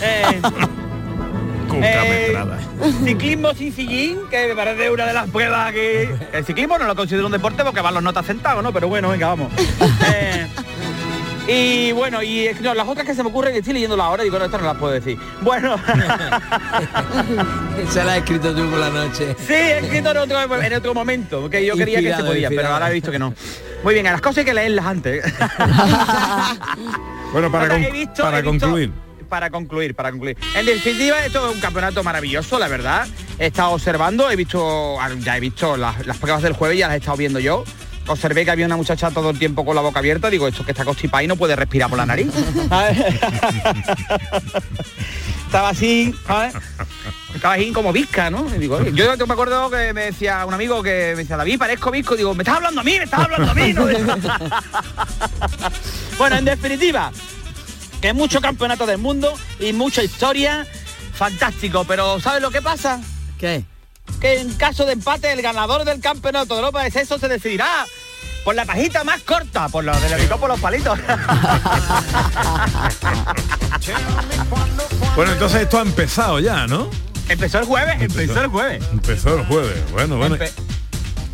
Eh, 0.00 0.40
Eh. 1.80 2.34
Ciclismo 3.04 3.54
sin 3.54 3.72
sillín, 3.72 4.18
que 4.30 4.48
me 4.48 4.54
parece 4.54 4.90
una 4.90 5.06
de 5.06 5.12
las 5.12 5.28
pruebas 5.30 5.72
que... 5.72 6.08
El 6.32 6.44
ciclismo 6.44 6.76
no 6.78 6.84
lo 6.84 6.94
considero 6.96 7.26
un 7.26 7.32
deporte 7.32 7.62
porque 7.64 7.80
van 7.80 7.94
los 7.94 8.02
notas 8.02 8.26
sentados, 8.26 8.62
¿no? 8.62 8.72
Pero 8.72 8.88
bueno, 8.88 9.08
venga, 9.10 9.28
vamos. 9.28 9.52
Eh, 11.44 11.88
y 11.88 11.92
bueno, 11.92 12.22
y 12.22 12.44
que 12.54 12.60
no, 12.60 12.72
las 12.72 12.86
otras 12.86 13.04
que 13.04 13.14
se 13.16 13.22
me 13.24 13.28
ocurren, 13.30 13.54
estoy 13.56 13.72
leyendo 13.72 13.96
la 13.96 14.08
hora 14.10 14.22
y 14.22 14.26
digo, 14.26 14.38
no, 14.38 14.44
estas 14.44 14.60
no 14.60 14.66
las 14.68 14.76
puedo 14.76 14.92
decir. 14.92 15.18
Bueno, 15.40 15.74
Esa 17.82 18.04
la 18.04 18.12
has 18.12 18.18
escrito 18.18 18.54
tú 18.54 18.68
por 18.70 18.78
la 18.78 18.90
noche. 18.90 19.34
sí, 19.44 19.52
he 19.52 19.78
escrito 19.80 20.10
en 20.12 20.16
otro, 20.18 20.62
en 20.62 20.74
otro 20.74 20.94
momento, 20.94 21.40
porque 21.42 21.64
yo 21.66 21.74
quería 21.74 21.96
que 21.98 22.02
se 22.04 22.08
Inspirado, 22.10 22.32
podía, 22.32 22.48
pero 22.48 22.68
ahora 22.68 22.90
he 22.90 22.94
visto 22.94 23.10
que 23.10 23.18
no. 23.18 23.34
Muy 23.82 23.94
bien, 23.94 24.06
a 24.06 24.12
las 24.12 24.20
cosas 24.20 24.38
hay 24.38 24.44
que 24.44 24.54
leerlas 24.54 24.86
antes. 24.86 25.24
Bueno, 27.32 27.50
para, 27.50 27.68
con- 27.68 27.82
he 27.82 27.90
visto- 27.90 28.22
para 28.22 28.38
he 28.38 28.42
visto- 28.42 28.60
concluir. 28.66 28.92
Para 29.32 29.48
concluir, 29.48 29.94
para 29.94 30.10
concluir. 30.10 30.36
En 30.54 30.66
definitiva, 30.66 31.24
esto 31.24 31.48
es 31.48 31.54
un 31.54 31.60
campeonato 31.62 32.04
maravilloso, 32.04 32.58
la 32.58 32.68
verdad. 32.68 33.08
He 33.38 33.46
estado 33.46 33.70
observando, 33.70 34.30
he 34.30 34.36
visto, 34.36 34.98
ya 35.20 35.38
he 35.38 35.40
visto 35.40 35.78
las, 35.78 36.06
las 36.06 36.18
pruebas 36.18 36.42
del 36.42 36.52
jueves, 36.52 36.76
ya 36.76 36.86
las 36.86 36.96
he 36.96 36.98
estado 36.98 37.16
viendo 37.16 37.40
yo. 37.40 37.64
Observé 38.08 38.44
que 38.44 38.50
había 38.50 38.66
una 38.66 38.76
muchacha 38.76 39.10
todo 39.10 39.30
el 39.30 39.38
tiempo 39.38 39.64
con 39.64 39.74
la 39.74 39.80
boca 39.80 40.00
abierta. 40.00 40.28
Digo, 40.28 40.48
esto 40.48 40.66
que 40.66 40.72
está 40.72 40.84
constipada 40.84 41.22
y 41.22 41.28
no 41.28 41.36
puede 41.36 41.56
respirar 41.56 41.88
por 41.88 41.96
la 41.96 42.04
nariz. 42.04 42.26
Estaba 45.46 45.70
así, 45.70 46.14
¿sabes? 46.26 46.54
Estaba 47.34 47.54
así 47.54 47.72
como 47.72 47.90
visca, 47.90 48.28
¿no? 48.28 48.54
Y 48.54 48.58
digo, 48.58 48.76
oye, 48.76 48.92
yo 48.92 49.26
me 49.26 49.32
acuerdo 49.32 49.70
que 49.70 49.94
me 49.94 50.04
decía 50.04 50.44
un 50.44 50.52
amigo 50.52 50.82
que 50.82 51.14
me 51.14 51.22
decía, 51.22 51.38
David, 51.38 51.58
parezco 51.58 51.90
visco. 51.90 52.16
Digo, 52.16 52.34
¿me 52.34 52.42
estás 52.42 52.56
hablando 52.56 52.82
a 52.82 52.84
mí? 52.84 52.98
¿Me 52.98 53.04
estás 53.04 53.20
hablando 53.20 53.50
a 53.50 53.54
mí? 53.54 53.72
No, 53.72 53.86
bueno, 56.18 56.36
en 56.36 56.44
definitiva, 56.44 57.10
que 58.02 58.12
mucho 58.12 58.40
campeonato 58.42 58.84
del 58.84 58.98
mundo 58.98 59.32
y 59.60 59.72
mucha 59.72 60.02
historia, 60.02 60.66
fantástico, 61.14 61.84
pero 61.84 62.20
¿sabes 62.20 62.42
lo 62.42 62.50
que 62.50 62.60
pasa? 62.60 63.00
¿Qué? 63.38 63.64
Que 64.20 64.40
en 64.40 64.52
caso 64.54 64.84
de 64.84 64.92
empate 64.92 65.32
el 65.32 65.40
ganador 65.40 65.84
del 65.84 66.00
campeonato 66.00 66.54
de 66.54 66.60
Europa 66.60 66.82
de 66.82 66.90
Sexo 66.90 67.18
se 67.18 67.28
decidirá 67.28 67.86
por 68.44 68.56
la 68.56 68.64
pajita 68.64 69.04
más 69.04 69.22
corta, 69.22 69.68
por 69.68 69.84
lo 69.84 69.98
del 70.00 70.20
picó 70.20 70.36
por 70.38 70.48
los 70.50 70.60
palitos. 70.60 70.98
Bueno, 75.14 75.32
entonces 75.32 75.62
esto 75.62 75.78
ha 75.78 75.82
empezado 75.82 76.40
ya, 76.40 76.66
¿no? 76.66 76.88
empezó 77.28 77.58
el 77.58 77.64
jueves, 77.66 78.00
empezó 78.00 78.40
el 78.40 78.46
jueves. 78.48 78.82
Empezó 78.92 79.36
el 79.38 79.44
jueves. 79.46 79.78
Bueno, 79.92 80.16
bueno. 80.16 80.36
Empe- 80.36 80.50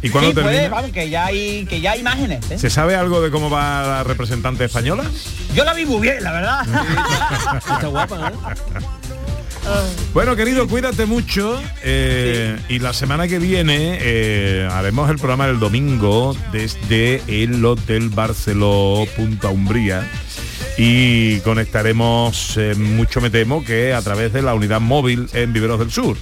¿Y 0.03 0.11
cuándo 0.11 0.31
Sí, 0.31 0.35
puede, 0.41 0.69
vamos, 0.69 0.91
que 0.93 1.11
ya 1.11 1.27
hay 1.27 1.67
que 1.67 1.81
ya 1.81 1.93
hay 1.93 2.01
imágenes. 2.01 2.49
¿eh? 2.51 2.59
¿Se 2.59 2.71
sabe 2.71 2.95
algo 2.95 3.21
de 3.21 3.31
cómo 3.31 3.51
va 3.51 3.83
la 3.83 4.05
representante 4.05 4.65
española? 4.65 5.05
Yo 5.55 5.65
la 5.65 5.75
vi 5.75 5.85
muy 5.87 6.01
bien, 6.01 6.23
la 6.23 6.33
verdad. 6.33 6.67
Está 7.57 7.87
guapa, 7.89 8.31
¿no? 8.31 8.41
Bueno, 10.15 10.35
querido, 10.37 10.67
cuídate 10.69 11.05
mucho. 11.05 11.61
eh, 11.83 12.57
Y 12.69 12.79
la 12.79 12.93
semana 12.93 13.29
que 13.29 13.39
viene 13.39 13.99
eh, 14.01 14.69
haremos 14.71 15.11
el 15.11 15.17
programa 15.17 15.47
el 15.47 15.59
domingo 15.59 16.35
desde 16.53 17.21
el 17.27 17.63
Hotel 17.65 18.09
Barceló 18.09 19.05
Punta 19.17 19.49
Umbría. 19.49 20.09
y 20.79 21.41
conectaremos 21.41 22.55
eh, 22.57 22.75
mucho 22.77 23.21
me 23.21 23.31
temo 23.31 23.65
que 23.65 23.93
a 23.93 24.01
través 24.01 24.33
de 24.33 24.43
la 24.43 24.55
unidad 24.55 24.81
móvil 24.81 25.29
en 25.35 25.53
Viveros 25.53 25.79
del 25.81 25.91
Sur. 25.91 26.17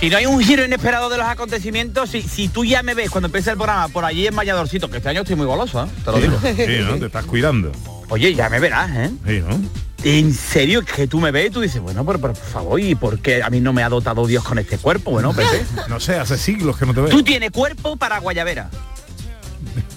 Si 0.00 0.08
no 0.08 0.16
hay 0.16 0.24
un 0.24 0.40
giro 0.42 0.64
inesperado 0.64 1.10
de 1.10 1.18
los 1.18 1.26
acontecimientos, 1.26 2.08
si, 2.10 2.22
si 2.22 2.48
tú 2.48 2.64
ya 2.64 2.82
me 2.82 2.94
ves 2.94 3.10
cuando 3.10 3.26
empiece 3.26 3.50
el 3.50 3.56
programa 3.56 3.88
por 3.88 4.04
allí 4.06 4.26
en 4.26 4.34
Valladorcito, 4.34 4.90
que 4.90 4.96
este 4.96 5.10
año 5.10 5.20
estoy 5.20 5.36
muy 5.36 5.44
goloso, 5.44 5.84
¿eh? 5.84 5.88
te 6.04 6.10
lo 6.10 6.18
digo. 6.18 6.38
Sí, 6.42 6.78
¿no? 6.86 6.98
Te 6.98 7.06
estás 7.06 7.26
cuidando. 7.26 7.70
Oye, 8.08 8.34
ya 8.34 8.48
me 8.48 8.60
verás, 8.60 8.90
¿eh? 8.96 9.10
Sí, 9.26 9.42
¿no? 9.46 9.60
En 10.02 10.32
serio, 10.32 10.82
que 10.82 11.06
tú 11.06 11.20
me 11.20 11.30
ves 11.30 11.48
y 11.48 11.50
tú 11.50 11.60
dices, 11.60 11.82
bueno, 11.82 12.06
pero 12.06 12.18
por 12.18 12.34
favor, 12.34 12.80
¿y 12.80 12.94
por 12.94 13.18
qué 13.18 13.42
a 13.42 13.50
mí 13.50 13.60
no 13.60 13.74
me 13.74 13.82
ha 13.82 13.90
dotado 13.90 14.26
Dios 14.26 14.42
con 14.42 14.58
este 14.58 14.78
cuerpo? 14.78 15.10
Bueno, 15.10 15.34
Pepe. 15.34 15.62
No 15.90 16.00
sé, 16.00 16.14
hace 16.18 16.38
siglos 16.38 16.78
que 16.78 16.86
no 16.86 16.94
te 16.94 17.02
veo. 17.02 17.10
Tú 17.10 17.22
tienes 17.22 17.50
cuerpo 17.50 17.96
para 17.96 18.18
guayabera. 18.20 18.70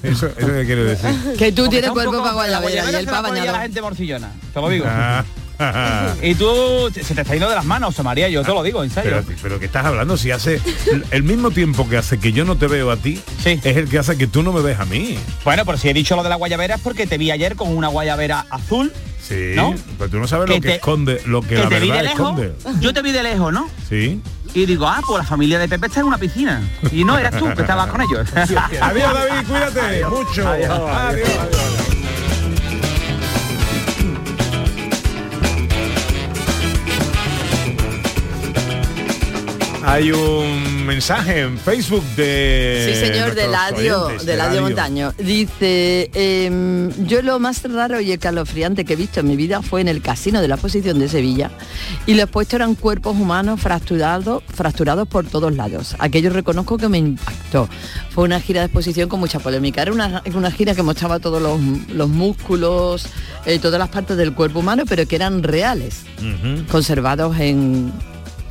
Eso, 0.03 0.27
eso 0.27 0.47
qué 0.47 0.65
quiere 0.65 0.83
decir. 0.83 1.09
Que 1.39 1.53
tú 1.53 1.63
Porque 1.63 1.77
tienes 1.77 1.91
cuerpo 1.91 2.21
para 2.21 2.33
guayabera 2.33 3.01
y 3.01 3.05
se 3.05 3.09
para 3.09 3.21
ya 3.21 3.21
la 3.21 3.29
bañador. 3.29 3.61
gente 3.61 3.81
morcillona, 3.81 4.31
te 4.53 4.59
lo 4.59 4.67
digo. 4.67 4.85
Ah, 4.85 5.23
Y 6.21 6.35
tú 6.35 6.89
se 6.93 7.13
te 7.15 7.21
está 7.21 7.33
yendo 7.33 7.49
de 7.49 7.55
las 7.55 7.65
manos, 7.65 7.97
María, 8.03 8.29
yo 8.29 8.41
te 8.43 8.49
lo 8.53 8.63
digo, 8.63 8.83
en 8.83 8.89
serio. 8.89 9.23
pero, 9.25 9.37
pero 9.41 9.59
que 9.59 9.65
estás 9.65 9.85
hablando 9.85 10.17
si 10.17 10.31
hace 10.31 10.61
el 11.11 11.23
mismo 11.23 11.51
tiempo 11.51 11.87
que 11.89 11.97
hace 11.97 12.19
que 12.19 12.31
yo 12.33 12.45
no 12.45 12.57
te 12.57 12.67
veo 12.67 12.91
a 12.91 12.97
ti 12.97 13.21
es 13.45 13.65
el 13.77 13.87
que 13.89 13.99
hace 13.99 14.17
que 14.17 14.27
tú 14.27 14.43
no 14.43 14.51
me 14.53 14.61
ves 14.61 14.79
a 14.79 14.85
mí 14.85 15.17
Bueno, 15.43 15.65
pero 15.65 15.77
si 15.77 15.89
he 15.89 15.93
dicho 15.93 16.15
lo 16.15 16.23
de 16.23 16.29
la 16.29 16.35
guayabera 16.35 16.75
es 16.75 16.81
porque 16.81 17.07
te 17.07 17.17
vi 17.17 17.31
ayer 17.31 17.55
con 17.55 17.75
una 17.75 17.87
guayabera 17.87 18.45
azul. 18.49 18.91
sí 19.21 19.53
¿No? 19.55 19.73
pues 19.97 20.09
tú 20.11 20.19
no 20.19 20.27
sabes 20.27 20.47
Que 20.47 20.55
lo 20.55 20.61
que 20.61 20.67
te- 20.69 20.75
esconde 20.75 21.21
lo 21.25 21.41
que, 21.41 21.49
Que 21.49 21.55
la 21.63 21.69
te 21.69 21.79
vi 21.79 21.91
de 21.91 22.03
lejos. 22.03 22.19
esconde 22.19 22.53
Yo 22.79 22.93
te 22.93 23.01
vi 23.01 23.11
de 23.11 23.23
lejos, 23.23 23.51
¿no? 23.53 23.69
sí 23.89 24.21
Y 24.53 24.65
digo, 24.65 24.87
ah, 24.87 25.01
pues 25.07 25.19
la 25.23 25.27
familia 25.27 25.57
de 25.59 25.67
Pepe 25.67 25.87
está 25.87 25.99
en 26.01 26.05
una 26.07 26.17
piscina. 26.19 26.61
Y 26.91 27.03
no 27.03 27.17
eras 27.17 27.37
tú 27.37 27.45
que 27.55 27.61
estabas 27.61 27.87
con 27.87 28.01
ellos. 28.01 28.27
adiós 28.35 29.13
David 29.13 29.47
cuídate 29.47 30.05
mucho 30.05 30.47
Adiós, 30.47 30.69
adiós, 30.69 31.29
adiós. 31.39 32.02
Hay 39.85 40.11
un 40.11 40.85
mensaje 40.85 41.41
en 41.41 41.57
Facebook 41.57 42.03
de 42.15 42.93
Sí, 42.93 43.05
señor, 43.05 43.35
de 43.35 43.47
Ladio, 43.47 44.05
oyentes, 44.05 44.25
de 44.25 44.37
Ladio 44.37 44.61
Montaño. 44.61 45.13
Dice, 45.17 46.09
em, 46.13 46.89
yo 47.05 47.21
lo 47.21 47.37
más 47.39 47.63
raro 47.63 47.99
y 47.99 48.11
escalofriante 48.13 48.85
que 48.85 48.93
he 48.93 48.95
visto 48.95 49.19
en 49.19 49.27
mi 49.27 49.35
vida 49.35 49.61
fue 49.61 49.81
en 49.81 49.89
el 49.89 50.01
casino 50.01 50.41
de 50.41 50.47
la 50.47 50.55
exposición 50.55 50.99
de 50.99 51.09
Sevilla 51.09 51.51
y 52.05 52.13
los 52.13 52.29
puestos 52.29 52.55
eran 52.55 52.75
cuerpos 52.75 53.17
humanos 53.17 53.59
fracturados, 53.59 54.41
fracturados 54.47 55.07
por 55.07 55.25
todos 55.25 55.53
lados. 55.53 55.95
Aquello 55.99 56.29
reconozco 56.29 56.77
que 56.77 56.87
me 56.87 56.99
impactó. 56.99 57.67
Fue 58.09 58.23
una 58.23 58.39
gira 58.39 58.61
de 58.61 58.67
exposición 58.67 59.09
con 59.09 59.19
mucha 59.19 59.39
polémica. 59.39 59.81
Era 59.81 59.91
una, 59.91 60.23
una 60.33 60.51
gira 60.51 60.75
que 60.75 60.83
mostraba 60.83 61.19
todos 61.19 61.41
los, 61.41 61.59
los 61.89 62.07
músculos, 62.09 63.05
eh, 63.45 63.59
todas 63.59 63.79
las 63.79 63.89
partes 63.89 64.15
del 64.15 64.33
cuerpo 64.33 64.59
humano, 64.59 64.83
pero 64.87 65.05
que 65.05 65.15
eran 65.17 65.43
reales 65.43 66.03
conservados 66.69 67.37
en, 67.37 67.91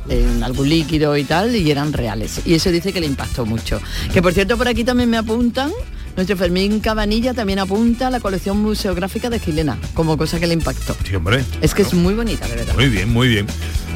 en 0.09 0.43
algún 0.43 0.69
líquido 0.69 1.15
y 1.17 1.23
tal 1.23 1.55
y 1.55 1.69
eran 1.71 1.93
reales 1.93 2.41
y 2.45 2.53
eso 2.55 2.71
dice 2.71 2.91
que 2.93 2.99
le 2.99 3.07
impactó 3.07 3.45
mucho 3.45 3.81
que 4.13 4.21
por 4.21 4.33
cierto 4.33 4.57
por 4.57 4.67
aquí 4.67 4.83
también 4.83 5.09
me 5.09 5.17
apuntan 5.17 5.71
nuestro 6.15 6.37
Fermín 6.37 6.79
Cabanilla 6.79 7.33
también 7.33 7.59
apunta 7.59 8.07
a 8.07 8.09
la 8.11 8.19
colección 8.19 8.61
museográfica 8.61 9.29
de 9.29 9.39
Gilena 9.39 9.77
como 9.93 10.17
cosa 10.17 10.39
que 10.39 10.47
le 10.47 10.53
impactó 10.53 10.95
Sí, 11.07 11.15
hombre. 11.15 11.43
es 11.61 11.73
que 11.73 11.81
es 11.83 11.93
muy 11.93 12.13
bonita 12.13 12.47
de 12.47 12.55
verdad 12.55 12.75
Muy 12.75 12.89
bien, 12.89 13.11
muy 13.11 13.27
bien. 13.29 13.47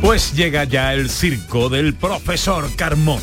Pues 0.01 0.33
llega 0.33 0.63
ya 0.63 0.93
el 0.93 1.09
circo 1.09 1.69
del 1.69 1.93
profesor 1.95 2.69
Carmona. 2.75 3.21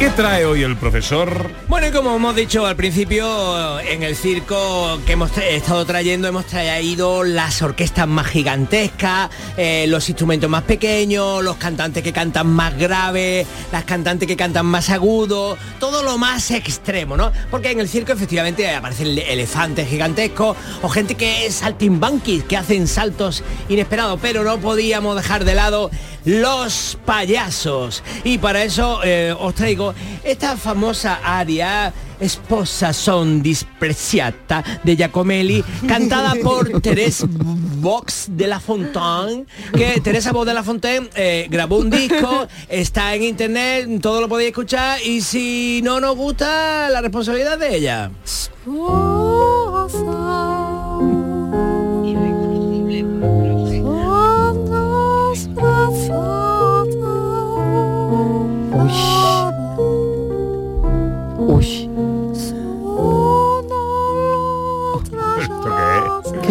¿Qué 0.00 0.08
trae 0.08 0.46
hoy 0.46 0.62
el 0.62 0.78
profesor? 0.78 1.50
Como 1.92 2.14
hemos 2.14 2.36
dicho 2.36 2.66
al 2.66 2.76
principio, 2.76 3.80
en 3.80 4.02
el 4.02 4.14
circo 4.14 5.00
que 5.06 5.12
hemos 5.12 5.36
estado 5.38 5.84
trayendo, 5.84 6.28
hemos 6.28 6.46
traído 6.46 7.24
las 7.24 7.62
orquestas 7.62 8.06
más 8.06 8.26
gigantescas, 8.26 9.30
eh, 9.56 9.86
los 9.88 10.08
instrumentos 10.08 10.48
más 10.48 10.62
pequeños, 10.62 11.42
los 11.42 11.56
cantantes 11.56 12.02
que 12.02 12.12
cantan 12.12 12.46
más 12.48 12.76
grave, 12.78 13.46
las 13.72 13.84
cantantes 13.84 14.28
que 14.28 14.36
cantan 14.36 14.66
más 14.66 14.90
agudo, 14.90 15.56
todo 15.78 16.02
lo 16.02 16.16
más 16.18 16.50
extremo, 16.50 17.16
¿no? 17.16 17.32
Porque 17.50 17.70
en 17.70 17.80
el 17.80 17.88
circo 17.88 18.12
efectivamente 18.12 18.72
aparecen 18.74 19.08
ele- 19.08 19.32
elefantes 19.32 19.88
gigantescos 19.88 20.56
o 20.82 20.88
gente 20.88 21.14
que 21.16 21.46
es 21.46 21.56
saltimbanquis, 21.56 22.44
que 22.44 22.56
hacen 22.56 22.86
saltos 22.86 23.42
inesperados, 23.68 24.18
pero 24.22 24.44
no 24.44 24.58
podíamos 24.58 25.16
dejar 25.16 25.44
de 25.44 25.54
lado 25.54 25.90
los 26.24 26.98
payasos. 27.06 28.02
Y 28.24 28.38
para 28.38 28.62
eso 28.62 29.00
eh, 29.02 29.34
os 29.38 29.54
traigo 29.54 29.94
esta 30.22 30.56
famosa 30.56 31.18
Esposa 32.20 32.92
son 32.92 33.42
dispreciata 33.42 34.62
de 34.84 34.96
Giacomelli, 34.96 35.64
cantada 35.88 36.34
por 36.42 36.80
Teresa 36.82 37.26
Vox 37.28 38.26
de 38.28 38.46
la 38.46 38.60
Fontaine, 38.60 39.46
que 39.72 40.00
Teresa 40.02 40.32
Vox 40.32 40.46
de 40.46 40.54
la 40.54 40.62
Fontaine 40.62 41.08
eh, 41.14 41.46
grabó 41.50 41.78
un 41.78 41.88
disco, 41.88 42.46
está 42.68 43.14
en 43.14 43.22
internet, 43.22 43.88
todo 44.02 44.20
lo 44.20 44.28
podéis 44.28 44.50
escuchar 44.50 45.00
y 45.02 45.22
si 45.22 45.80
no 45.82 45.98
nos 46.00 46.14
gusta, 46.14 46.90
la 46.90 47.00
responsabilidad 47.00 47.58
de 47.58 47.76
ella. 47.76 48.10
Uy. 48.66 49.19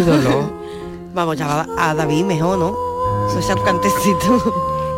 Qué 0.04 0.10
dolor. 0.10 0.52
Vamos 1.14 1.36
ya 1.36 1.66
a 1.78 1.94
David 1.94 2.24
mejor, 2.24 2.58
¿no? 2.58 2.76
Eso 3.28 3.42
sea 3.42 3.56
un 3.56 3.62
cantecito. 3.62 4.36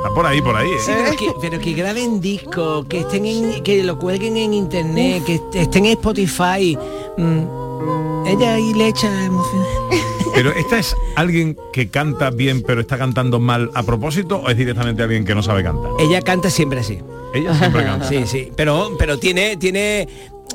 Está 0.02 0.14
por 0.14 0.26
ahí, 0.26 0.42
por 0.42 0.56
ahí. 0.56 0.68
¿eh? 0.68 0.78
Sí, 0.84 0.92
pero, 0.94 1.16
que, 1.16 1.32
pero 1.40 1.58
que 1.60 1.72
graben 1.72 2.20
discos, 2.20 2.84
que 2.86 3.00
estén 3.00 3.24
en- 3.24 3.62
que 3.62 3.82
lo 3.82 3.98
cuelguen 3.98 4.36
en 4.36 4.52
internet, 4.52 5.24
que 5.24 5.34
est- 5.36 5.54
estén 5.54 5.86
en 5.86 5.92
Spotify. 5.92 6.76
Mm, 7.16 8.26
ella 8.26 8.54
ahí 8.54 8.74
le 8.74 8.88
echa 8.88 9.24
emoción. 9.24 9.64
Pero 10.34 10.50
esta 10.52 10.78
es 10.78 10.96
alguien 11.14 11.58
que 11.74 11.90
canta 11.90 12.30
bien 12.30 12.62
pero 12.66 12.80
está 12.80 12.96
cantando 12.96 13.38
mal 13.38 13.70
a 13.74 13.82
propósito 13.82 14.36
o 14.38 14.48
es 14.48 14.56
directamente 14.56 15.02
alguien 15.02 15.26
que 15.26 15.34
no 15.34 15.42
sabe 15.42 15.62
cantar. 15.62 15.90
Ella 15.98 16.22
canta 16.22 16.48
siempre 16.48 16.80
así. 16.80 17.00
Ella 17.34 17.54
siempre 17.54 17.84
canta. 17.84 18.08
Sí, 18.08 18.26
sí. 18.26 18.50
Pero, 18.56 18.92
pero 18.98 19.18
tiene, 19.18 19.58
tiene. 19.58 20.08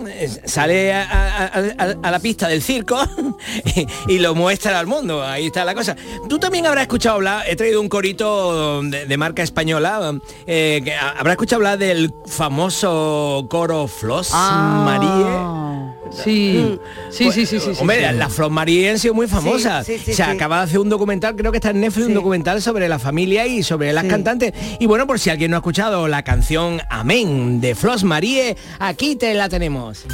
Eh, 0.07 0.29
Sale 0.45 0.93
a, 0.93 1.01
a- 1.03 1.45
a- 1.77 1.95
a 2.03 2.11
la 2.11 2.19
pista 2.19 2.47
del 2.47 2.61
circo 2.61 2.97
y, 3.75 3.87
y 4.15 4.19
lo 4.19 4.35
muestra 4.35 4.77
al 4.79 4.87
mundo. 4.87 5.23
Ahí 5.23 5.47
está 5.47 5.63
la 5.65 5.73
cosa. 5.75 5.95
Tú 6.29 6.39
también 6.39 6.65
habrás 6.67 6.83
escuchado 6.83 7.15
hablar, 7.15 7.43
he 7.47 7.55
traído 7.55 7.81
un 7.81 7.89
corito 7.89 8.81
de, 8.83 9.05
de 9.05 9.17
marca 9.17 9.43
española, 9.43 10.13
eh, 10.45 10.81
que 10.83 10.93
habrás 10.95 11.33
escuchado 11.33 11.57
hablar 11.59 11.77
del 11.77 12.13
famoso 12.27 13.47
coro 13.49 13.87
Flos 13.87 14.31
Marie. 14.33 15.07
Sí, 15.09 15.66
sí, 16.11 16.79
sí, 17.11 17.31
sí, 17.31 17.45
sí. 17.45 17.59
sí, 17.59 17.71
Hombre, 17.79 18.09
sí. 18.09 18.15
la 18.15 18.29
Flor 18.29 18.49
Marie 18.51 18.89
han 18.91 18.99
sido 18.99 19.13
muy 19.13 19.27
famosas. 19.27 19.85
Sí, 19.85 19.93
sí, 19.97 20.05
sí, 20.05 20.13
Se 20.13 20.23
sí. 20.25 20.29
acaba 20.31 20.57
de 20.57 20.63
hacer 20.63 20.79
un 20.79 20.89
documental, 20.89 21.35
creo 21.35 21.51
que 21.51 21.57
está 21.57 21.69
en 21.71 21.81
Netflix, 21.81 22.07
un 22.07 22.13
documental 22.13 22.61
sobre 22.61 22.87
la 22.89 22.99
familia 22.99 23.45
y 23.47 23.63
sobre 23.63 23.93
las 23.93 24.03
Sí. 24.03 24.09
cantantes. 24.09 24.53
Y 24.79 24.85
bueno, 24.85 25.07
por 25.07 25.19
si 25.19 25.29
alguien 25.29 25.51
no 25.51 25.57
ha 25.57 25.59
escuchado 25.59 26.07
la 26.07 26.23
canción 26.23 26.81
Amén 26.89 27.59
de 27.61 27.75
Flos 27.75 28.03
Marie, 28.03 28.55
aquí 28.79 29.15
te 29.15 29.33
la 29.33 29.49
tenemos. 29.49 30.05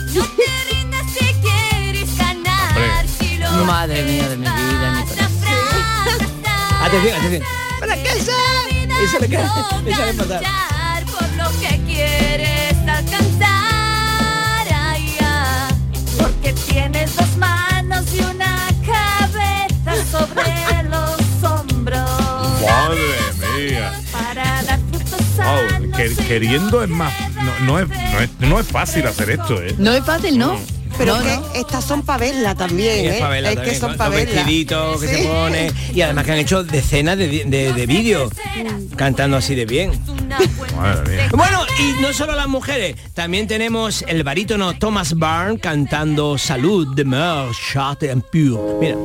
Madre 3.66 4.04
mía 4.04 4.30
de 4.30 4.36
mi 4.38 4.44
vida, 4.44 4.94
mi 4.98 5.06
corazón. 5.08 5.30
Atención, 6.84 7.18
atención. 7.18 7.44
¡Para 7.80 7.96
casa! 8.04 8.32
Eso 9.04 9.20
le 9.20 9.28
cae, 9.30 9.46
eso 9.88 10.06
le 10.06 10.73
sobre 20.18 20.90
los 20.90 21.52
hombros. 21.52 22.10
Madre 22.62 23.68
mía. 23.70 23.92
Para 24.12 24.64
dar 24.64 24.80
frutos 24.92 25.20
Wow, 25.36 25.46
sanos 25.70 25.98
que- 25.98 26.08
y 26.12 26.16
queriendo 26.28 26.84
es 26.84 26.90
más. 26.90 27.14
No, 27.36 27.66
no 27.66 27.80
es, 27.80 27.90
no, 27.90 28.20
es, 28.20 28.30
no 28.40 28.60
es 28.60 28.68
fácil 28.68 29.08
hacer 29.08 29.32
esto, 29.32 29.62
¿eh? 29.62 29.74
No 29.80 29.92
es 29.94 30.04
fácil, 30.06 30.38
¿no? 30.38 30.58
Pero 30.96 31.18
No, 31.18 31.24
que 31.24 31.36
no. 31.38 31.54
estas 31.56 31.84
son 31.84 32.04
para 32.04 32.20
verla 32.20 32.54
también, 32.54 33.06
Y 33.06 33.08
¿eh? 33.08 33.14
es 33.16 33.20
favela 33.20 33.50
es 33.50 33.56
también, 33.56 33.74
que 33.74 33.80
son 33.80 33.98
verla. 33.98 34.10
vestiditos 34.10 35.02
que 35.02 35.08
se 35.08 35.18
Sí. 35.24 35.28
pone 35.28 35.72
y 35.92 36.02
además 36.02 36.24
que 36.26 36.32
han 36.34 36.38
hecho 36.38 36.64
decenas 36.64 37.18
de, 37.18 37.46
de, 37.48 37.74
de 37.74 37.86
vídeos 37.88 38.32
cantando 38.96 39.38
así 39.38 39.56
de 39.56 39.66
bien. 39.66 39.92
Bueno, 41.32 41.62
y 41.80 42.00
no 42.02 42.14
solo 42.14 42.36
las 42.36 42.48
mujeres, 42.48 42.96
también 43.16 43.48
tenemos 43.48 44.04
el 44.08 44.24
barítono 44.24 44.74
Thomas 44.78 45.16
Byrne 45.16 45.58
cantando 45.60 46.38
Salud 46.38 46.94
de 46.96 47.06
Mer, 47.06 47.48
Chat 47.74 48.04
and 48.04 48.24
Pure. 48.32 48.78
Mira. 48.80 48.96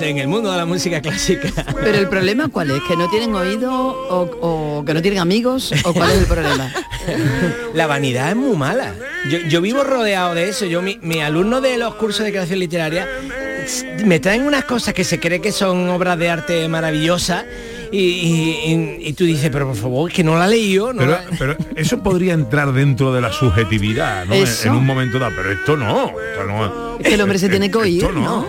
En 0.00 0.18
el 0.18 0.28
mundo 0.28 0.50
de 0.52 0.56
la 0.58 0.66
música 0.66 1.00
clásica. 1.00 1.50
Pero 1.82 1.98
el 1.98 2.08
problema 2.08 2.48
cuál 2.48 2.70
es, 2.70 2.82
que 2.88 2.96
no 2.96 3.08
tienen 3.10 3.34
oído 3.34 3.72
o, 3.72 4.78
o 4.80 4.84
que 4.84 4.94
no 4.94 5.02
tienen 5.02 5.20
amigos 5.20 5.72
o 5.84 5.92
cuál 5.92 6.10
es 6.12 6.18
el 6.18 6.26
problema. 6.26 6.70
La 7.74 7.86
vanidad 7.86 8.30
es 8.30 8.36
muy 8.36 8.56
mala. 8.56 8.94
Yo, 9.30 9.38
yo 9.48 9.60
vivo 9.60 9.82
rodeado 9.84 10.34
de 10.34 10.48
eso. 10.48 10.64
Yo, 10.66 10.82
mi, 10.82 10.98
mi 11.02 11.20
alumno 11.20 11.60
de 11.60 11.76
los 11.78 11.94
cursos 11.96 12.24
de 12.24 12.30
creación 12.30 12.58
literaria 12.58 13.08
me 14.04 14.18
traen 14.20 14.42
unas 14.46 14.64
cosas 14.64 14.94
que 14.94 15.04
se 15.04 15.18
cree 15.20 15.40
que 15.40 15.52
son 15.52 15.88
obras 15.90 16.18
de 16.18 16.28
arte 16.30 16.68
maravillosas 16.68 17.44
y, 17.92 17.98
y- 17.98 18.72
y- 19.02 19.08
y 19.08 19.12
tú 19.14 19.24
dices, 19.24 19.50
pero 19.52 19.66
por 19.68 19.76
favor, 19.76 20.12
que 20.12 20.22
no 20.24 20.38
la 20.38 20.46
leí 20.46 20.72
yo. 20.74 20.92
No 20.92 21.00
Pero, 21.00 21.10
la- 21.12 21.24
pero 21.38 21.56
eso 21.76 22.02
podría 22.02 22.32
entrar 22.34 22.72
dentro 22.72 23.12
de 23.12 23.20
la 23.20 23.32
subjetividad, 23.32 24.24
¿no? 24.26 24.34
En, 24.34 24.72
un 24.72 24.86
momento 24.86 25.18
dado, 25.18 25.32
pero 25.36 25.52
esto 25.52 25.76
no, 25.76 26.06
esto 26.10 26.44
no. 26.46 26.98
Es 26.98 27.08
que 27.08 27.14
el 27.14 27.20
hombre 27.20 27.38
se 27.38 27.48
tiene 27.48 27.70
que 27.70 27.78
oír, 27.78 28.02
Esto 28.04 28.12
¿no? 28.14 28.46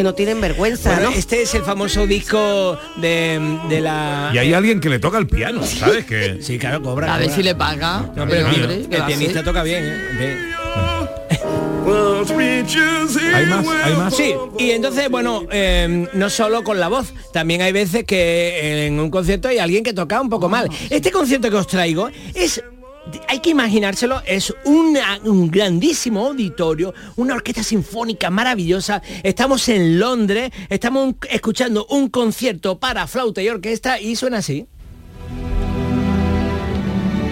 Que 0.00 0.04
no 0.04 0.14
tienen 0.14 0.40
vergüenza, 0.40 0.94
Bueno, 0.94 1.10
¿no? 1.10 1.14
este 1.14 1.42
es 1.42 1.54
el 1.54 1.62
famoso 1.62 2.06
disco 2.06 2.78
de, 2.96 3.38
de 3.68 3.82
la... 3.82 4.30
Y 4.32 4.38
hay 4.38 4.54
alguien 4.54 4.80
que 4.80 4.88
le 4.88 4.98
toca 4.98 5.18
el 5.18 5.26
piano, 5.26 5.62
¿sabes? 5.62 6.06
Que 6.06 6.38
Sí, 6.40 6.58
claro, 6.58 6.80
cobra. 6.80 7.14
A 7.14 7.18
ver 7.18 7.26
cobra. 7.26 7.36
si 7.36 7.42
le 7.42 7.54
paga. 7.54 8.10
No, 8.16 8.26
pero 8.26 8.48
el 8.48 8.54
el, 8.54 8.62
hombre, 8.62 8.86
¿qué 8.88 8.96
va 8.96 9.04
a 9.04 9.06
pianista 9.08 9.44
toca 9.44 9.62
bien, 9.62 9.84
¿eh? 9.84 10.54
hay 13.34 13.46
más, 13.46 13.66
hay 13.84 13.92
más. 13.94 14.16
Sí, 14.16 14.34
y 14.58 14.70
entonces, 14.70 15.10
bueno, 15.10 15.42
eh, 15.52 16.06
no 16.14 16.30
solo 16.30 16.64
con 16.64 16.80
la 16.80 16.88
voz, 16.88 17.12
también 17.34 17.60
hay 17.60 17.72
veces 17.72 18.04
que 18.04 18.86
en 18.86 18.98
un 18.98 19.10
concierto 19.10 19.48
hay 19.48 19.58
alguien 19.58 19.84
que 19.84 19.92
toca 19.92 20.18
un 20.18 20.30
poco 20.30 20.48
mal. 20.48 20.70
Este 20.88 21.10
concierto 21.10 21.50
que 21.50 21.56
os 21.56 21.66
traigo 21.66 22.08
es 22.34 22.62
hay 23.28 23.40
que 23.40 23.50
imaginárselo, 23.50 24.20
es 24.26 24.54
una- 24.64 25.18
un 25.24 25.50
grandísimo 25.50 26.26
auditorio, 26.26 26.94
una 27.16 27.34
orquesta 27.34 27.62
sinfónica 27.62 28.30
maravillosa. 28.30 29.02
Estamos 29.22 29.68
en 29.68 29.98
Londres, 29.98 30.50
estamos 30.68 31.14
escuchando 31.30 31.86
un 31.90 32.08
concierto 32.08 32.78
para 32.78 33.06
flauta 33.06 33.42
y 33.42 33.48
orquesta 33.48 34.00
y 34.00 34.16
suena 34.16 34.38
así. 34.38 34.66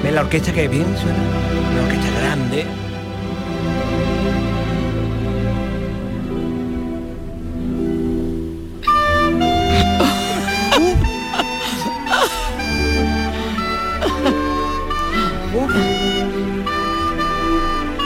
¿Ves 0.02 0.12
la 0.12 0.20
orquesta 0.22 0.52
que 0.52 0.68
bien 0.68 0.86
suena? 0.96 1.18
Una 1.72 1.82
orquesta 1.86 2.20
grande. 2.20 2.66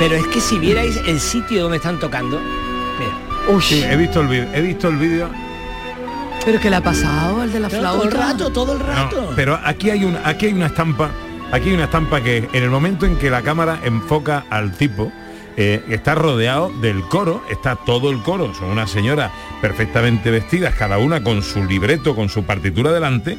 Pero 0.03 0.17
es 0.17 0.27
que 0.27 0.41
si 0.41 0.59
vierais 0.59 0.97
el 1.07 1.21
sitio 1.21 1.63
donde 1.63 1.77
están 1.77 2.01
tocando, 2.01 2.41
mira, 2.99 3.61
Sí, 3.61 3.85
he 3.85 3.97
visto 3.97 4.21
el 4.21 4.27
vídeo, 4.27 4.49
he 4.53 4.61
visto 4.61 4.89
el 4.89 4.97
vídeo. 4.97 5.31
Pero 6.45 6.59
que 6.59 6.71
le 6.71 6.75
ha 6.75 6.81
pasado 6.81 7.41
al 7.41 7.53
de 7.53 7.61
la 7.61 7.71
flauta. 7.71 7.93
todo 7.93 8.03
el 8.03 8.11
rato, 8.11 8.51
todo 8.51 8.73
el 8.73 8.79
No, 8.81 8.85
rato. 8.85 9.33
pero 9.37 9.61
aquí 9.65 9.91
hay 9.91 10.03
una, 10.05 10.21
aquí 10.29 10.47
hay 10.47 10.55
una 10.55 10.67
estampa, 10.67 11.13
aquí 11.53 11.69
hay 11.69 11.75
una 11.77 11.85
estampa 11.85 12.21
que 12.21 12.49
en 12.53 12.65
el 12.65 12.69
momento 12.71 13.07
en 13.07 13.17
que 13.17 13.31
la 13.31 13.43
cámara 13.43 13.79
enfoca 13.85 14.45
al 14.51 14.73
tipo, 14.77 15.13
eh, 15.57 15.85
está 15.89 16.17
rodeado 16.17 16.73
del 16.81 17.03
coro, 17.03 17.45
está 17.49 17.77
todo 17.77 18.11
el 18.11 18.25
coro, 18.25 18.53
son 18.55 18.71
unas 18.71 18.91
señoras 18.91 19.31
perfectamente 19.61 20.33
vestidas, 20.33 20.75
cada 20.75 20.99
una 20.99 21.23
con 21.23 21.45
su 21.45 21.63
libreto, 21.63 22.17
con 22.17 22.29
su 22.29 22.43
partitura 22.43 22.91
delante, 22.91 23.39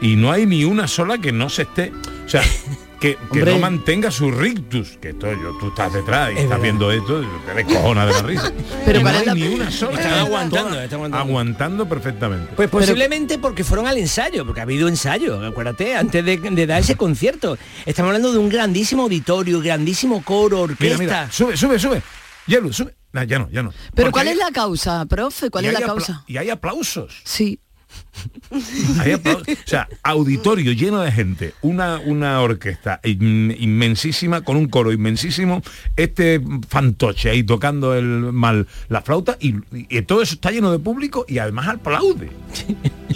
y 0.00 0.16
no 0.16 0.32
hay 0.32 0.44
ni 0.44 0.64
una 0.64 0.88
sola 0.88 1.18
que 1.18 1.30
no 1.30 1.48
se 1.48 1.62
esté, 1.62 1.92
o 2.26 2.28
sea, 2.28 2.42
que, 3.00 3.16
no 3.32 3.58
mantenga 3.58 4.10
su 4.10 4.30
rictus, 4.30 4.98
que 5.00 5.10
esto, 5.10 5.26
yo, 5.32 5.56
tú 5.58 5.68
estás 5.68 5.92
detrás 5.92 6.28
y 6.30 6.32
Es 6.36 6.44
estás 6.44 6.60
verdad. 6.60 6.62
viendo 6.62 6.92
esto, 6.92 7.22
te 7.46 7.54
descojona 7.54 8.06
de 8.06 8.12
la 8.12 8.22
risa. 8.22 8.52
Pero 8.84 9.00
Y 9.00 9.02
no 9.02 9.10
¿cuál 9.10 9.14
es 9.14 9.20
hay 9.20 9.26
la- 9.26 9.34
ni 9.34 9.42
una 9.54 9.70
sola. 9.70 9.92
Están 9.92 10.06
están 10.12 10.26
aguantando, 10.26 10.68
aguantando. 10.78 11.16
aguantando 11.16 11.88
perfectamente. 11.88 12.52
Pues 12.54 12.68
posiblemente 12.68 13.38
porque 13.38 13.64
fueron 13.64 13.86
al 13.86 13.96
ensayo, 13.98 14.44
porque 14.44 14.60
ha 14.60 14.64
habido 14.64 14.86
ensayo, 14.88 15.44
acuérdate, 15.46 15.96
antes 15.96 16.24
de, 16.24 16.36
de 16.36 16.66
dar 16.66 16.80
ese 16.80 16.96
concierto. 16.96 17.56
Estamos 17.86 18.10
hablando 18.10 18.32
de 18.32 18.38
un 18.38 18.48
grandísimo 18.48 19.04
auditorio, 19.04 19.60
grandísimo 19.60 20.22
coro, 20.22 20.60
orquesta. 20.60 20.98
Mira, 20.98 21.20
mira, 21.22 21.32
sube, 21.32 21.56
sube, 21.56 21.78
sube. 21.78 22.02
Ya, 22.46 22.60
Lu, 22.60 22.72
sube. 22.72 22.94
No, 23.12 23.22
ya 23.24 23.38
no, 23.38 23.48
ya 23.50 23.62
no. 23.62 23.70
Pero 23.70 23.88
Porque 23.94 24.10
¿cuál 24.12 24.26
hay- 24.28 24.32
es 24.34 24.38
la 24.38 24.50
causa, 24.52 25.04
profe? 25.06 25.50
¿Cuál 25.50 25.64
y 25.64 25.68
es 25.68 25.72
la 25.74 25.80
causa? 25.80 26.24
Y 26.28 26.36
hay 26.36 26.50
aplausos. 26.50 27.20
Sí. 27.24 27.58
O 28.52 29.66
sea, 29.66 29.88
auditorio 30.02 30.72
lleno 30.72 31.00
de 31.00 31.12
gente, 31.12 31.54
una, 31.62 31.98
una 32.04 32.40
orquesta 32.40 33.00
in- 33.04 33.54
inmensísima, 33.58 34.42
con 34.42 34.56
un 34.56 34.68
coro 34.68 34.92
inmensísimo, 34.92 35.62
este 35.96 36.40
fantoche 36.68 37.30
ahí 37.30 37.42
tocando 37.44 37.94
el 37.94 38.04
mal 38.32 38.66
la 38.88 39.00
flauta 39.02 39.36
y, 39.40 39.54
y 39.72 40.02
todo 40.02 40.20
eso 40.22 40.34
está 40.34 40.50
lleno 40.50 40.70
de 40.72 40.78
público 40.80 41.24
y 41.28 41.38
además 41.38 41.68
aplaude. 41.68 42.30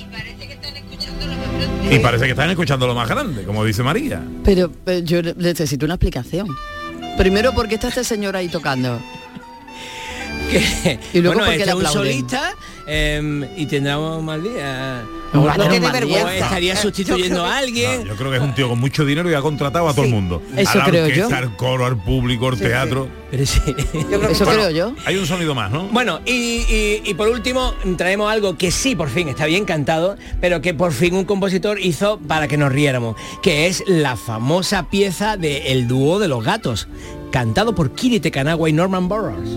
Y 1.91 1.99
parece 1.99 2.25
que 2.25 2.31
están 2.31 2.49
escuchando 2.51 2.87
lo 2.87 2.95
más 2.95 3.09
grande, 3.09 3.45
como 3.45 3.63
dice 3.65 3.83
María. 3.83 4.23
Pero, 4.43 4.73
pero 4.85 5.01
yo 5.05 5.23
necesito 5.23 5.85
una 5.85 5.95
explicación. 5.97 6.49
Primero, 7.19 7.53
¿por 7.55 7.69
qué 7.69 7.75
está 7.75 7.89
este 7.89 8.05
señor 8.05 8.37
ahí 8.37 8.49
tocando? 8.49 9.01
Y 11.13 11.21
luego 11.21 11.39
bueno, 11.39 11.45
porque 11.47 11.63
este 11.63 11.67
le 11.67 11.71
es 11.71 11.75
un 11.77 11.87
aplauden. 11.87 11.93
solista 12.13 12.53
eh, 12.87 13.49
y 13.57 13.67
tendrá 13.67 13.99
un 13.99 14.25
mal 14.25 14.43
día. 14.43 15.03
No, 15.33 15.43
no 15.57 15.69
tiene 15.69 15.89
O 15.89 15.93
vergüenza. 15.93 16.35
estaría 16.37 16.77
sustituyendo 16.81 17.45
a 17.45 17.49
No, 17.49 17.53
alguien. 17.57 18.05
yo 18.05 18.15
creo 18.15 18.31
que 18.31 18.37
es 18.37 18.43
un 18.43 18.55
tío 18.55 18.69
con 18.69 18.79
mucho 18.79 19.05
dinero 19.05 19.29
y 19.29 19.35
ha 19.35 19.41
contratado 19.41 19.89
a 19.89 19.93
todo 19.95 20.05
el 20.05 20.13
mundo. 20.13 20.41
Eso 20.57 20.71
a 20.73 20.77
la 20.77 20.85
creo 20.85 21.09
yo. 21.09 21.27
al 21.35 21.57
coro, 21.57 21.87
al 21.87 21.97
público, 21.97 22.49
al 22.49 22.59
teatro. 22.59 23.09
Pero 23.33 23.45
sí. 23.47 23.61
Yo 23.67 23.75
creo 24.07 24.21
que 24.21 24.33
Eso 24.33 24.45
Bueno, 24.45 24.61
creo 24.63 24.71
yo. 24.71 24.95
Hay 25.07 25.17
un 25.17 25.27
sonido 25.27 25.55
más, 25.57 25.73
¿no? 25.73 25.89
Bueno, 25.89 26.21
y, 26.25 26.31
y- 26.31 27.03
y 27.05 27.15
por 27.15 27.29
último 27.29 27.75
traemos 27.97 28.31
algo 28.31 28.57
que 28.57 28.71
sí, 28.71 28.95
por 28.95 29.09
fin, 29.09 29.29
está 29.29 29.47
bien 29.47 29.65
cantado, 29.65 30.17
pero 30.41 30.61
que 30.61 30.73
por 30.73 30.93
fin 30.93 31.15
un 31.15 31.25
compositor 31.25 31.81
hizo 31.81 32.19
para 32.29 32.47
que 32.47 32.57
nos 32.57 32.71
riéramos, 32.71 33.17
que 33.43 33.67
es 33.67 33.83
la 33.89 34.15
famosa 34.17 34.89
pieza 34.89 35.37
de 35.37 35.73
El 35.73 35.89
dúo 35.89 36.21
de 36.21 36.29
los 36.29 36.45
gatos, 36.45 36.87
cantado 37.33 37.75
por 37.75 37.91
Kiri 37.93 38.21
Tekanagua 38.21 38.71
y 38.71 38.73
Norman 38.73 39.09
Burroughs. 39.09 39.51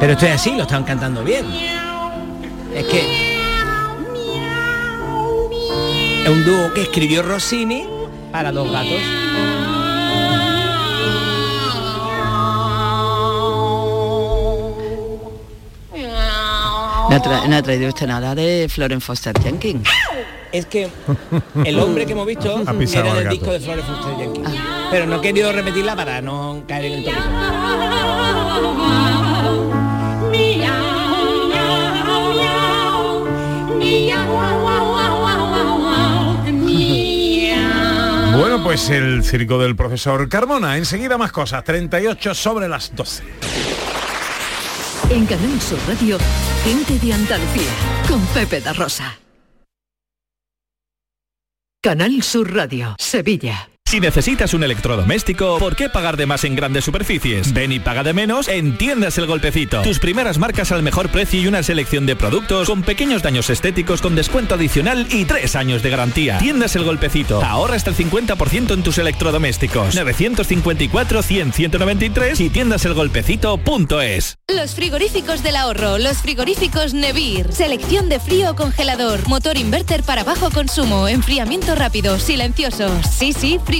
Pero 0.00 0.12
esto 0.12 0.26
es 0.26 0.32
así, 0.32 0.56
lo 0.56 0.62
están 0.62 0.84
cantando 0.84 1.22
bien. 1.22 1.44
Es 2.74 2.84
que 2.86 3.30
es 6.24 6.28
un 6.28 6.44
dúo 6.44 6.72
que 6.72 6.82
escribió 6.82 7.22
Rossini 7.22 7.86
para 8.32 8.50
dos 8.52 8.70
gatos. 8.70 9.00
No 15.92 17.16
ha, 17.16 17.20
tra- 17.22 17.46
no 17.48 17.56
ha 17.56 17.62
traído 17.62 17.88
usted 17.88 18.06
nada 18.06 18.34
de 18.34 18.68
Florence 18.70 19.04
Foster 19.04 19.34
Jenkins. 19.42 19.88
Es 20.52 20.66
que 20.66 20.88
el 21.64 21.78
hombre 21.78 22.06
que 22.06 22.12
hemos 22.12 22.26
visto 22.26 22.60
era 22.60 23.14
del 23.14 23.28
disco 23.28 23.52
de 23.52 23.60
Flores 23.60 23.84
Foster 23.84 24.16
Jenkins. 24.16 24.48
Pero 24.90 25.06
no 25.06 25.16
he 25.16 25.20
querido 25.20 25.52
repetirla 25.52 25.96
para 25.96 26.20
no 26.20 26.62
caer 26.68 26.84
en 26.86 26.92
el 26.92 27.04
tópico. 27.04 27.22
Bueno, 38.36 38.62
pues 38.62 38.88
el 38.90 39.24
circo 39.24 39.58
del 39.58 39.74
profesor 39.74 40.28
Carmona. 40.28 40.76
Enseguida 40.76 41.18
más 41.18 41.32
cosas. 41.32 41.64
38 41.64 42.34
sobre 42.34 42.68
las 42.68 42.94
12. 42.94 43.24
En 45.10 45.26
Canal 45.26 45.60
Sur 45.60 45.78
Radio, 45.88 46.18
gente 46.62 46.98
de 47.04 47.12
Andalucía, 47.12 47.70
con 48.08 48.24
Pepe 48.26 48.60
da 48.60 48.72
Rosa. 48.72 49.18
Canal 51.82 52.22
Sur 52.22 52.54
Radio, 52.54 52.94
Sevilla. 52.98 53.69
Si 53.90 53.98
necesitas 53.98 54.54
un 54.54 54.62
electrodoméstico, 54.62 55.58
¿por 55.58 55.74
qué 55.74 55.88
pagar 55.88 56.16
de 56.16 56.24
más 56.24 56.44
en 56.44 56.54
grandes 56.54 56.84
superficies? 56.84 57.52
Ven 57.52 57.72
y 57.72 57.80
paga 57.80 58.04
de 58.04 58.12
menos 58.12 58.46
en 58.46 58.78
Tiendas 58.78 59.18
El 59.18 59.26
Golpecito. 59.26 59.82
Tus 59.82 59.98
primeras 59.98 60.38
marcas 60.38 60.70
al 60.70 60.84
mejor 60.84 61.08
precio 61.08 61.40
y 61.40 61.48
una 61.48 61.64
selección 61.64 62.06
de 62.06 62.14
productos 62.14 62.68
con 62.68 62.84
pequeños 62.84 63.24
daños 63.24 63.50
estéticos 63.50 64.00
con 64.00 64.14
descuento 64.14 64.54
adicional 64.54 65.08
y 65.10 65.24
tres 65.24 65.56
años 65.56 65.82
de 65.82 65.90
garantía. 65.90 66.38
Tiendas 66.38 66.76
El 66.76 66.84
Golpecito. 66.84 67.42
Ahorra 67.42 67.74
hasta 67.74 67.90
el 67.90 67.96
50% 67.96 68.74
en 68.74 68.84
tus 68.84 68.98
electrodomésticos. 68.98 69.96
954-100-193 69.96 72.38
y 72.38 72.50
tiendaselgolpecito.es. 72.50 74.36
Los 74.54 74.76
frigoríficos 74.76 75.42
del 75.42 75.56
ahorro, 75.56 75.98
los 75.98 76.18
frigoríficos 76.18 76.94
Nevir. 76.94 77.52
Selección 77.52 78.08
de 78.08 78.20
frío 78.20 78.52
o 78.52 78.54
congelador, 78.54 79.26
motor 79.26 79.56
inverter 79.56 80.04
para 80.04 80.22
bajo 80.22 80.48
consumo, 80.50 81.08
enfriamiento 81.08 81.74
rápido, 81.74 82.20
silencioso. 82.20 82.88
Sí, 83.18 83.32
sí, 83.32 83.58
frigoríficos 83.64 83.79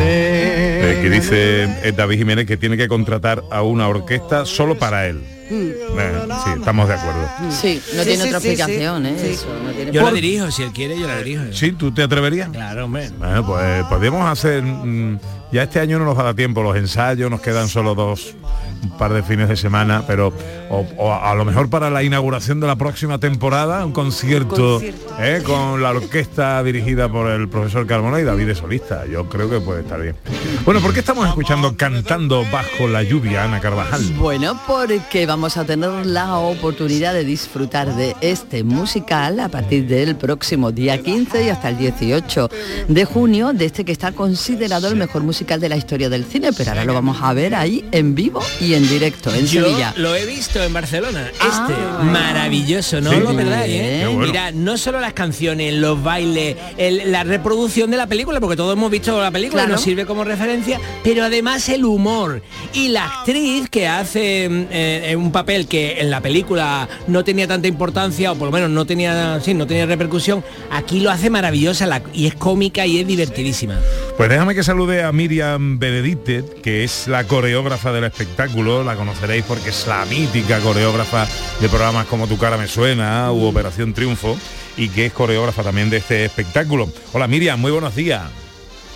Eh, 0.00 0.98
que 1.02 1.10
dice 1.10 1.64
eh, 1.82 1.92
David 1.96 2.18
Jiménez 2.18 2.46
que 2.46 2.56
tiene 2.56 2.76
que 2.76 2.88
contratar 2.88 3.42
a 3.50 3.62
una 3.62 3.88
orquesta 3.88 4.44
solo 4.44 4.76
para 4.76 5.06
él. 5.06 5.37
Sí, 5.48 6.50
estamos 6.58 6.88
de 6.88 6.94
acuerdo. 6.94 7.28
Sí, 7.50 7.80
no 7.96 8.02
tiene 8.02 8.22
otra 8.24 8.38
explicación, 8.38 9.06
¿eh? 9.06 9.16
Eso, 9.30 9.46
no 9.64 9.70
tiene- 9.70 9.92
Yo 9.92 10.02
Por- 10.02 10.10
la 10.12 10.14
dirijo, 10.20 10.50
si 10.50 10.62
él 10.62 10.72
quiere, 10.72 10.98
yo 10.98 11.06
la 11.06 11.18
dirijo. 11.18 11.42
¿Sí? 11.52 11.72
¿Tú 11.72 11.92
te 11.92 12.02
atreverías? 12.02 12.48
Claro, 12.50 12.84
hombre. 12.84 13.10
Bueno, 13.18 13.46
pues 13.46 13.84
podríamos 13.84 14.28
hacer... 14.30 14.62
mm, 14.62 15.18
ya 15.50 15.62
este 15.62 15.80
año 15.80 15.98
no 15.98 16.04
nos 16.04 16.16
va 16.16 16.20
a 16.20 16.24
dar 16.26 16.34
tiempo, 16.34 16.62
los 16.62 16.76
ensayos, 16.76 17.30
nos 17.30 17.40
quedan 17.40 17.68
solo 17.68 17.94
dos, 17.94 18.34
un 18.82 18.90
par 18.98 19.12
de 19.14 19.22
fines 19.22 19.48
de 19.48 19.56
semana, 19.56 20.04
pero 20.06 20.30
o, 20.70 20.86
o 20.96 21.12
a, 21.12 21.30
a 21.30 21.34
lo 21.34 21.44
mejor 21.44 21.70
para 21.70 21.90
la 21.90 22.02
inauguración 22.02 22.60
de 22.60 22.66
la 22.66 22.76
próxima 22.76 23.18
temporada, 23.18 23.84
un 23.84 23.92
concierto, 23.92 24.80
¿eh? 25.18 25.42
con 25.44 25.82
la 25.82 25.90
orquesta 25.90 26.62
dirigida 26.62 27.08
por 27.08 27.30
el 27.30 27.48
profesor 27.48 27.86
Carmona 27.86 28.20
y 28.20 28.24
David 28.24 28.46
de 28.46 28.54
Solista. 28.54 29.06
Yo 29.06 29.28
creo 29.28 29.48
que 29.48 29.60
puede 29.60 29.80
estar 29.82 30.00
bien. 30.00 30.16
Bueno, 30.64 30.80
¿por 30.80 30.92
qué 30.92 31.00
estamos 31.00 31.26
escuchando 31.28 31.76
Cantando 31.76 32.44
bajo 32.50 32.88
la 32.88 33.02
lluvia, 33.02 33.44
Ana 33.44 33.60
Carvajal? 33.60 34.02
Bueno, 34.16 34.58
porque 34.66 35.26
vamos 35.26 35.56
a 35.56 35.64
tener 35.64 36.06
la 36.06 36.36
oportunidad 36.38 37.14
de 37.14 37.24
disfrutar 37.24 37.94
de 37.94 38.14
este 38.20 38.64
musical 38.64 39.40
a 39.40 39.48
partir 39.48 39.86
del 39.86 40.16
próximo 40.16 40.72
día 40.72 41.02
15 41.02 41.44
y 41.44 41.48
hasta 41.48 41.68
el 41.70 41.78
18 41.78 42.48
de 42.88 43.04
junio, 43.04 43.52
de 43.52 43.64
este 43.66 43.84
que 43.84 43.92
está 43.92 44.12
considerado 44.12 44.88
el 44.88 44.96
mejor 44.96 45.22
musical 45.22 45.60
de 45.60 45.68
la 45.68 45.76
historia 45.76 46.08
del 46.08 46.24
cine, 46.24 46.50
pero 46.56 46.70
ahora 46.70 46.84
lo 46.84 46.94
vamos 46.94 47.18
a 47.22 47.32
ver 47.32 47.54
ahí 47.54 47.84
en 47.92 48.14
vivo 48.14 48.40
y 48.60 48.74
en 48.74 48.88
directo, 48.88 49.32
en 49.34 49.46
Yo 49.46 49.64
Sevilla. 49.64 49.94
lo 49.96 50.14
he 50.14 50.26
visto 50.26 50.57
en 50.62 50.72
Barcelona. 50.72 51.26
Este, 51.32 51.74
Ah. 51.74 52.00
maravilloso, 52.02 53.00
no 53.00 53.10
Sí. 53.12 53.20
lo 53.20 53.34
perdáis, 53.36 53.72
¿eh? 53.74 54.02
Bueno. 54.06 54.20
Mira, 54.26 54.50
no 54.52 54.76
solo 54.78 55.00
las 55.00 55.12
canciones, 55.12 55.74
los 55.74 56.02
bailes, 56.02 56.56
el- 56.76 57.10
la 57.12 57.24
reproducción 57.24 57.90
de 57.90 57.96
la 57.96 58.06
película, 58.06 58.40
porque 58.40 58.56
todos 58.56 58.72
hemos 58.74 58.90
visto 58.90 59.20
la 59.20 59.30
película, 59.30 59.62
Claro. 59.62 59.72
nos 59.74 59.82
sirve 59.82 60.06
como 60.06 60.24
referencia, 60.24 60.80
pero 61.02 61.24
además 61.24 61.68
el 61.68 61.84
humor 61.84 62.42
y 62.72 62.88
la 62.88 63.04
actriz 63.06 63.68
que 63.70 63.86
hace 63.88 64.48
mm, 64.48 64.66
eh, 64.70 65.14
un 65.16 65.32
papel 65.32 65.66
que 65.66 66.00
en 66.00 66.10
la 66.10 66.20
película 66.20 66.88
no 67.06 67.24
tenía 67.24 67.46
tanta 67.46 67.68
importancia 67.68 68.32
o 68.32 68.36
por 68.36 68.46
lo 68.46 68.52
menos 68.52 68.70
no 68.70 68.84
tenía, 68.86 69.40
sí, 69.40 69.54
no 69.54 69.66
tenía 69.66 69.86
repercusión, 69.86 70.44
aquí 70.70 71.00
lo 71.00 71.10
hace 71.10 71.30
maravillosa 71.30 71.86
la- 71.86 72.02
y 72.12 72.26
es 72.26 72.34
cómica 72.34 72.86
y 72.86 72.98
es 73.00 73.06
divertidísima. 73.06 73.78
Pues 74.16 74.28
déjame 74.28 74.54
que 74.54 74.62
salude 74.62 75.02
a 75.04 75.12
Miriam 75.12 75.78
Benedite, 75.78 76.44
que 76.62 76.84
es 76.84 77.06
la 77.08 77.24
coreógrafa 77.24 77.92
del 77.92 78.04
espectáculo, 78.04 78.82
la 78.84 78.96
conoceréis 78.96 79.44
porque 79.44 79.70
es 79.70 79.86
la 79.86 80.04
mítica 80.06 80.47
coreógrafa 80.56 81.26
de 81.60 81.68
programas 81.68 82.06
como 82.06 82.26
Tu 82.26 82.38
cara 82.38 82.56
me 82.56 82.66
suena 82.66 83.30
u 83.32 83.44
Operación 83.44 83.92
Triunfo 83.92 84.36
y 84.76 84.88
que 84.88 85.06
es 85.06 85.12
coreógrafa 85.12 85.62
también 85.62 85.90
de 85.90 85.98
este 85.98 86.24
espectáculo. 86.24 86.88
Hola 87.12 87.26
Miriam, 87.28 87.60
muy 87.60 87.70
buenos 87.70 87.94
días. 87.94 88.22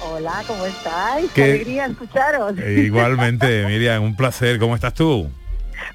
Hola, 0.05 0.43
¿cómo 0.47 0.65
estáis? 0.67 1.27
¿Qué- 1.33 1.43
Qué 1.43 1.51
alegría 1.53 1.87
escucharos. 1.87 2.55
Eh, 2.59 2.83
igualmente, 2.87 3.65
Miriam, 3.69 4.03
un 4.03 4.17
placer. 4.17 4.59
¿Cómo 4.59 4.75
estás 4.75 4.95
tú? 4.95 5.31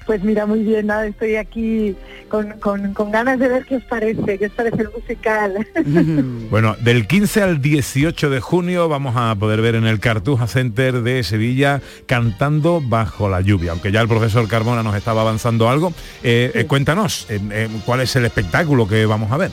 Pues 0.06 0.22
mira, 0.24 0.46
muy 0.46 0.62
bien, 0.62 0.86
nada, 0.86 1.06
estoy 1.06 1.36
aquí 1.36 1.94
con, 2.28 2.52
con- 2.60 2.94
con 2.94 3.10
ganas 3.10 3.38
de 3.38 3.48
ver 3.48 3.64
qué 3.64 3.76
os 3.76 3.84
parece, 3.84 4.38
qué 4.38 4.46
os 4.46 4.52
parece 4.52 4.82
el 4.82 4.88
musical. 4.90 5.66
Bueno, 6.50 6.76
del 6.80 7.06
15 7.06 7.42
al 7.42 7.60
18 7.60 8.30
de 8.30 8.40
junio 8.40 8.88
vamos 8.88 9.14
a 9.16 9.34
poder 9.34 9.60
ver 9.60 9.74
en 9.74 9.86
el 9.86 10.00
Cartuja 10.00 10.46
Center 10.46 11.02
de 11.02 11.22
Sevilla 11.22 11.80
cantando 12.06 12.80
bajo 12.80 13.28
la 13.28 13.40
lluvia. 13.40 13.72
Aunque 13.72 13.92
ya 13.92 14.00
el 14.00 14.08
profesor 14.08 14.48
Carmona 14.48 14.82
nos 14.82 14.96
estaba 14.96 15.20
avanzando 15.22 15.68
algo, 15.68 15.92
eh, 16.22 16.50
eh, 16.54 16.64
cuéntanos 16.66 17.26
eh, 17.28 17.68
cuál 17.84 18.00
es 18.00 18.16
el 18.16 18.24
espectáculo 18.24 18.88
que 18.88 19.04
vamos 19.06 19.30
a 19.32 19.36
ver. 19.36 19.50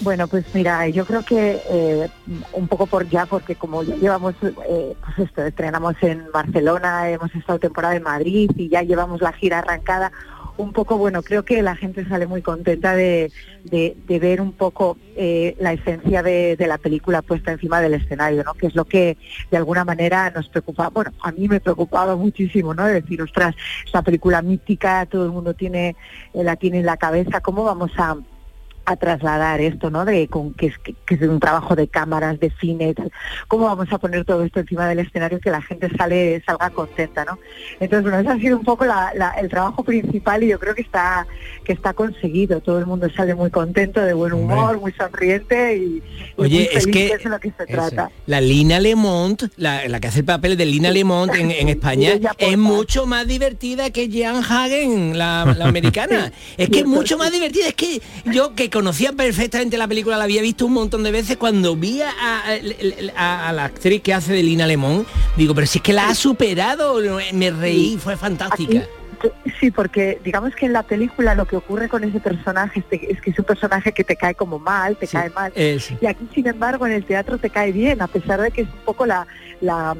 Bueno, 0.00 0.28
pues 0.28 0.44
mira, 0.54 0.86
yo 0.88 1.04
creo 1.04 1.24
que 1.24 1.60
eh, 1.68 2.08
un 2.52 2.68
poco 2.68 2.86
por 2.86 3.08
ya, 3.08 3.26
porque 3.26 3.56
como 3.56 3.82
ya 3.82 3.96
llevamos, 3.96 4.34
eh, 4.68 4.94
pues 5.04 5.18
esto, 5.28 5.44
estrenamos 5.44 5.96
en 6.02 6.30
Barcelona, 6.32 7.10
hemos 7.10 7.34
estado 7.34 7.58
temporada 7.58 7.96
en 7.96 8.04
Madrid 8.04 8.48
y 8.56 8.68
ya 8.68 8.82
llevamos 8.82 9.20
la 9.20 9.32
gira 9.32 9.58
arrancada, 9.58 10.12
un 10.56 10.72
poco, 10.72 10.98
bueno, 10.98 11.22
creo 11.22 11.44
que 11.44 11.62
la 11.62 11.74
gente 11.76 12.06
sale 12.08 12.26
muy 12.28 12.42
contenta 12.42 12.94
de, 12.94 13.32
de- 13.64 13.96
ver 14.20 14.40
un 14.40 14.52
poco 14.52 14.98
eh, 15.16 15.56
la 15.60 15.72
esencia 15.72 16.22
de, 16.22 16.56
de 16.56 16.66
la 16.68 16.78
película 16.78 17.22
puesta 17.22 17.52
encima 17.52 17.80
del 17.80 17.94
escenario, 17.94 18.42
¿no? 18.44 18.54
Que 18.54 18.66
es 18.68 18.74
lo 18.76 18.84
que 18.84 19.16
de 19.50 19.56
alguna 19.56 19.84
manera 19.84 20.30
nos 20.30 20.48
preocupa, 20.48 20.88
bueno, 20.90 21.12
a 21.22 21.30
mí 21.32 21.48
me 21.48 21.60
preocupaba 21.60 22.14
muchísimo, 22.16 22.72
¿no? 22.74 22.84
De 22.86 23.00
decir, 23.00 23.20
ostras, 23.22 23.54
esta 23.84 24.02
película 24.02 24.42
mítica, 24.42 25.06
todo 25.06 25.24
el 25.24 25.30
mundo 25.32 25.54
tiene, 25.54 25.96
eh, 26.34 26.42
la 26.44 26.56
tiene 26.56 26.78
en 26.80 26.86
la 26.86 26.96
cabeza, 26.96 27.40
¿cómo 27.40 27.62
vamos 27.64 27.92
a 27.96 28.16
a 28.90 28.96
trasladar 28.96 29.60
esto, 29.60 29.90
¿no? 29.90 30.04
De 30.04 30.28
con 30.28 30.54
que 30.54 30.66
es, 30.66 30.78
que, 30.78 30.94
que 31.06 31.14
es 31.16 31.22
un 31.22 31.40
trabajo 31.40 31.76
de 31.76 31.88
cámaras, 31.88 32.40
de 32.40 32.50
cine, 32.60 32.94
tal. 32.94 33.10
cómo 33.46 33.66
vamos 33.66 33.88
a 33.92 33.98
poner 33.98 34.24
todo 34.24 34.42
esto 34.44 34.60
encima 34.60 34.88
del 34.88 35.00
escenario 35.00 35.40
que 35.40 35.50
la 35.50 35.60
gente 35.62 35.88
sale 35.96 36.42
salga 36.46 36.70
contenta, 36.70 37.24
¿no? 37.24 37.38
Entonces, 37.80 38.02
bueno, 38.10 38.18
ese 38.20 38.30
ha 38.30 38.38
sido 38.42 38.56
un 38.58 38.64
poco 38.64 38.84
la- 38.86 39.12
la- 39.14 39.32
el 39.32 39.48
trabajo 39.48 39.82
principal 39.84 40.42
y 40.42 40.48
yo 40.48 40.58
creo 40.58 40.74
que 40.74 40.82
está 40.82 41.26
que 41.64 41.72
está 41.74 41.92
conseguido. 41.92 42.60
Todo 42.62 42.78
el 42.78 42.86
mundo 42.86 43.08
sale 43.14 43.34
muy 43.34 43.50
contento, 43.50 44.00
de 44.00 44.14
buen 44.14 44.32
humor, 44.32 44.80
muy 44.80 44.92
sonriente 44.92 45.76
y, 45.76 45.80
y 45.80 46.02
Oye, 46.36 46.56
muy 46.56 46.64
es 46.64 46.84
feliz, 46.84 46.86
que- 46.92 47.06
es 47.14 47.24
lo 47.24 47.38
que 47.38 47.52
se 47.58 47.66
trata. 47.66 48.10
La 48.26 48.40
Lina 48.40 48.80
Lemont, 48.80 49.42
la, 49.56 49.86
la 49.86 50.00
que 50.00 50.08
hace 50.08 50.20
el 50.20 50.24
papel 50.24 50.56
de 50.56 50.64
Lina 50.64 50.90
Lemont 50.90 51.34
en, 51.34 51.50
en 51.50 51.68
España, 51.76 52.18
es 52.38 52.56
mucho 52.58 53.06
más 53.06 53.26
divertida 53.26 53.90
que 53.90 54.08
Jean 54.08 54.42
Hagen, 54.42 55.18
la, 55.18 55.54
la 55.58 55.66
americana. 55.68 56.32
Es 56.56 56.70
que 56.70 56.80
es 56.80 56.86
mucho 56.86 57.18
más 57.18 57.30
divertida. 57.30 57.68
Es 57.68 57.74
que 57.74 58.00
yo 58.24 58.54
que 58.54 58.70
conocía 58.78 59.12
perfectamente 59.12 59.76
la 59.76 59.88
película, 59.88 60.16
la 60.16 60.22
había 60.22 60.40
visto 60.40 60.64
un 60.64 60.72
montón 60.72 61.02
de 61.02 61.10
veces, 61.10 61.36
cuando 61.36 61.74
vi 61.74 62.00
a, 62.00 62.10
a- 62.10 62.44
a- 63.16 63.48
a 63.48 63.52
la 63.52 63.64
actriz 63.64 64.00
que 64.02 64.14
hace 64.14 64.32
de 64.32 64.44
Lina 64.44 64.68
Lemont, 64.68 65.04
digo, 65.36 65.52
pero 65.52 65.66
si 65.66 65.78
es 65.78 65.82
que 65.82 65.92
la 65.92 66.08
ha 66.10 66.14
superado, 66.14 67.00
me 67.32 67.50
reí, 67.50 67.98
fue 68.00 68.16
fantástica. 68.16 68.86
Sí, 69.58 69.72
porque 69.72 70.20
digamos 70.24 70.54
que 70.54 70.66
en 70.66 70.72
la 70.74 70.84
película 70.84 71.34
lo 71.34 71.44
que 71.48 71.56
ocurre 71.56 71.88
con 71.88 72.04
ese 72.04 72.20
personaje 72.20 72.84
es 72.88 73.20
que 73.20 73.30
es, 73.30 73.38
un 73.40 73.44
personaje 73.44 73.90
que 73.90 74.04
te 74.04 74.14
cae 74.14 74.36
como 74.36 74.60
mal, 74.60 74.96
te 74.96 75.08
cae 75.08 75.28
mal. 75.30 75.52
Y 76.00 76.06
aquí, 76.06 76.28
sin 76.32 76.46
embargo, 76.46 76.86
en 76.86 76.92
el 76.92 77.04
teatro 77.04 77.36
te 77.36 77.50
cae 77.50 77.72
bien, 77.72 78.00
a 78.00 78.06
pesar 78.06 78.40
de 78.40 78.52
que 78.52 78.60
es 78.60 78.68
un 78.68 78.84
poco 78.84 79.06
la, 79.06 79.26
la, 79.60 79.96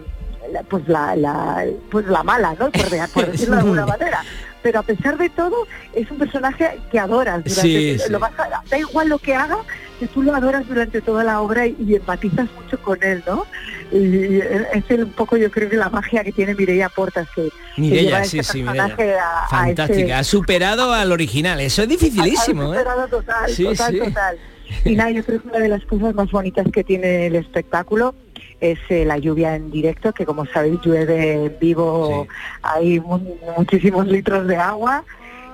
la- 0.53 0.63
pues 0.63 0.87
la, 0.89 1.15
la- 1.17 1.65
pues 1.91 2.07
la 2.07 2.23
mala, 2.23 2.55
¿no? 2.59 2.71
Por, 2.71 2.89
de- 2.91 3.09
por 3.13 3.31
decirlo 3.31 3.57
de 3.57 3.61
alguna 3.63 3.87
manera. 3.95 4.23
Pero 4.63 4.81
a 4.81 4.83
pesar 4.83 5.17
de 5.17 5.29
todo, 5.31 5.55
es 5.95 6.11
un 6.11 6.19
personaje 6.19 6.79
que 6.91 6.99
adoras. 6.99 7.45
Durante, 7.45 7.51
Sí, 7.51 7.97
sí. 7.99 8.11
lo 8.11 8.19
vas 8.19 8.33
a- 8.39 8.63
da 8.69 8.79
igual 8.79 9.09
lo 9.09 9.19
que 9.19 9.35
haga, 9.35 9.59
que 10.01 10.07
tú 10.09 10.23
lo 10.23 10.35
adoras 10.35 10.67
durante 10.67 11.01
toda 11.01 11.23
la 11.25 11.41
obra 11.41 11.67
y, 11.67 11.77
y 11.87 11.95
empatizas 11.95 12.49
mucho 12.61 12.81
con 12.83 13.03
él, 13.03 13.23
¿no? 13.27 13.47
Y 13.93 14.39
es 14.41 14.85
el- 14.91 15.05
un 15.05 15.13
poco, 15.13 15.37
yo 15.37 15.51
creo 15.51 15.69
que 15.71 15.77
la 15.77 15.89
magia 15.91 16.23
que 16.25 16.33
tiene 16.33 16.55
Mireia 16.55 16.89
Portas, 16.89 17.29
que, 17.35 17.45
que 17.77 17.81
Mireia, 17.81 18.03
lleva 18.03 18.25
sí, 18.25 18.39
este 18.41 18.53
sí, 18.53 18.63
personaje 18.63 19.15
a- 19.19 19.45
a 19.45 19.49
Fantástica, 19.49 20.03
ese- 20.03 20.15
ha 20.15 20.25
superado 20.25 20.93
al 20.93 21.13
original. 21.13 21.61
Eso 21.61 21.83
es 21.83 21.89
dificilísimo, 21.89 22.73
ha 22.73 22.77
¿eh? 22.77 22.79
superado 22.81 23.09
total, 23.09 23.51
Sí, 23.51 23.65
total, 23.65 23.93
sí. 23.93 23.99
total. 24.01 24.39
Y 24.85 24.97
nada, 24.97 25.11
yo 25.11 25.25
creo 25.25 25.41
que 25.41 25.49
una 25.49 25.61
de 25.61 25.69
las 25.69 25.83
cosas 25.87 26.15
más 26.15 26.31
bonitas 26.31 26.67
que 26.71 26.85
tiene 26.85 27.29
el 27.29 27.37
espectáculo 27.37 28.15
es 28.61 28.79
eh, 28.89 29.05
la 29.05 29.19
lluvia 29.19 29.55
en 29.57 29.71
directo, 29.71 30.13
que 30.13 30.25
como 30.27 30.45
sabéis 30.47 30.81
llueve 30.85 31.55
vivo, 31.61 32.27
hay 32.63 33.01
mu- 33.01 33.37
muchísimos 33.57 34.07
litros 34.09 34.47
de 34.47 34.57
agua. 34.57 35.05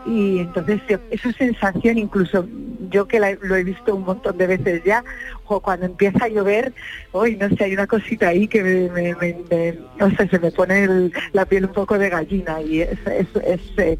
Y 0.06 0.40
entonces 0.40 0.80
eh, 0.88 0.98
esa 1.10 1.32
sensación 1.32 1.96
incluso 1.96 2.46
yo 2.90 3.08
que 3.08 3.18
la- 3.18 3.38
lo 3.40 3.56
he 3.56 3.64
visto 3.64 3.94
un 3.94 4.04
montón 4.04 4.36
de 4.36 4.46
veces 4.46 4.82
ya 4.84 5.02
o 5.46 5.60
cuando 5.60 5.86
empieza 5.86 6.26
a 6.26 6.28
llover 6.28 6.74
hoy 7.12 7.36
no 7.36 7.48
sé 7.56 7.64
hay 7.64 7.72
una 7.72 7.86
cosita 7.86 8.28
ahí 8.28 8.46
que 8.46 8.62
me, 8.62 8.90
me- 8.90 9.14
me- 9.14 9.36
me- 9.50 10.04
o 10.04 10.10
sea, 10.10 10.28
se 10.28 10.38
me 10.38 10.50
pone 10.50 10.84
el- 10.84 11.12
la 11.32 11.46
piel 11.46 11.64
un 11.64 11.72
poco 11.72 11.96
de 11.96 12.10
gallina 12.10 12.60
y 12.60 12.82
es, 12.82 12.98
es- 13.06 13.42
es, 13.46 13.60
eh, 13.78 13.98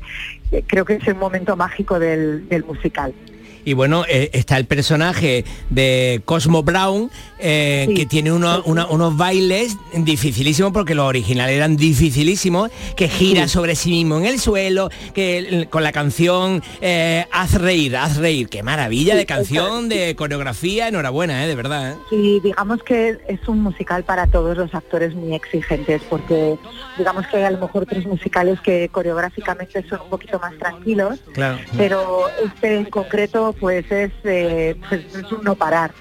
creo 0.66 0.84
que 0.84 0.94
es 0.96 1.08
el 1.08 1.14
momento 1.14 1.56
mágico 1.56 1.98
del, 1.98 2.46
del 2.50 2.64
musical. 2.64 3.14
Y 3.66 3.72
bueno, 3.72 4.04
eh, 4.06 4.28
está 4.34 4.58
el 4.58 4.66
personaje 4.66 5.46
de 5.70 6.20
Cosmo 6.26 6.62
Brown, 6.62 7.10
eh, 7.46 7.92
que 7.94 8.06
tiene 8.06 8.32
uno- 8.32 8.62
una- 8.64 8.86
unos 8.86 9.16
bailes 9.18 9.76
dificilísimos, 9.92 10.72
porque 10.72 10.94
los 10.94 11.06
originales 11.06 11.54
eran 11.56 11.76
dificilísimos, 11.76 12.70
que 12.96 13.08
gira 13.08 13.48
sobre 13.48 13.76
sí 13.76 13.90
mismo 13.90 14.16
en 14.18 14.24
el 14.24 14.40
suelo, 14.40 14.88
que 15.14 15.68
con 15.70 15.82
la 15.82 15.92
canción 15.92 16.62
eh, 16.80 17.26
Haz 17.30 17.60
reír, 17.60 17.96
haz 17.96 18.16
reír. 18.16 18.48
Qué 18.48 18.62
maravilla 18.62 19.14
de 19.14 19.26
canción, 19.26 19.88
de 19.90 20.14
coreografía, 20.16 20.88
enhorabuena, 20.88 21.44
eh, 21.44 21.48
de 21.48 21.54
verdad. 21.54 21.92
eh. 21.92 21.96
Sí, 22.10 22.40
digamos 22.42 22.82
que 22.82 23.18
es 23.28 23.46
un 23.46 23.60
musical 23.60 24.04
para 24.04 24.26
todos 24.26 24.56
los 24.56 24.74
actores 24.74 25.14
muy 25.14 25.34
exigentes, 25.34 26.00
porque 26.08 26.56
digamos 26.96 27.26
que 27.26 27.36
hay 27.36 27.42
a 27.42 27.50
lo 27.50 27.58
mejor 27.58 27.82
otros 27.82 28.06
musicales 28.06 28.58
que 28.60 28.88
coreográficamente 28.88 29.84
son 29.88 30.00
un 30.02 30.08
poquito 30.08 30.38
más 30.38 30.56
tranquilos, 30.58 31.18
Claro. 31.34 31.58
pero 31.76 32.26
este 32.44 32.76
en 32.76 32.84
concreto 32.86 33.54
pues 33.60 33.84
es, 33.90 34.10
pues, 34.22 34.76
es 35.14 35.32
un 35.32 35.42
no 35.44 35.54
parar. 35.54 35.92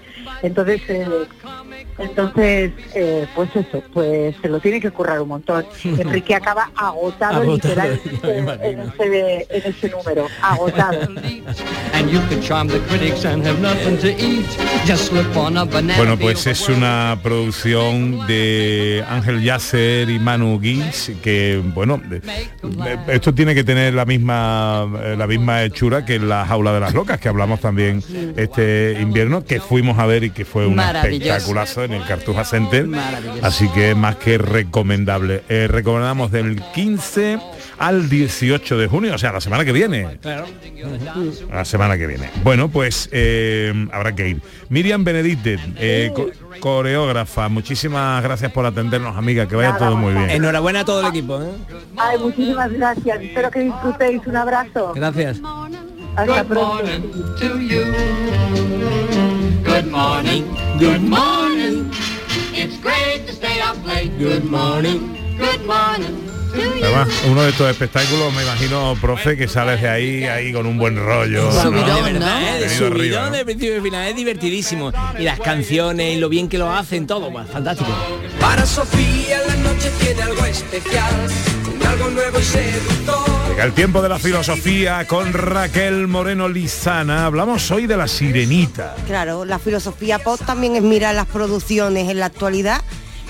Entonces, 0.41 0.81
eh, 0.89 1.07
entonces 1.99 2.71
eh, 2.95 3.27
pues 3.35 3.49
eso, 3.55 3.83
pues 3.93 4.35
se 4.41 4.49
lo 4.49 4.59
tiene 4.59 4.79
que 4.81 4.91
currar 4.91 5.21
un 5.21 5.29
montón. 5.29 5.65
Enrique 5.83 6.35
acaba 6.35 6.69
agotado, 6.75 7.41
Agotado, 7.41 7.53
literalmente 7.55 8.37
en 8.69 8.79
ese, 8.79 9.47
en 9.49 9.63
ese 9.73 9.89
número, 9.89 10.27
agotado. 10.41 10.99
And 11.93 12.09
you 12.09 12.19
can 12.29 12.41
charm 12.41 12.67
the 12.67 12.79
critics 12.89 13.23
and 13.25 13.45
have 13.45 13.59
nothing 13.61 13.97
to 13.99 14.07
eat. 14.09 14.45
Just 14.85 15.09
slip 15.09 15.35
on 15.37 15.57
a 15.57 15.63
banana. 15.65 15.95
Bueno, 15.97 16.17
pues 16.17 16.47
es 16.47 16.67
una 16.69 17.17
producción 17.21 18.25
de 18.27 19.03
Ángel 19.07 19.41
Yasser 19.43 20.09
y 20.09 20.19
Manu 20.19 20.59
Guix, 20.59 21.11
que 21.21 21.61
bueno, 21.73 22.01
de- 22.09 22.19
de- 22.19 22.99
esto 23.13 23.33
tiene 23.33 23.53
que 23.55 23.63
tener 23.63 23.93
la 23.93 24.05
misma 24.05 24.87
eh, 25.03 25.15
la 25.17 25.27
misma 25.27 25.63
hechura 25.63 26.03
que 26.05 26.19
la 26.19 26.45
jaula 26.45 26.73
de 26.73 26.79
las 26.79 26.93
locas, 26.93 27.19
que 27.19 27.29
hablamos 27.29 27.59
también 27.59 28.01
este 28.35 28.97
invierno, 29.01 29.43
que 29.45 29.59
fuimos 29.59 29.97
a 29.99 30.05
ver 30.05 30.12
y 30.21 30.31
que 30.31 30.43
fue 30.43 30.67
un 30.67 30.77
espectaculazo 30.79 31.85
en 31.85 31.93
el 31.93 32.03
Cartuja 32.05 32.43
Center. 32.43 32.87
Así 33.41 33.69
que 33.69 33.95
más 33.95 34.17
que 34.17 34.37
recomendable. 34.37 35.43
Eh, 35.47 35.67
recomendamos 35.69 36.31
del 36.31 36.61
15 36.73 37.39
al 37.79 38.09
18 38.09 38.77
de 38.77 38.87
junio, 38.87 39.15
o 39.15 39.17
sea, 39.17 39.31
la 39.31 39.39
semana 39.41 39.63
que 39.63 39.71
viene. 39.71 40.17
Claro. 40.21 40.45
La 41.51 41.63
semana 41.65 41.97
que 41.97 42.05
viene. 42.07 42.29
Bueno, 42.43 42.69
pues 42.69 43.07
eh, 43.11 43.73
habrá 43.91 44.13
que 44.13 44.29
ir. 44.29 44.41
Miriam 44.69 45.03
Benedicte, 45.03 45.57
eh, 45.77 46.11
co- 46.13 46.29
coreógrafa, 46.59 47.49
muchísimas 47.49 48.21
gracias 48.23 48.51
por 48.51 48.65
atendernos, 48.65 49.15
amiga, 49.17 49.47
que 49.47 49.55
vaya 49.55 49.69
Nada, 49.73 49.87
todo 49.87 49.97
muy 49.97 50.13
bien. 50.13 50.29
Enhorabuena 50.29 50.81
a 50.81 50.85
todo 50.85 51.01
el 51.01 51.07
equipo. 51.07 51.41
¿eh? 51.41 51.47
Ay, 51.97 52.17
muchísimas 52.19 52.71
gracias, 52.71 53.21
espero 53.21 53.49
que 53.51 53.59
disfrutéis, 53.61 54.21
un 54.25 54.35
abrazo. 54.35 54.93
Gracias. 54.95 55.39
Hasta 56.15 56.43
Good 56.43 56.47
pronto. 56.47 56.67
morning 56.67 57.11
to 57.39 57.59
you. 57.59 57.85
Good 59.63 59.91
morning. 59.91 60.45
Good 60.77 61.01
morning. 61.01 61.91
It's 62.53 62.77
great 62.77 63.25
to 63.25 63.33
stay 63.33 63.59
up 63.61 63.83
late. 63.83 64.11
Good 64.19 64.45
morning. 64.45 65.17
Good 65.39 65.65
morning 65.65 66.13
to 66.53 66.61
you. 66.61 66.85
Además, 66.85 67.07
uno 67.25 67.41
de 67.41 67.49
estos 67.49 67.67
espectáculos, 67.67 68.31
me 68.31 68.43
imagino, 68.43 68.95
profe, 69.01 69.35
que 69.35 69.47
sales 69.47 69.81
de 69.81 69.89
ahí, 69.89 70.23
ahí 70.25 70.53
con 70.53 70.67
un 70.67 70.77
buen 70.77 70.97
rollo. 70.97 71.45
¿no? 71.45 71.51
de 71.51 72.65
¿eh? 72.65 72.69
subidón 72.69 72.93
arriba, 72.93 73.29
¿no? 73.29 73.35
de 73.35 73.45
principio 73.45 73.79
a 73.79 73.81
final, 73.81 74.07
es 74.07 74.15
divertidísimo. 74.15 74.91
Y 75.17 75.23
las 75.23 75.39
canciones 75.39 76.15
y 76.15 76.19
lo 76.19 76.29
bien 76.29 76.47
que 76.47 76.59
lo 76.59 76.71
hacen, 76.71 77.07
todo, 77.07 77.31
pues, 77.31 77.49
fantástico. 77.49 77.89
Para 78.39 78.67
Sofía 78.67 79.39
la 79.47 79.55
noche 79.55 79.91
tiene 79.99 80.21
algo 80.21 80.45
especial, 80.45 81.27
algo 81.87 82.09
nuevo 82.11 82.39
y 82.39 82.43
seductor. 82.43 83.42
Llega 83.53 83.65
el 83.65 83.73
tiempo 83.73 84.01
de 84.01 84.09
la 84.09 84.17
filosofía 84.17 85.05
con 85.05 85.31
Raquel 85.31 86.07
Moreno 86.07 86.49
Lizana. 86.49 87.27
Hablamos 87.27 87.69
hoy 87.69 87.85
de 87.85 87.95
la 87.95 88.07
sirenita. 88.07 88.95
Claro, 89.05 89.45
la 89.45 89.59
filosofía 89.59 90.17
pop 90.17 90.41
también 90.43 90.75
es 90.75 90.81
mirar 90.81 91.13
las 91.13 91.27
producciones 91.27 92.09
en 92.09 92.19
la 92.19 92.25
actualidad 92.25 92.81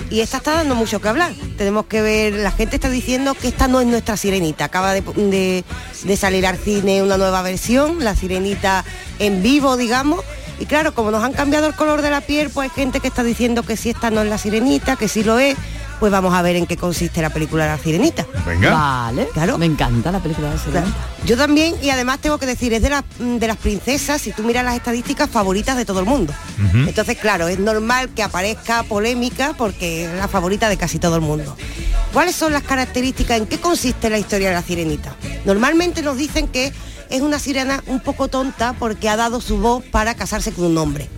y 0.08 0.20
esta 0.20 0.38
está 0.38 0.52
dando 0.54 0.76
mucho 0.76 0.98
que 1.02 1.08
hablar. 1.08 1.34
Tenemos 1.58 1.84
que 1.84 2.00
ver, 2.00 2.32
la 2.36 2.52
gente 2.52 2.76
está 2.76 2.88
diciendo 2.88 3.34
que 3.34 3.48
esta 3.48 3.68
no 3.68 3.82
es 3.82 3.86
nuestra 3.86 4.16
sirenita. 4.16 4.64
Acaba 4.64 4.94
de, 4.94 5.02
de- 5.02 6.16
salir 6.16 6.46
al 6.46 6.56
cine 6.56 7.02
una 7.02 7.18
nueva 7.18 7.42
versión, 7.42 8.02
la 8.02 8.16
sirenita 8.16 8.82
en 9.18 9.42
vivo, 9.42 9.76
digamos. 9.76 10.24
Y 10.58 10.64
claro, 10.64 10.94
como 10.94 11.10
nos 11.10 11.22
han 11.22 11.34
cambiado 11.34 11.66
el 11.66 11.74
color 11.74 12.00
de 12.00 12.08
la 12.10 12.22
piel, 12.22 12.48
pues 12.48 12.70
hay 12.70 12.74
gente 12.74 13.00
que 13.00 13.08
está 13.08 13.24
diciendo 13.24 13.62
que 13.62 13.76
si 13.76 13.90
esta 13.90 14.10
no 14.10 14.22
es 14.22 14.30
la 14.30 14.38
sirenita, 14.38 14.96
que 14.96 15.06
si 15.08 15.22
lo 15.22 15.38
es. 15.38 15.54
Pues 16.00 16.12
vamos 16.12 16.34
a 16.34 16.42
ver 16.42 16.56
en 16.56 16.66
qué 16.66 16.76
consiste 16.76 17.22
la 17.22 17.30
película 17.30 17.66
La 17.66 17.78
Sirenita. 17.78 18.26
Venga. 18.46 18.70
Vale, 18.74 19.28
Claro. 19.32 19.56
me 19.58 19.66
encanta 19.66 20.12
la 20.12 20.20
película 20.20 20.50
de 20.50 20.56
Claro. 20.56 20.70
Sirenita. 20.86 20.96
Yo 21.24 21.36
también, 21.36 21.74
y 21.82 21.88
además 21.90 22.18
tengo 22.18 22.36
que 22.38 22.46
decir, 22.46 22.74
es 22.74 22.82
de, 22.82 22.90
las 22.90 23.04
de 23.18 23.46
las 23.46 23.56
princesas, 23.56 24.20
si 24.20 24.32
tú 24.32 24.42
miras 24.42 24.64
las 24.64 24.74
estadísticas, 24.74 25.30
favoritas 25.30 25.76
de 25.76 25.84
todo 25.86 26.00
el 26.00 26.06
mundo. 26.06 26.34
Entonces, 26.74 27.16
claro, 27.18 27.48
es 27.48 27.58
normal 27.58 28.10
que 28.10 28.22
aparezca 28.22 28.82
polémica 28.82 29.54
porque 29.56 30.04
es 30.04 30.12
la 30.14 30.28
favorita 30.28 30.68
de 30.68 30.76
casi 30.76 30.98
todo 30.98 31.14
el 31.16 31.22
mundo. 31.22 31.56
¿Cuáles 32.12 32.36
son 32.36 32.52
las 32.52 32.62
características? 32.62 33.38
¿En 33.38 33.46
qué 33.46 33.58
consiste 33.58 34.10
la 34.10 34.18
historia 34.18 34.48
de 34.48 34.54
la 34.54 34.62
sirenita? 34.62 35.16
Normalmente 35.46 36.02
nos 36.02 36.16
dicen 36.18 36.48
que 36.48 36.72
es 37.08 37.22
una 37.22 37.38
sirena 37.38 37.82
un 37.86 38.00
poco 38.00 38.28
tonta 38.28 38.74
porque 38.78 39.08
ha 39.08 39.16
dado 39.16 39.40
su 39.40 39.58
voz 39.58 39.82
para 39.84 40.14
casarse 40.14 40.52
con 40.52 40.64
un 40.66 40.76
hombre. 40.78 41.08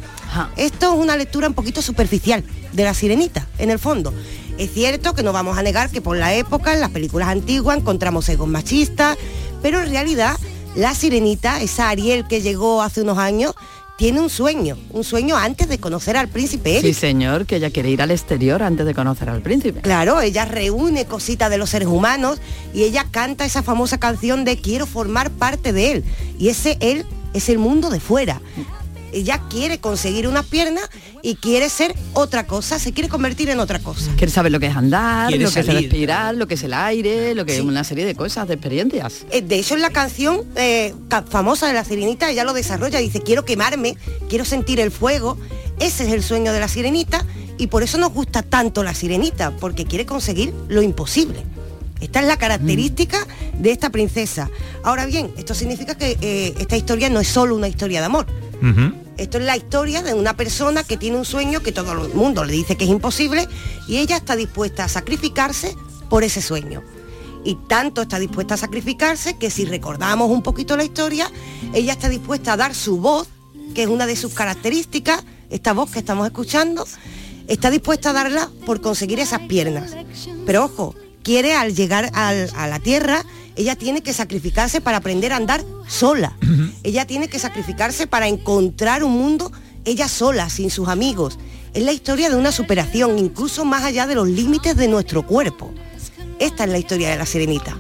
Esto 0.57 0.93
es 0.95 1.01
una 1.01 1.17
lectura 1.17 1.49
un 1.49 1.55
poquito 1.55 1.81
superficial 1.83 2.45
de 2.73 2.85
la 2.85 2.93
sirenita, 2.95 3.47
en 3.59 3.71
el 3.71 3.79
fondo. 3.79 4.13
Es 4.59 4.73
cierto 4.73 5.15
que 5.15 5.23
no 5.23 5.33
vamos 5.33 5.59
a 5.59 5.63
negar 5.63 5.91
que 5.91 6.01
por 6.01 6.17
la 6.17 6.35
época, 6.35 6.73
en 6.73 6.81
las 6.81 6.91
películas 6.91 7.29
antiguas, 7.29 7.77
encontramos 7.77 8.29
egos 8.29 8.49
machistas, 8.49 9.19
pero 9.63 9.83
en 9.83 9.91
realidad 9.91 10.37
la 10.75 10.95
sirenita, 10.95 11.61
esa 11.61 11.89
Ariel 11.91 12.27
que 12.27 12.41
llegó 12.41 12.83
hace 12.83 13.03
unos 13.03 13.19
años, 13.19 13.55
tiene 13.97 14.21
un 14.21 14.29
sueño, 14.29 14.77
un 14.91 15.05
sueño 15.05 15.37
antes 15.37 15.69
de 15.69 15.79
conocer 15.79 16.19
al 16.19 16.29
príncipe 16.29 16.71
Sí, 16.81 16.89
Eric. 16.89 16.95
señor, 16.99 17.47
que 17.47 17.57
ella 17.57 17.71
quiere 17.71 17.91
ir 17.91 18.03
al 18.03 18.11
exterior 18.11 18.63
antes 18.63 18.85
de 18.85 18.95
conocer 18.95 19.31
al 19.31 19.41
príncipe. 19.41 19.81
Claro, 19.81 20.21
ella 20.21 20.45
reúne 20.45 21.07
cositas 21.07 21.49
de 21.51 21.57
los 21.57 21.71
seres 21.71 21.89
humanos 21.89 22.39
y 22.75 22.83
ella 22.85 23.07
canta 23.11 23.47
esa 23.47 23.63
famosa 23.63 23.99
canción 23.99 24.45
de 24.45 24.61
quiero 24.61 24.87
formar 24.87 25.31
parte 25.31 25.73
de 25.73 25.93
él. 25.93 26.05
Y 26.39 26.49
ese 26.49 26.77
él 26.81 27.07
es 27.33 27.49
el 27.49 27.59
mundo 27.59 27.89
de 27.89 28.01
fuera. 28.01 28.43
Ella 29.17 29.41
quiere 29.49 29.79
conseguir 29.79 30.29
una 30.29 30.43
pierna 30.43 30.83
y 31.23 31.37
quiere 31.37 31.71
ser 31.71 31.95
otra 32.13 32.47
cosa, 32.47 32.79
se 32.79 32.93
quiere 32.93 33.09
convertir 33.09 33.49
en 33.49 33.61
otra 33.61 33.79
cosa. 33.79 34.11
Quiere 34.19 34.31
saber 34.31 34.53
lo 34.53 34.61
que 34.61 34.67
es 34.67 34.77
andar, 34.77 35.29
Quiere 35.29 35.45
lo 35.45 35.51
que 35.51 35.61
es 35.61 35.67
respirar, 35.67 36.35
lo 36.35 36.47
que 36.47 36.53
es 36.53 36.63
el 36.63 36.75
aire, 36.75 37.35
lo 37.35 37.47
que 37.47 37.57
es 37.57 37.63
una 37.63 37.83
serie 37.83 38.05
de 38.05 38.15
cosas, 38.15 38.47
de 38.47 38.55
experiencias. 38.55 39.25
Eh, 39.31 39.41
De 39.41 39.59
hecho, 39.59 39.75
en 39.75 39.81
la 39.81 39.89
canción 39.89 40.43
eh, 40.55 40.95
famosa 41.31 41.67
de 41.67 41.73
la 41.73 41.83
sirenita, 41.83 42.31
ella 42.31 42.45
lo 42.45 42.53
desarrolla, 42.53 42.99
dice, 42.99 43.23
quiero 43.23 43.47
quemarme, 43.47 43.97
quiero 44.29 44.45
sentir 44.45 44.81
el 44.81 44.91
fuego. 44.91 45.39
Ese 45.81 46.07
es 46.07 46.13
el 46.13 46.23
sueño 46.23 46.53
de 46.53 46.61
la 46.61 46.69
sirenita 46.69 47.25
y 47.57 47.69
por 47.69 47.83
eso 47.83 47.97
nos 47.97 48.13
gusta 48.13 48.43
tanto 48.43 48.83
la 48.83 48.93
sirenita, 48.93 49.51
porque 49.57 49.87
quiere 49.87 50.05
conseguir 50.05 50.53
lo 50.69 50.83
imposible. 50.83 51.43
Esta 52.03 52.21
es 52.21 52.27
la 52.27 52.37
característica 52.37 53.27
de 53.59 53.73
esta 53.73 53.89
princesa. 53.89 54.51
Ahora 54.83 55.07
bien, 55.07 55.31
esto 55.39 55.55
significa 55.55 55.97
que 55.97 56.19
eh, 56.21 56.55
esta 56.59 56.77
historia 56.77 57.09
no 57.09 57.19
es 57.21 57.29
solo 57.29 57.57
una 57.57 57.69
historia 57.69 58.01
de 58.01 58.07
amor. 58.07 58.27
Esto 59.17 59.39
es 59.39 59.45
la 59.45 59.57
historia 59.57 60.03
de 60.03 60.13
una 60.15 60.37
persona 60.37 60.85
que 60.85 60.97
tiene 60.97 61.17
un 61.17 61.25
sueño 61.25 61.61
que 61.61 61.73
todo 61.73 61.93
el 61.93 62.13
mundo 62.15 62.45
le 62.45 62.53
dice 62.53 62.77
que 62.77 62.85
es 62.85 62.91
imposible 62.91 63.49
y 63.89 63.97
ella 63.99 64.17
está 64.17 64.37
dispuesta 64.37 64.85
a 64.85 64.89
sacrificarse 64.89 65.75
por 66.11 66.23
ese 66.23 66.43
sueño. 66.43 66.83
Y 67.45 67.55
tanto 67.69 68.03
está 68.03 68.19
dispuesta 68.19 68.55
a 68.55 68.59
sacrificarse 68.59 69.39
que 69.39 69.51
si 69.51 69.65
recordamos 69.65 70.31
un 70.31 70.43
poquito 70.43 70.77
la 70.77 70.85
historia, 70.85 71.31
ella 71.73 71.93
está 71.93 72.09
dispuesta 72.09 72.53
a 72.53 72.57
dar 72.57 72.75
su 72.75 72.99
voz, 72.99 73.29
que 73.75 73.85
es 73.85 73.89
una 73.89 74.07
de 74.07 74.17
sus 74.17 74.35
características, 74.35 75.25
esta 75.49 75.73
voz 75.73 75.91
que 75.91 76.01
estamos 76.01 76.27
escuchando, 76.27 76.87
está 77.47 77.71
dispuesta 77.71 78.11
a 78.11 78.13
darla 78.13 78.51
por 78.67 78.81
conseguir 78.81 79.21
esas 79.21 79.41
piernas. 79.43 79.93
Pero 80.45 80.65
ojo, 80.65 80.95
quiere 81.23 81.55
al 81.55 81.75
llegar 81.75 82.11
al- 82.15 82.51
a 82.57 82.67
la 82.67 82.81
tierra, 82.81 83.25
ella 83.57 83.77
tiene 83.77 84.03
que 84.03 84.13
sacrificarse 84.13 84.81
para 84.81 84.99
aprender 84.99 85.33
a 85.33 85.37
andar 85.37 85.65
sola. 85.89 86.37
Ella 86.83 87.07
tiene 87.07 87.29
que 87.29 87.39
sacrificarse 87.39 88.07
para 88.07 88.29
encontrar 88.29 89.03
un 89.05 89.13
mundo 89.13 89.51
ella 89.85 90.09
sola, 90.09 90.49
sin 90.51 90.71
sus 90.71 90.89
amigos. 90.89 91.39
Es 91.75 91.83
la 91.85 91.93
historia 91.93 92.29
de 92.31 92.37
una 92.37 92.53
superación, 92.53 93.19
incluso 93.19 93.65
más 93.65 93.85
allá 93.85 94.07
de 94.07 94.15
los 94.15 94.29
límites 94.29 94.77
de 94.77 94.89
nuestro 94.89 95.27
cuerpo. 95.27 95.73
Esta 96.39 96.65
es 96.65 96.71
la 96.71 96.79
historia 96.79 97.11
de 97.11 97.17
la 97.17 97.27
sirenita, 97.27 97.77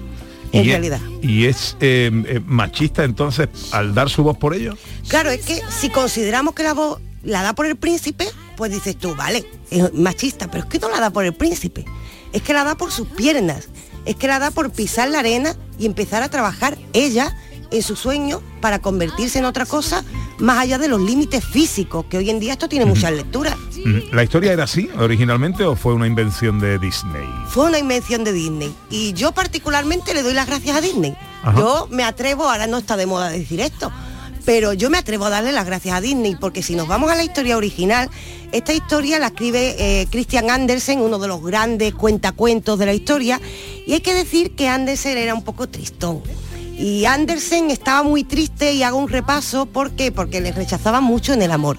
en 0.52 0.64
y 0.64 0.66
es- 0.68 0.72
realidad. 0.72 1.00
¿Y 1.22 1.44
es 1.46 1.76
eh, 1.80 2.10
eh, 2.26 2.40
machista 2.44 3.04
entonces 3.04 3.48
al 3.72 3.94
dar 3.94 4.08
su 4.08 4.22
voz 4.22 4.36
por 4.38 4.54
ello? 4.54 4.76
Claro, 5.08 5.30
es 5.30 5.44
que 5.44 5.60
si 5.80 5.88
consideramos 5.90 6.54
que 6.54 6.62
la 6.62 6.74
voz 6.74 7.00
la 7.22 7.42
da 7.42 7.54
por 7.54 7.66
el 7.66 7.76
príncipe, 7.76 8.26
pues 8.56 8.70
dices 8.72 8.96
tú, 8.96 9.14
vale, 9.16 9.44
es 9.70 9.92
machista, 9.92 10.50
pero 10.50 10.64
es 10.64 10.70
que 10.70 10.78
no 10.78 10.88
la 10.88 11.00
da 11.00 11.10
por 11.10 11.24
el 11.24 11.34
príncipe, 11.34 11.84
es 12.32 12.40
que 12.42 12.52
la 12.54 12.64
da 12.64 12.76
por 12.76 12.92
sus 12.92 13.08
piernas, 13.08 13.68
es 14.06 14.16
que 14.16 14.26
la 14.28 14.38
da 14.38 14.50
por 14.50 14.70
pisar 14.70 15.10
la 15.10 15.18
arena 15.18 15.54
y 15.78 15.86
empezar 15.86 16.22
a 16.22 16.30
trabajar 16.30 16.78
ella 16.92 17.36
en 17.70 17.82
su 17.82 17.96
sueño 17.96 18.40
para 18.60 18.78
convertirse 18.80 19.38
en 19.38 19.44
otra 19.44 19.66
cosa 19.66 20.04
más 20.38 20.58
allá 20.58 20.78
de 20.78 20.88
los 20.88 21.00
límites 21.00 21.44
físicos, 21.44 22.06
que 22.06 22.18
hoy 22.18 22.30
en 22.30 22.40
día 22.40 22.52
esto 22.52 22.68
tiene 22.68 22.84
muchas 22.84 23.12
lecturas. 23.12 23.56
¿La 24.12 24.22
historia 24.22 24.52
era 24.52 24.64
así 24.64 24.88
originalmente 24.98 25.64
o 25.64 25.76
fue 25.76 25.94
una 25.94 26.06
invención 26.06 26.58
de 26.58 26.78
Disney? 26.78 27.26
Fue 27.48 27.66
una 27.66 27.78
invención 27.78 28.24
de 28.24 28.32
Disney 28.32 28.74
y 28.90 29.12
yo 29.12 29.32
particularmente 29.32 30.14
le 30.14 30.22
doy 30.22 30.34
las 30.34 30.46
gracias 30.46 30.76
a 30.76 30.80
Disney. 30.80 31.16
Ajá. 31.42 31.58
Yo 31.58 31.88
me 31.90 32.04
atrevo, 32.04 32.48
ahora 32.50 32.66
no 32.66 32.78
está 32.78 32.96
de 32.96 33.06
moda 33.06 33.30
decir 33.30 33.60
esto, 33.60 33.92
pero 34.46 34.72
yo 34.72 34.88
me 34.90 34.96
atrevo 34.96 35.26
a 35.26 35.30
darle 35.30 35.50
las 35.50 35.66
gracias 35.66 35.96
a 35.96 36.00
Disney 36.00 36.36
porque 36.36 36.62
si 36.62 36.76
nos 36.76 36.86
vamos 36.86 37.10
a 37.10 37.16
la 37.16 37.24
historia 37.24 37.56
original, 37.56 38.08
esta 38.52 38.72
historia 38.72 39.18
la 39.18 39.26
escribe 39.26 39.74
eh, 39.76 40.06
Christian 40.08 40.50
Andersen, 40.50 41.00
uno 41.00 41.18
de 41.18 41.26
los 41.26 41.42
grandes 41.42 41.92
cuentacuentos 41.92 42.78
de 42.78 42.86
la 42.86 42.94
historia, 42.94 43.40
y 43.86 43.92
hay 43.92 44.00
que 44.00 44.14
decir 44.14 44.52
que 44.52 44.68
Andersen 44.68 45.18
era 45.18 45.34
un 45.34 45.42
poco 45.42 45.68
tristón. 45.68 46.22
Y 46.78 47.06
Andersen 47.06 47.70
estaba 47.70 48.04
muy 48.04 48.22
triste 48.22 48.72
y 48.72 48.84
hago 48.84 48.98
un 48.98 49.08
repaso, 49.08 49.66
¿por 49.66 49.90
qué? 49.90 50.12
Porque 50.12 50.40
le 50.40 50.52
rechazaba 50.52 51.00
mucho 51.00 51.32
en 51.32 51.42
el 51.42 51.50
amor. 51.50 51.78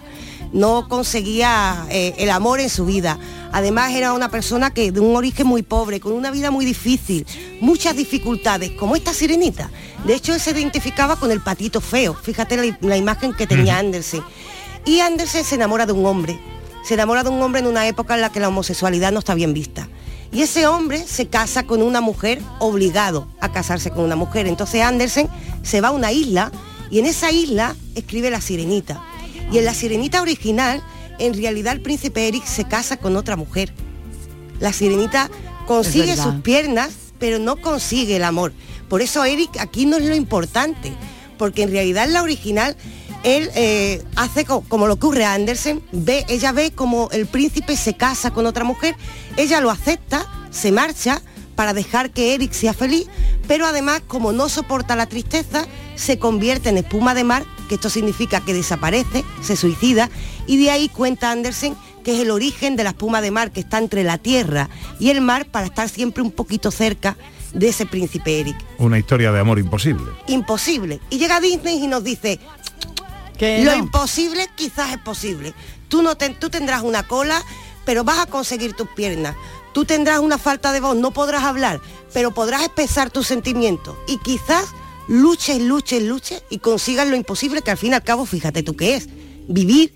No 0.53 0.87
conseguía 0.87 1.85
eh, 1.89 2.15
el 2.17 2.29
amor 2.29 2.59
en 2.59 2.69
su 2.69 2.85
vida. 2.85 3.17
Además 3.51 3.93
era 3.93 4.13
una 4.13 4.29
persona 4.29 4.71
que 4.71 4.91
de 4.91 4.99
un 4.99 5.15
origen 5.15 5.47
muy 5.47 5.63
pobre, 5.63 5.99
con 5.99 6.13
una 6.13 6.31
vida 6.31 6.51
muy 6.51 6.65
difícil, 6.65 7.25
muchas 7.61 7.95
dificultades, 7.95 8.71
como 8.71 8.95
esta 8.95 9.13
sirenita. 9.13 9.69
De 10.05 10.13
hecho, 10.13 10.33
él 10.33 10.39
se 10.39 10.51
identificaba 10.51 11.15
con 11.15 11.31
el 11.31 11.41
patito 11.41 11.81
feo. 11.81 12.13
Fíjate 12.13 12.57
la, 12.57 12.77
la 12.81 12.97
imagen 12.97 13.33
que 13.33 13.47
tenía 13.47 13.77
Andersen. 13.77 14.21
Y 14.85 14.99
Andersen 14.99 15.43
se 15.43 15.55
enamora 15.55 15.85
de 15.85 15.93
un 15.93 16.05
hombre. 16.05 16.39
Se 16.83 16.93
enamora 16.93 17.23
de 17.23 17.29
un 17.29 17.41
hombre 17.41 17.59
en 17.59 17.67
una 17.67 17.87
época 17.87 18.15
en 18.15 18.21
la 18.21 18.31
que 18.31 18.39
la 18.39 18.47
homosexualidad 18.47 19.11
no 19.11 19.19
está 19.19 19.33
bien 19.33 19.53
vista. 19.53 19.89
Y 20.31 20.41
ese 20.41 20.67
hombre 20.67 21.05
se 21.05 21.27
casa 21.27 21.63
con 21.63 21.81
una 21.81 22.01
mujer 22.01 22.41
obligado 22.59 23.27
a 23.39 23.51
casarse 23.51 23.91
con 23.91 24.03
una 24.03 24.15
mujer. 24.15 24.47
Entonces 24.47 24.81
Andersen 24.81 25.29
se 25.63 25.81
va 25.81 25.89
a 25.89 25.91
una 25.91 26.11
isla 26.11 26.51
y 26.89 26.99
en 26.99 27.05
esa 27.05 27.31
isla 27.31 27.75
escribe 27.95 28.29
La 28.29 28.41
Sirenita. 28.41 29.01
Y 29.51 29.57
en 29.59 29.65
La 29.65 29.73
Sirenita 29.73 30.21
original, 30.21 30.83
en 31.19 31.33
realidad 31.33 31.73
el 31.73 31.81
príncipe 31.81 32.27
Eric 32.27 32.45
se 32.45 32.65
casa 32.65 32.97
con 32.97 33.15
otra 33.15 33.35
mujer. 33.35 33.73
La 34.59 34.73
Sirenita 34.73 35.29
consigue 35.65 36.15
sus 36.33 36.41
piernas, 36.41 36.89
pero 37.19 37.39
no 37.39 37.55
consigue 37.57 38.17
el 38.17 38.23
amor. 38.23 38.53
Por 38.89 39.01
eso 39.01 39.23
Eric 39.25 39.57
aquí 39.59 39.85
no 39.85 39.97
es 39.97 40.05
lo 40.05 40.15
importante, 40.15 40.91
porque 41.37 41.63
en 41.63 41.71
realidad 41.71 42.05
en 42.05 42.13
la 42.13 42.21
original 42.23 42.75
él 43.23 43.49
eh, 43.55 44.03
hace 44.15 44.45
co- 44.45 44.61
como 44.67 44.87
lo 44.87 44.93
ocurre 44.93 45.25
a 45.25 45.33
Andersen, 45.33 45.81
ve, 45.91 46.25
ella 46.29 46.51
ve 46.51 46.71
como 46.71 47.09
el 47.11 47.25
príncipe 47.25 47.75
se 47.75 47.95
casa 47.95 48.31
con 48.31 48.45
otra 48.45 48.63
mujer, 48.63 48.95
ella 49.37 49.59
lo 49.59 49.69
acepta, 49.71 50.25
se 50.51 50.71
marcha 50.71 51.21
para 51.55 51.73
dejar 51.73 52.11
que 52.11 52.35
Eric 52.35 52.53
sea 52.53 52.73
feliz, 52.73 53.07
pero 53.47 53.65
además 53.65 54.01
como 54.07 54.31
no 54.31 54.47
soporta 54.49 54.95
la 54.95 55.07
tristeza, 55.07 55.65
se 55.95 56.19
convierte 56.19 56.69
en 56.69 56.77
espuma 56.77 57.13
de 57.15 57.23
mar, 57.23 57.43
que 57.67 57.75
esto 57.75 57.89
significa 57.89 58.41
que 58.41 58.53
desaparece, 58.53 59.23
se 59.41 59.55
suicida, 59.55 60.09
y 60.47 60.57
de 60.63 60.71
ahí 60.71 60.89
cuenta 60.89 61.31
Andersen 61.31 61.75
que 62.03 62.15
es 62.15 62.21
el 62.21 62.31
origen 62.31 62.75
de 62.77 62.85
la 62.85 62.91
espuma 62.91 63.19
de 63.19 63.31
mar 63.31 63.51
que 63.51 63.59
está 63.59 63.77
entre 63.79 64.03
la 64.05 64.17
tierra 64.17 64.69
y 64.97 65.09
el 65.09 65.19
mar 65.19 65.45
para 65.45 65.65
estar 65.65 65.89
siempre 65.89 66.23
un 66.23 66.31
poquito 66.31 66.71
cerca 66.71 67.17
de 67.53 67.67
ese 67.67 67.85
príncipe 67.85 68.39
Eric. 68.39 68.55
Una 68.77 68.97
historia 68.97 69.31
de 69.33 69.39
amor 69.41 69.59
imposible. 69.59 70.05
Imposible. 70.27 71.01
Y 71.09 71.17
llega 71.17 71.41
Disney 71.41 71.83
y 71.83 71.87
nos 71.87 72.03
dice, 72.05 72.39
Que 73.37 73.63
lo 73.63 73.71
no. 73.71 73.77
imposible 73.77 74.47
quizás 74.55 74.91
es 74.93 74.99
posible. 74.99 75.53
Tú, 75.89 76.01
no 76.01 76.15
ten- 76.15 76.35
tú 76.39 76.49
tendrás 76.49 76.81
una 76.83 77.03
cola, 77.03 77.43
pero 77.85 78.03
vas 78.05 78.19
a 78.19 78.25
conseguir 78.25 78.73
tus 78.73 78.87
piernas. 78.89 79.35
Tú 79.73 79.83
tendrás 79.85 80.19
una 80.19 80.37
falta 80.37 80.71
de 80.71 80.79
voz, 80.79 80.95
no 80.95 81.11
podrás 81.11 81.43
hablar, 81.43 81.81
pero 82.13 82.33
podrás 82.33 82.63
expresar 82.63 83.09
tus 83.09 83.27
sentimientos. 83.27 83.95
Y 84.07 84.17
quizás 84.19 84.65
luches, 85.07 85.61
luches, 85.61 86.03
luches 86.03 86.43
y 86.49 86.59
consigas 86.59 87.07
lo 87.07 87.15
imposible 87.15 87.61
que 87.61 87.71
al 87.71 87.77
fin 87.77 87.91
y 87.91 87.95
al 87.95 88.03
cabo, 88.03 88.25
fíjate 88.25 88.63
tú 88.63 88.75
qué 88.75 88.95
es. 88.95 89.09
Vivir, 89.47 89.93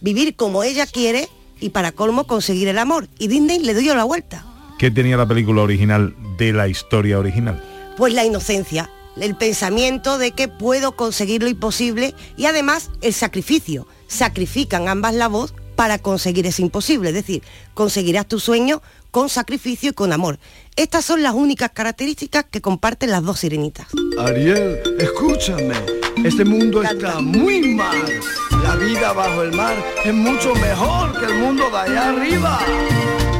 vivir 0.00 0.36
como 0.36 0.62
ella 0.62 0.86
quiere 0.86 1.28
y 1.60 1.70
para 1.70 1.92
colmo 1.92 2.26
conseguir 2.26 2.68
el 2.68 2.78
amor. 2.78 3.08
Y 3.18 3.28
Disney 3.28 3.58
le 3.60 3.74
dio 3.74 3.94
la 3.94 4.04
vuelta. 4.04 4.44
¿Qué 4.78 4.90
tenía 4.90 5.16
la 5.16 5.26
película 5.26 5.62
original 5.62 6.14
de 6.36 6.52
la 6.52 6.68
historia 6.68 7.18
original? 7.18 7.62
Pues 7.96 8.12
la 8.12 8.24
inocencia, 8.24 8.90
el 9.20 9.36
pensamiento 9.36 10.18
de 10.18 10.32
que 10.32 10.48
puedo 10.48 10.92
conseguir 10.96 11.42
lo 11.42 11.48
imposible 11.48 12.14
y 12.36 12.46
además 12.46 12.90
el 13.00 13.12
sacrificio. 13.12 13.86
Sacrifican 14.08 14.88
ambas 14.88 15.14
la 15.14 15.28
voz 15.28 15.54
para 15.76 15.98
conseguir 15.98 16.46
ese 16.46 16.62
imposible, 16.62 17.08
es 17.08 17.14
decir, 17.14 17.42
conseguirás 17.74 18.26
tu 18.26 18.38
sueño 18.38 18.82
con 19.14 19.28
sacrificio 19.28 19.90
y 19.90 19.92
con 19.92 20.12
amor. 20.12 20.40
Estas 20.74 21.04
son 21.04 21.22
las 21.22 21.34
únicas 21.34 21.70
características 21.70 22.46
que 22.50 22.60
comparten 22.60 23.12
las 23.12 23.22
dos 23.22 23.38
sirenitas. 23.38 23.86
Ariel, 24.18 24.82
escúchame. 24.98 25.76
Este 26.24 26.44
mundo 26.44 26.82
está 26.82 27.20
muy 27.20 27.74
mal. 27.74 27.96
La 28.64 28.74
vida 28.74 29.12
bajo 29.12 29.44
el 29.44 29.52
mar 29.52 29.76
es 30.04 30.12
mucho 30.12 30.52
mejor 30.56 31.16
que 31.16 31.26
el 31.26 31.34
mundo 31.34 31.70
de 31.70 31.78
allá 31.78 32.08
arriba. 32.08 32.58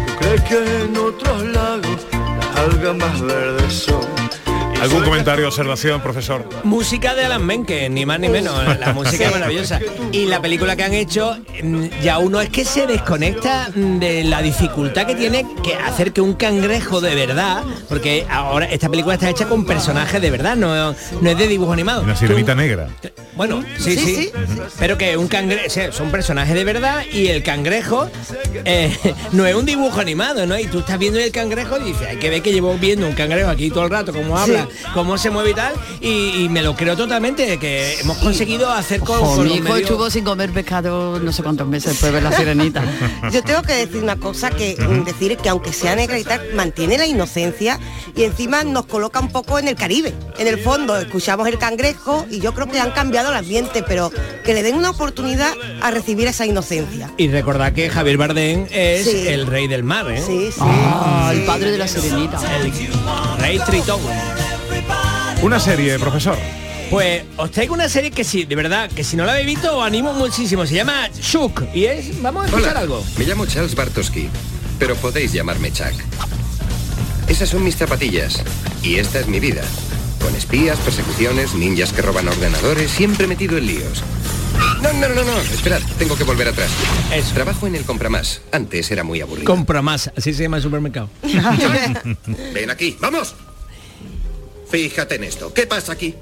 ¿Tú 0.07 0.13
crees 0.21 0.43
que 0.43 0.85
en 0.85 0.97
otros 0.97 1.43
lagos 1.43 2.07
las 2.13 2.57
algas 2.57 2.97
más 2.97 3.21
verdes 3.21 3.75
son? 3.75 4.44
¿Algún 4.81 5.03
comentario, 5.03 5.47
observación, 5.47 6.01
profesor? 6.01 6.49
Música 6.63 7.15
de 7.15 7.25
Alan 7.25 7.45
Menken, 7.45 7.95
ni 7.95 8.05
más 8.05 8.21
ni 8.21 8.29
menos. 8.29 8.55
La 8.79 8.93
música 8.93 9.27
es 9.27 9.31
maravillosa. 9.33 9.81
Y 10.13 10.27
la 10.27 10.43
película 10.43 10.77
que 10.77 10.85
han 10.85 10.93
hecho, 10.93 11.39
mm, 11.63 11.87
ya 12.03 12.19
uno 12.19 12.41
es 12.41 12.51
que 12.51 12.65
se 12.65 12.87
desconecta 12.87 13.71
mm, 13.75 13.99
de 13.99 14.25
la 14.25 14.43
dificultad 14.43 15.07
que 15.07 15.15
tiene 15.15 15.47
que 15.63 15.75
hacer 15.75 16.13
que 16.13 16.21
un 16.21 16.35
cangrejo 16.35 17.01
de 17.01 17.15
verdad, 17.15 17.63
porque 17.89 18.27
ahora 18.31 18.67
esta 18.67 18.89
película 18.89 19.15
está 19.15 19.31
hecha 19.31 19.47
con 19.47 19.65
personajes 19.65 20.21
de 20.21 20.31
verdad, 20.31 20.57
no, 20.57 20.75
no 20.93 21.31
es 21.31 21.39
de 21.39 21.49
dibujo 21.49 21.73
animado. 21.73 22.03
Una 22.03 22.17
sirenita 22.17 22.55
negra. 22.55 22.89
bueno, 23.37 23.65
sí, 23.79 23.97
sí, 23.97 24.31
pero 24.79 24.99
que 24.99 25.17
un 25.17 25.29
cangrejo, 25.29 25.93
son 25.93 26.11
personajes 26.11 26.55
de 26.55 26.65
verdad 26.65 27.05
y 27.11 27.29
el 27.29 27.43
cangrejo 27.43 28.11
eh, 28.65 28.97
no 29.33 29.47
es 29.47 29.55
un 29.55 29.65
dibujo 29.65 30.01
animado, 30.01 30.47
¿no? 30.47 30.59
Y 30.59 30.67
tú 30.67 30.81
estás 30.81 30.99
viendo 30.99 31.19
el 31.19 31.31
cangrejo 31.33 31.79
y 31.79 31.85
dices, 31.85 32.09
hay 32.09 32.17
que 32.17 32.31
ver 32.31 32.43
que 32.43 32.53
llevo 32.53 32.77
viendo 32.79 33.07
un 33.07 33.15
cangrejo 33.15 33.51
aquí 33.51 33.71
todo 33.71 33.85
el 33.85 33.91
rato, 33.91 34.13
cómo 34.13 34.37
habla, 34.39 34.64
cómo 34.93 35.19
se 35.19 35.31
mueve 35.31 35.51
y 35.51 35.55
tal, 35.55 35.75
y, 36.01 36.45
y 36.45 36.49
me 36.49 36.63
lo 36.63 36.75
creo 36.75 36.97
totalmente, 36.97 37.59
que 37.59 38.01
hemos 38.01 38.19
conseguido 38.19 38.71
hacer 38.71 39.01
con, 39.01 39.19
Ojo, 39.21 39.37
con 39.37 39.49
mi 39.49 39.55
hijo 39.57 39.77
estuvo 39.77 40.11
sin 40.11 40.25
comer 40.25 40.51
pescado 40.51 41.19
no 41.21 41.33
sé 41.33 41.43
cuántos 41.43 41.67
meses 41.67 41.93
después 41.93 42.13
de 42.13 42.21
ver 42.21 42.31
la 42.31 42.37
sirenita. 42.37 42.83
Yo 43.33 43.43
tengo 43.43 43.63
que 43.63 43.75
decir 43.75 44.03
una 44.03 44.17
cosa 44.17 44.51
que 44.51 44.77
mm, 44.79 45.05
decir 45.05 45.37
que 45.37 45.49
aunque 45.49 45.73
sea 45.73 45.95
negra 45.97 46.19
y 46.19 46.25
tal, 46.25 46.41
mantiene 46.55 46.99
la 46.99 47.07
inocencia 47.07 47.79
y 48.17 48.25
encima 48.25 48.65
nos 48.65 48.87
coloca 48.87 49.21
un 49.21 49.31
poco 49.31 49.59
en 49.59 49.69
el 49.69 49.75
Caribe. 49.75 50.15
En 50.39 50.47
el 50.47 50.59
fondo 50.59 50.97
escuchamos 50.97 51.47
el 51.49 51.59
cangrejo 51.59 52.27
y 52.31 52.41
yo 52.41 52.55
creo 52.55 52.69
que 52.69 52.81
han 52.81 52.91
cambiado 52.93 53.31
el 53.31 53.37
ambiente, 53.37 53.83
pero 53.87 54.11
que 54.45 54.55
le 54.55 54.63
den 54.63 54.77
una 54.77 54.91
oportunidad 54.91 55.53
a 55.83 55.91
recibir 55.91 56.27
esa 56.29 56.47
inocencia. 56.47 57.11
Y 57.17 57.29
recordad 57.29 57.73
que 57.73 57.89
Javier 57.91 58.17
Bardem 58.17 58.67
es 58.71 59.05
Sí. 59.05 59.29
el 59.29 59.47
rey 59.47 59.67
del 59.69 59.83
mar, 59.85 60.11
¿eh? 60.11 60.23
Sí, 60.25 60.51
sí. 60.51 60.59
Ah, 60.61 61.31
el 61.33 61.43
padre 61.45 61.71
de 61.73 61.79
la 61.79 61.89
sirenita. 61.89 62.39
El 62.57 62.73
rey 63.39 63.59
Tritón. 63.67 64.01
Una 65.43 65.61
serie, 65.61 65.99
profesor. 65.99 66.37
Pues 66.91 67.23
os 67.37 67.51
traigo 67.51 67.75
una 67.75 67.89
serie 67.89 68.11
que 68.11 68.25
sí, 68.25 68.45
de 68.45 68.55
verdad, 68.57 68.91
que 68.91 69.05
si 69.05 69.17
no 69.17 69.25
la 69.25 69.33
habéis 69.33 69.47
visto 69.47 69.77
os 69.77 69.85
animo 69.87 70.13
muchísimo. 70.15 70.67
Se 70.67 70.75
llama 70.75 71.09
Shook 71.21 71.65
y 71.75 71.85
es, 71.87 72.21
vamos 72.23 72.45
a 72.45 72.47
escuchar 72.47 72.71
Hola, 72.73 72.81
algo. 72.81 73.05
me 73.19 73.25
llamo 73.25 73.47
Charles 73.47 73.75
Bartosky, 73.75 74.29
pero 74.79 74.95
podéis 74.97 75.33
llamarme 75.33 75.73
Chuck. 75.73 75.95
Esas 77.29 77.49
son 77.49 77.65
mis 77.65 77.77
zapatillas 77.77 78.43
y 78.83 78.97
esta 78.97 79.21
es 79.21 79.29
mi 79.29 79.41
vida. 79.41 79.63
Con 80.21 80.35
espías, 80.37 80.79
persecuciones, 80.79 81.55
ninjas 81.55 81.93
que 81.93 82.03
roban 82.03 82.29
ordenadores, 82.29 82.91
siempre 82.91 83.27
metido 83.27 83.59
en 83.59 83.67
líos. 83.67 84.03
No, 84.83 84.93
no, 84.93 85.09
no, 85.09 85.25
no, 85.25 85.39
esperad, 85.41 85.81
tengo 85.99 86.17
que 86.17 86.25
volver 86.25 86.49
atrás. 86.49 86.71
Trabajo 87.33 87.67
en 87.67 87.75
el 87.75 87.85
Compramás. 87.85 88.43
Antes 88.53 88.91
era 88.91 89.03
muy 89.05 89.21
aburrido. 89.21 89.47
Compra 89.47 89.83
más, 89.83 90.11
así 90.17 90.33
se 90.33 90.43
llama 90.45 90.59
el 90.59 90.63
supermercado. 90.63 91.09
Ven 92.55 92.71
aquí, 92.71 92.97
vamos. 93.01 93.35
Fíjate 94.79 95.15
en 95.15 95.25
esto. 95.25 95.55
¿Qué 95.55 95.67
pasa 95.69 95.93
aquí? 95.93 96.15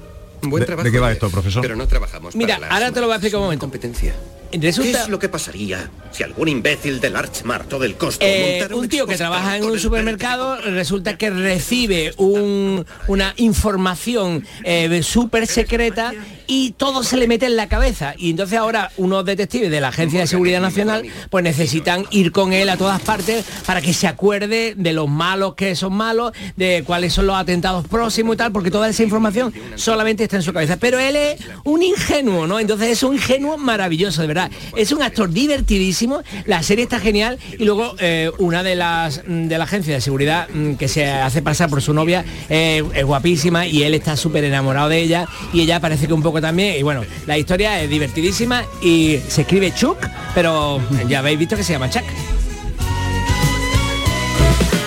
Buen 0.43 0.59
¿De, 0.61 0.65
trabajo. 0.67 0.83
de 0.85 0.91
qué 0.91 0.99
va 0.99 1.11
esto, 1.11 1.29
profesor? 1.31 1.61
Pero 1.63 1.75
no 1.75 1.87
trabajamos 1.87 2.35
Mira, 2.35 2.59
para 2.59 2.71
ahora 2.73 2.91
te 2.91 2.99
lo 2.99 3.07
voy 3.07 3.13
a 3.13 3.15
explicar 3.15 3.37
un 3.39 3.45
momento. 3.45 3.61
competencia. 3.63 4.13
Resulta- 4.55 4.99
¿Qué 4.99 5.03
es 5.05 5.09
lo 5.09 5.17
que 5.17 5.29
pasaría 5.29 5.89
si 6.11 6.21
algún 6.21 6.47
imbécil 6.47 6.99
del 6.99 7.15
Archmart 7.15 7.73
o 7.73 7.79
del 7.79 7.95
costo 7.95 8.23
Eh, 8.23 8.57
montara 8.59 8.75
un 8.79 8.87
tío 8.87 9.07
que 9.07 9.15
trabaja 9.17 9.57
en 9.57 9.63
un 9.63 9.79
supermercado 9.79 10.57
resulta 10.61 11.17
que 11.17 11.31
recibe 11.31 12.13
un- 12.17 12.85
una 13.07 13.33
información 13.37 14.45
eh, 14.63 15.01
súper 15.01 15.47
secreta 15.47 16.13
y 16.47 16.71
todo 16.71 17.03
se 17.03 17.17
le 17.17 17.27
mete 17.27 17.45
en 17.45 17.55
la 17.55 17.67
cabeza 17.67 18.13
y 18.17 18.31
entonces 18.31 18.57
ahora 18.57 18.91
unos 18.97 19.25
detectives 19.25 19.71
de 19.71 19.81
la 19.81 19.89
Agencia 19.89 20.19
de 20.19 20.27
Seguridad 20.27 20.61
Nacional 20.61 21.03
pues 21.29 21.43
necesitan 21.43 22.05
ir 22.11 22.31
con 22.31 22.53
él 22.53 22.69
a 22.69 22.77
todas 22.77 23.01
partes 23.01 23.45
para 23.65 23.81
que 23.81 23.93
se 23.93 24.07
acuerde 24.07 24.73
de 24.75 24.93
los 24.93 25.09
malos 25.09 25.55
que 25.55 25.75
son 25.75 25.93
malos, 25.93 26.31
de 26.55 26.83
cuáles 26.85 27.13
son 27.13 27.27
los 27.27 27.35
atentados 27.35 27.87
próximos 27.87 28.35
y 28.35 28.37
tal, 28.37 28.51
porque 28.51 28.71
toda 28.71 28.89
esa 28.89 29.03
información 29.03 29.53
solamente 29.75 30.23
está 30.23 30.37
en 30.37 30.41
su 30.41 30.53
cabeza. 30.53 30.77
Pero 30.77 30.99
él 30.99 31.15
es 31.15 31.39
un 31.63 31.83
ingenuo, 31.83 32.47
¿no? 32.47 32.59
Entonces 32.59 32.89
es 32.89 33.03
un 33.03 33.15
ingenuo 33.15 33.57
maravilloso, 33.57 34.21
de 34.21 34.27
verdad. 34.27 34.51
Es 34.75 34.91
un 34.91 35.01
actor 35.01 35.31
divertidísimo, 35.31 36.21
la 36.45 36.63
serie 36.63 36.83
está 36.83 36.99
genial 36.99 37.39
y 37.57 37.65
luego 37.65 37.95
eh, 37.99 38.31
una 38.37 38.63
de 38.63 38.75
las 38.75 39.21
mm, 39.25 39.47
de 39.47 39.57
la 39.57 39.63
agencia 39.63 39.93
de 39.93 40.01
seguridad 40.01 40.47
mm, 40.53 40.73
que 40.73 40.87
se 40.87 41.09
hace 41.09 41.41
pasar 41.41 41.69
por 41.69 41.81
su 41.81 41.93
novia 41.93 42.25
eh, 42.49 42.83
es 42.93 43.05
guapísima 43.05 43.67
y 43.67 43.83
él 43.83 43.93
está 43.93 44.17
súper 44.17 44.43
enamorado 44.43 44.89
de 44.89 44.99
ella 44.99 45.27
y 45.51 45.61
ella 45.61 45.79
parece 45.79 46.07
que 46.07 46.13
un 46.13 46.23
poco 46.23 46.32
también 46.41 46.77
y 46.77 46.83
bueno, 46.83 47.03
la 47.25 47.37
historia 47.37 47.81
es 47.81 47.89
divertidísima 47.89 48.63
y 48.81 49.19
se 49.27 49.41
escribe 49.41 49.73
Chuck, 49.73 49.97
pero 50.33 50.81
ya 51.07 51.19
habéis 51.19 51.39
visto 51.39 51.55
que 51.55 51.63
se 51.63 51.73
llama 51.73 51.89
Chuck. 51.89 52.03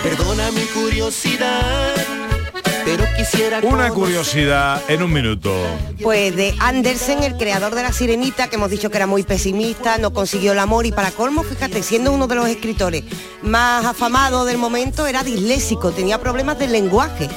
Perdona 0.03 0.51
mi 0.53 0.62
curiosidad, 0.66 1.94
pero 2.84 3.05
quisiera 3.16 3.61
Una 3.62 3.90
curiosidad 3.90 4.80
en 4.88 5.03
un 5.03 5.12
minuto. 5.12 5.53
Pues 6.01 6.36
de 6.36 6.55
Andersen, 6.61 7.24
el 7.24 7.36
creador 7.36 7.74
de 7.74 7.82
La 7.82 7.92
Sirenita, 7.92 8.49
que 8.49 8.55
hemos 8.55 8.70
dicho 8.70 8.88
que 8.90 8.99
era 8.99 9.07
muy 9.07 9.24
pesimista, 9.24 9.99
no 9.99 10.12
consiguió 10.12 10.53
el 10.53 10.61
amor 10.61 10.86
y 10.86 10.92
para 10.92 11.11
colmo, 11.11 11.42
fíjate, 11.42 11.82
siendo 11.82 12.12
uno 12.12 12.28
de 12.28 12.36
los 12.36 12.49
escritores 12.49 13.03
más 13.42 13.84
afamados 13.84 14.47
del 14.47 14.59
momento, 14.59 15.07
era 15.07 15.24
disléxico, 15.24 15.90
tenía 15.90 16.20
problemas 16.20 16.59
del 16.59 16.70
lenguaje. 16.72 17.28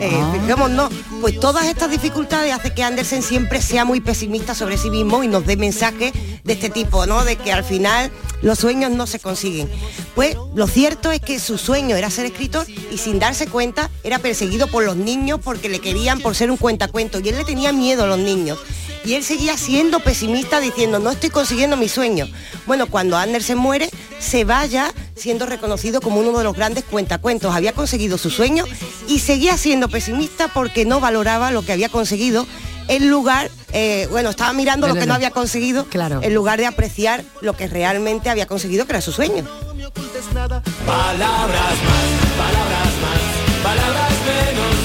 Eh, 0.00 0.22
fijémonos, 0.32 0.92
no, 0.92 1.20
pues 1.20 1.40
todas 1.40 1.66
estas 1.66 1.90
dificultades 1.90 2.52
hace 2.52 2.72
que 2.72 2.84
Andersen 2.84 3.22
siempre 3.22 3.60
sea 3.60 3.84
muy 3.84 4.00
pesimista 4.00 4.54
sobre 4.54 4.78
sí 4.78 4.90
mismo 4.90 5.24
y 5.24 5.28
nos 5.28 5.44
dé 5.44 5.56
mensajes 5.56 6.12
de 6.44 6.52
este 6.52 6.70
tipo, 6.70 7.04
¿no? 7.06 7.24
De 7.24 7.36
que 7.36 7.52
al 7.52 7.64
final 7.64 8.10
los 8.40 8.60
sueños 8.60 8.92
no 8.92 9.06
se 9.06 9.18
consiguen. 9.18 9.68
Pues 10.14 10.36
lo 10.54 10.66
cierto 10.68 11.10
es 11.10 11.20
que 11.20 11.40
su 11.40 11.58
sueño 11.58 11.96
era 11.96 12.10
ser 12.10 12.26
escritor 12.26 12.66
y 12.90 12.98
sin 12.98 13.18
darse 13.18 13.48
cuenta 13.48 13.90
era 14.04 14.18
perseguido 14.18 14.68
por 14.68 14.84
los 14.84 14.96
niños 14.96 15.40
porque 15.42 15.68
le 15.68 15.80
querían 15.80 16.20
por 16.20 16.36
ser 16.36 16.50
un 16.50 16.56
cuentacuentos 16.56 17.22
y 17.24 17.28
él 17.30 17.36
le 17.36 17.44
tenía 17.44 17.72
miedo 17.72 18.04
a 18.04 18.06
los 18.06 18.18
niños. 18.18 18.58
Y 19.04 19.14
él 19.14 19.24
seguía 19.24 19.56
siendo 19.56 20.00
pesimista 20.00 20.60
diciendo, 20.60 20.98
no 20.98 21.10
estoy 21.10 21.30
consiguiendo 21.30 21.76
mi 21.76 21.88
sueño. 21.88 22.26
Bueno, 22.66 22.86
cuando 22.86 23.16
Andersen 23.16 23.58
muere, 23.58 23.88
se 24.18 24.44
va 24.44 24.66
ya 24.66 24.92
siendo 25.14 25.46
reconocido 25.46 26.00
como 26.00 26.20
uno 26.20 26.36
de 26.38 26.44
los 26.44 26.54
grandes 26.54 26.84
cuentacuentos. 26.84 27.54
Había 27.54 27.72
conseguido 27.72 28.18
su 28.18 28.30
sueño 28.30 28.64
y 29.06 29.20
seguía 29.20 29.56
siendo 29.56 29.88
pesimista 29.88 30.48
porque 30.48 30.84
no 30.84 31.00
valoraba 31.00 31.50
lo 31.50 31.62
que 31.62 31.72
había 31.72 31.88
conseguido 31.88 32.46
en 32.88 33.10
lugar, 33.10 33.50
eh, 33.74 34.08
bueno, 34.10 34.30
estaba 34.30 34.52
mirando 34.54 34.86
No, 34.86 34.94
lo 34.94 34.94
no, 34.94 35.00
que 35.00 35.06
no 35.06 35.12
no. 35.12 35.16
había 35.16 35.30
conseguido 35.30 35.86
en 36.22 36.34
lugar 36.34 36.58
de 36.58 36.64
apreciar 36.66 37.22
lo 37.42 37.54
que 37.54 37.66
realmente 37.68 38.30
había 38.30 38.46
conseguido, 38.46 38.86
que 38.86 38.92
era 38.92 39.00
su 39.02 39.12
sueño. 39.12 39.44
Palabras 40.86 41.20
más, 41.20 42.08
palabras 42.38 42.92
más, 43.02 43.62
palabras 43.62 44.12
menos. 44.26 44.77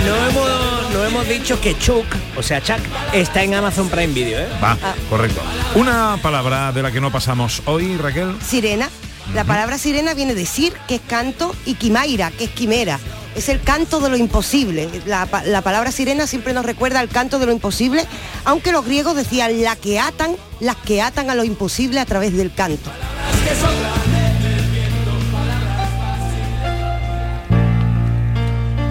No 0.00 0.16
hemos, 0.16 0.92
no 0.92 1.04
hemos 1.04 1.28
dicho 1.28 1.60
que 1.60 1.78
Chuck, 1.78 2.06
o 2.36 2.42
sea 2.42 2.60
Chuck, 2.60 2.80
está 3.12 3.42
en 3.42 3.54
Amazon 3.54 3.88
Prime 3.88 4.12
Video, 4.12 4.40
¿eh? 4.40 4.48
Va, 4.62 4.76
correcto. 5.08 5.40
Una 5.74 6.18
palabra 6.22 6.72
de 6.72 6.82
la 6.82 6.90
que 6.90 7.00
no 7.00 7.12
pasamos 7.12 7.62
hoy, 7.66 7.96
Raquel. 7.96 8.36
Sirena. 8.42 8.88
La 9.34 9.44
palabra 9.44 9.78
sirena 9.78 10.12
viene 10.12 10.34
de 10.34 10.44
sir, 10.44 10.74
que 10.86 10.96
es 10.96 11.00
canto, 11.06 11.54
y 11.64 11.74
quimaira, 11.74 12.30
que 12.30 12.44
es 12.44 12.50
quimera. 12.50 12.98
Es 13.34 13.48
el 13.48 13.62
canto 13.62 14.00
de 14.00 14.10
lo 14.10 14.16
imposible. 14.16 14.88
La, 15.06 15.26
la 15.46 15.62
palabra 15.62 15.90
sirena 15.90 16.26
siempre 16.26 16.52
nos 16.52 16.66
recuerda 16.66 17.00
al 17.00 17.08
canto 17.08 17.38
de 17.38 17.46
lo 17.46 17.52
imposible, 17.52 18.06
aunque 18.44 18.70
los 18.70 18.84
griegos 18.84 19.16
decían 19.16 19.62
la 19.62 19.76
que 19.76 19.98
atan, 19.98 20.36
las 20.60 20.76
que 20.76 21.02
atan 21.02 21.30
a 21.30 21.34
lo 21.34 21.44
imposible 21.44 22.00
a 22.00 22.04
través 22.04 22.36
del 22.36 22.52
canto. 22.52 22.90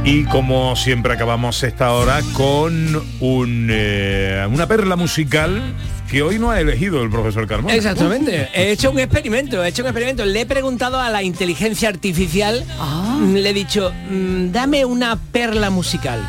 Y 0.06 0.26
como 0.26 0.76
siempre 0.76 1.14
acabamos 1.14 1.64
esta 1.64 1.94
hora 1.94 2.22
con 2.34 3.02
un, 3.22 3.68
eh, 3.72 4.46
una 4.52 4.68
perla 4.68 4.98
musical 4.98 5.62
que 6.12 6.22
hoy 6.22 6.40
no 6.40 6.52
ha 6.52 6.60
elegido 6.60 7.02
el 7.02 7.10
profesor 7.10 7.48
Carmona. 7.48 7.74
Exactamente. 7.74 8.50
He 8.54 8.72
hecho 8.72 8.92
un 8.92 9.00
experimento, 9.00 9.64
he 9.64 9.70
hecho 9.70 9.82
un 9.82 9.88
experimento. 9.88 10.26
Le 10.26 10.42
he 10.42 10.46
preguntado 10.46 11.00
a 11.00 11.10
la 11.10 11.24
inteligencia 11.24 11.88
artificial, 11.88 12.66
mm, 12.80 13.34
le 13.34 13.50
he 13.50 13.54
dicho, 13.54 13.94
mm, 14.10 14.52
dame 14.52 14.84
una 14.84 15.16
perla 15.16 15.70
musical. 15.70 16.20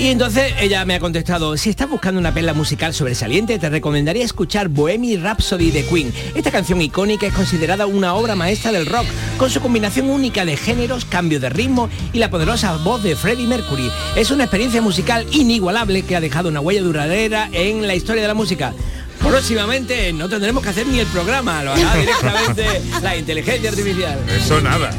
Y 0.00 0.08
entonces 0.08 0.54
ella 0.58 0.82
me 0.86 0.94
ha 0.94 0.98
contestado, 0.98 1.58
si 1.58 1.68
estás 1.68 1.86
buscando 1.86 2.18
una 2.18 2.32
perla 2.32 2.54
musical 2.54 2.94
sobresaliente, 2.94 3.58
te 3.58 3.68
recomendaría 3.68 4.24
escuchar 4.24 4.68
Bohemian 4.68 5.22
Rhapsody 5.22 5.70
de 5.70 5.84
Queen. 5.84 6.10
Esta 6.34 6.50
canción 6.50 6.80
icónica 6.80 7.26
es 7.26 7.34
considerada 7.34 7.84
una 7.84 8.14
obra 8.14 8.34
maestra 8.34 8.72
del 8.72 8.86
rock, 8.86 9.04
con 9.36 9.50
su 9.50 9.60
combinación 9.60 10.08
única 10.08 10.46
de 10.46 10.56
géneros, 10.56 11.04
cambio 11.04 11.38
de 11.38 11.50
ritmo 11.50 11.90
y 12.14 12.18
la 12.18 12.30
poderosa 12.30 12.78
voz 12.78 13.02
de 13.02 13.14
Freddie 13.14 13.46
Mercury. 13.46 13.92
Es 14.16 14.30
una 14.30 14.44
experiencia 14.44 14.80
musical 14.80 15.26
inigualable 15.32 16.00
que 16.00 16.16
ha 16.16 16.22
dejado 16.22 16.48
una 16.48 16.60
huella 16.60 16.80
duradera 16.80 17.50
en 17.52 17.86
la 17.86 17.94
historia 17.94 18.22
de 18.22 18.28
la 18.28 18.34
música. 18.34 18.72
Próximamente 19.18 20.14
no 20.14 20.30
tendremos 20.30 20.62
que 20.62 20.70
hacer 20.70 20.86
ni 20.86 20.98
el 21.00 21.08
programa, 21.08 21.62
lo 21.62 21.72
hará 21.72 21.94
directamente 22.00 22.64
la 23.02 23.18
inteligencia 23.18 23.68
artificial. 23.68 24.18
Eso 24.30 24.62
nada. 24.62 24.92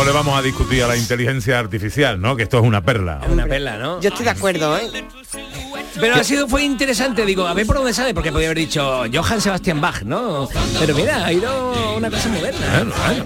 No 0.00 0.06
le 0.06 0.12
vamos 0.12 0.38
a 0.38 0.40
discutir 0.40 0.82
a 0.82 0.88
la 0.88 0.96
inteligencia 0.96 1.58
artificial, 1.58 2.18
¿no? 2.18 2.34
Que 2.34 2.44
esto 2.44 2.58
es 2.58 2.64
una 2.64 2.80
perla. 2.80 3.20
Una 3.28 3.46
perla, 3.46 3.76
¿no? 3.76 4.00
Yo 4.00 4.08
estoy 4.08 4.24
de 4.24 4.30
acuerdo, 4.30 4.78
¿eh? 4.78 4.90
Pero 6.00 6.14
ha 6.14 6.24
sido, 6.24 6.48
fue 6.48 6.64
interesante, 6.64 7.24
digo, 7.26 7.46
a 7.46 7.54
ver 7.54 7.66
por 7.66 7.76
dónde 7.76 7.92
sale, 7.92 8.14
porque 8.14 8.32
podía 8.32 8.48
haber 8.48 8.58
dicho 8.58 9.04
Johann 9.12 9.40
Sebastian 9.40 9.80
Bach, 9.80 10.02
¿no? 10.02 10.48
Pero 10.78 10.94
mira, 10.94 11.24
ha 11.24 11.32
ido 11.32 11.96
una 11.96 12.10
cosa 12.10 12.28
moderna. 12.28 12.66
Bueno, 12.76 12.94
bueno. 13.06 13.24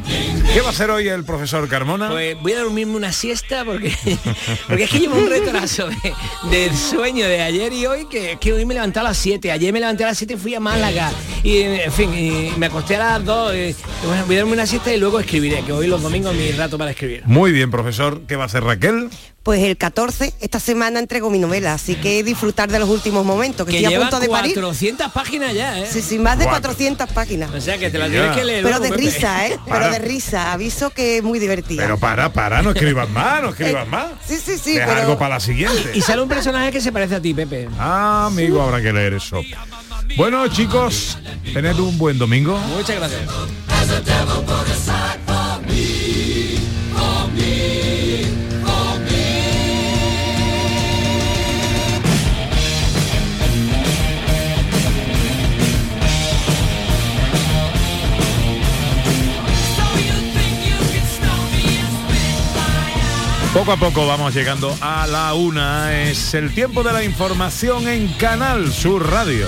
¿Qué 0.52 0.60
va 0.60 0.68
a 0.68 0.70
hacer 0.70 0.90
hoy 0.90 1.08
el 1.08 1.24
profesor 1.24 1.68
Carmona? 1.68 2.10
Pues 2.10 2.36
voy 2.40 2.52
a 2.52 2.60
dormirme 2.60 2.96
una 2.96 3.12
siesta 3.12 3.64
porque, 3.64 3.94
porque 4.66 4.84
es 4.84 4.90
que 4.90 4.98
llevo 4.98 5.16
un 5.16 5.28
retraso 5.28 5.88
de, 5.88 6.14
del 6.50 6.76
sueño 6.76 7.26
de 7.26 7.42
ayer 7.42 7.72
y 7.72 7.86
hoy 7.86 8.06
que, 8.06 8.38
que 8.40 8.52
hoy 8.52 8.64
me 8.64 8.74
levanté 8.74 9.00
a 9.00 9.04
las 9.04 9.16
7. 9.18 9.50
Ayer 9.52 9.72
me 9.72 9.80
levanté 9.80 10.04
a 10.04 10.08
las 10.08 10.18
7 10.18 10.34
y 10.34 10.36
fui 10.36 10.54
a 10.54 10.60
Málaga. 10.60 11.12
Y 11.42 11.58
en 11.60 11.92
fin, 11.92 12.12
y 12.14 12.52
me 12.58 12.66
acosté 12.66 12.96
a 12.96 13.18
las 13.18 13.24
2. 13.24 13.54
y, 13.54 13.76
bueno, 14.06 14.24
voy 14.26 14.36
a 14.36 14.38
darme 14.38 14.52
una 14.52 14.66
siesta 14.66 14.92
y 14.92 14.98
luego 14.98 15.20
escribiré, 15.20 15.62
que 15.62 15.72
hoy 15.72 15.86
los 15.86 16.02
domingos 16.02 16.34
mi 16.34 16.50
rato 16.52 16.78
para 16.78 16.90
escribir. 16.90 17.22
Muy 17.26 17.52
bien, 17.52 17.70
profesor. 17.70 18.22
¿Qué 18.26 18.36
va 18.36 18.44
a 18.44 18.46
hacer 18.46 18.64
Raquel? 18.64 19.10
Pues 19.44 19.62
el 19.62 19.76
14, 19.76 20.32
esta 20.40 20.58
semana 20.58 20.98
entrego 20.98 21.28
mi 21.28 21.38
novela, 21.38 21.74
así 21.74 21.96
que 21.96 22.24
disfrutar 22.24 22.72
de 22.72 22.78
los 22.78 22.88
últimos 22.88 23.26
momentos, 23.26 23.66
que, 23.66 23.72
Que 23.72 23.76
estoy 23.76 23.94
a 23.94 23.98
lleva 23.98 24.08
punto 24.08 24.20
de 24.20 24.28
parir. 24.30 24.54
400 24.54 25.12
páginas 25.12 25.52
ya, 25.52 25.78
¿eh? 25.80 25.86
Sí, 25.86 26.00
sí, 26.00 26.18
más 26.18 26.38
de 26.38 26.44
Cuatro. 26.46 26.70
400 26.70 27.10
páginas. 27.10 27.50
O 27.54 27.60
sea 27.60 27.76
que 27.76 27.90
te 27.90 27.98
la 27.98 28.08
tienes 28.08 28.34
que 28.34 28.42
leer. 28.42 28.62
Pero 28.64 28.78
luego, 28.78 28.84
de 28.84 28.90
Pepe. 28.90 29.02
risa, 29.02 29.46
¿eh? 29.46 29.58
Pero 29.68 29.90
de 29.90 29.98
risa. 29.98 30.52
Aviso 30.54 30.88
que 30.88 31.18
es 31.18 31.22
muy 31.22 31.38
divertida. 31.38 31.82
Pero 31.82 31.98
para, 31.98 32.32
para, 32.32 32.62
no 32.62 32.70
escribas 32.70 33.10
más, 33.10 33.42
no 33.42 33.50
escribas 33.50 33.86
más. 33.86 34.06
Sí, 34.26 34.38
sí, 34.42 34.56
sí, 34.56 34.76
Deja 34.76 34.86
pero... 34.86 35.00
algo 35.02 35.18
para 35.18 35.34
la 35.34 35.40
siguiente. 35.40 35.92
Y 35.92 36.00
sale 36.00 36.22
un 36.22 36.28
personaje 36.30 36.72
que 36.72 36.80
se 36.80 36.90
parece 36.90 37.16
a 37.16 37.20
ti, 37.20 37.34
Pepe. 37.34 37.68
Ah, 37.78 38.24
amigo, 38.28 38.62
habrá 38.62 38.80
que 38.80 38.94
leer 38.94 39.12
eso. 39.12 39.42
Bueno, 40.16 40.48
chicos, 40.48 41.18
tened 41.52 41.78
un 41.78 41.98
buen 41.98 42.16
domingo. 42.16 42.56
Muchas 42.74 42.96
gracias. 42.96 43.28
Poco 63.54 63.70
a 63.70 63.76
poco 63.76 64.04
vamos 64.04 64.34
llegando 64.34 64.76
a 64.80 65.06
la 65.06 65.32
una. 65.34 66.02
Es 66.02 66.34
el 66.34 66.52
tiempo 66.52 66.82
de 66.82 66.92
la 66.92 67.04
información 67.04 67.86
en 67.86 68.08
Canal 68.14 68.72
Sur 68.72 69.08
Radio. 69.08 69.46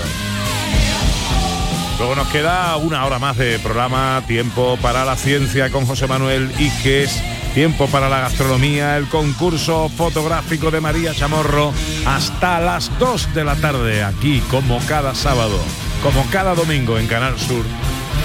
Luego 1.97 2.15
nos 2.15 2.29
queda 2.29 2.77
una 2.77 3.05
hora 3.05 3.19
más 3.19 3.35
de 3.35 3.59
programa, 3.59 4.23
tiempo 4.25 4.77
para 4.81 5.03
la 5.03 5.17
ciencia 5.17 5.69
con 5.71 5.85
José 5.85 6.07
Manuel 6.07 6.49
Iges, 6.57 7.21
tiempo 7.53 7.87
para 7.87 8.07
la 8.07 8.21
gastronomía, 8.21 8.95
el 8.95 9.09
concurso 9.09 9.89
fotográfico 9.89 10.71
de 10.71 10.79
María 10.79 11.13
Chamorro, 11.13 11.73
hasta 12.05 12.61
las 12.61 12.97
2 12.99 13.33
de 13.33 13.43
la 13.43 13.57
tarde, 13.57 14.03
aquí 14.05 14.41
como 14.49 14.79
cada 14.87 15.15
sábado, 15.15 15.59
como 16.01 16.25
cada 16.29 16.55
domingo 16.55 16.97
en 16.97 17.07
Canal 17.07 17.37
Sur, 17.37 17.65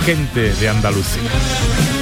gente 0.04 0.52
de 0.52 0.68
Andalucía. 0.68 2.01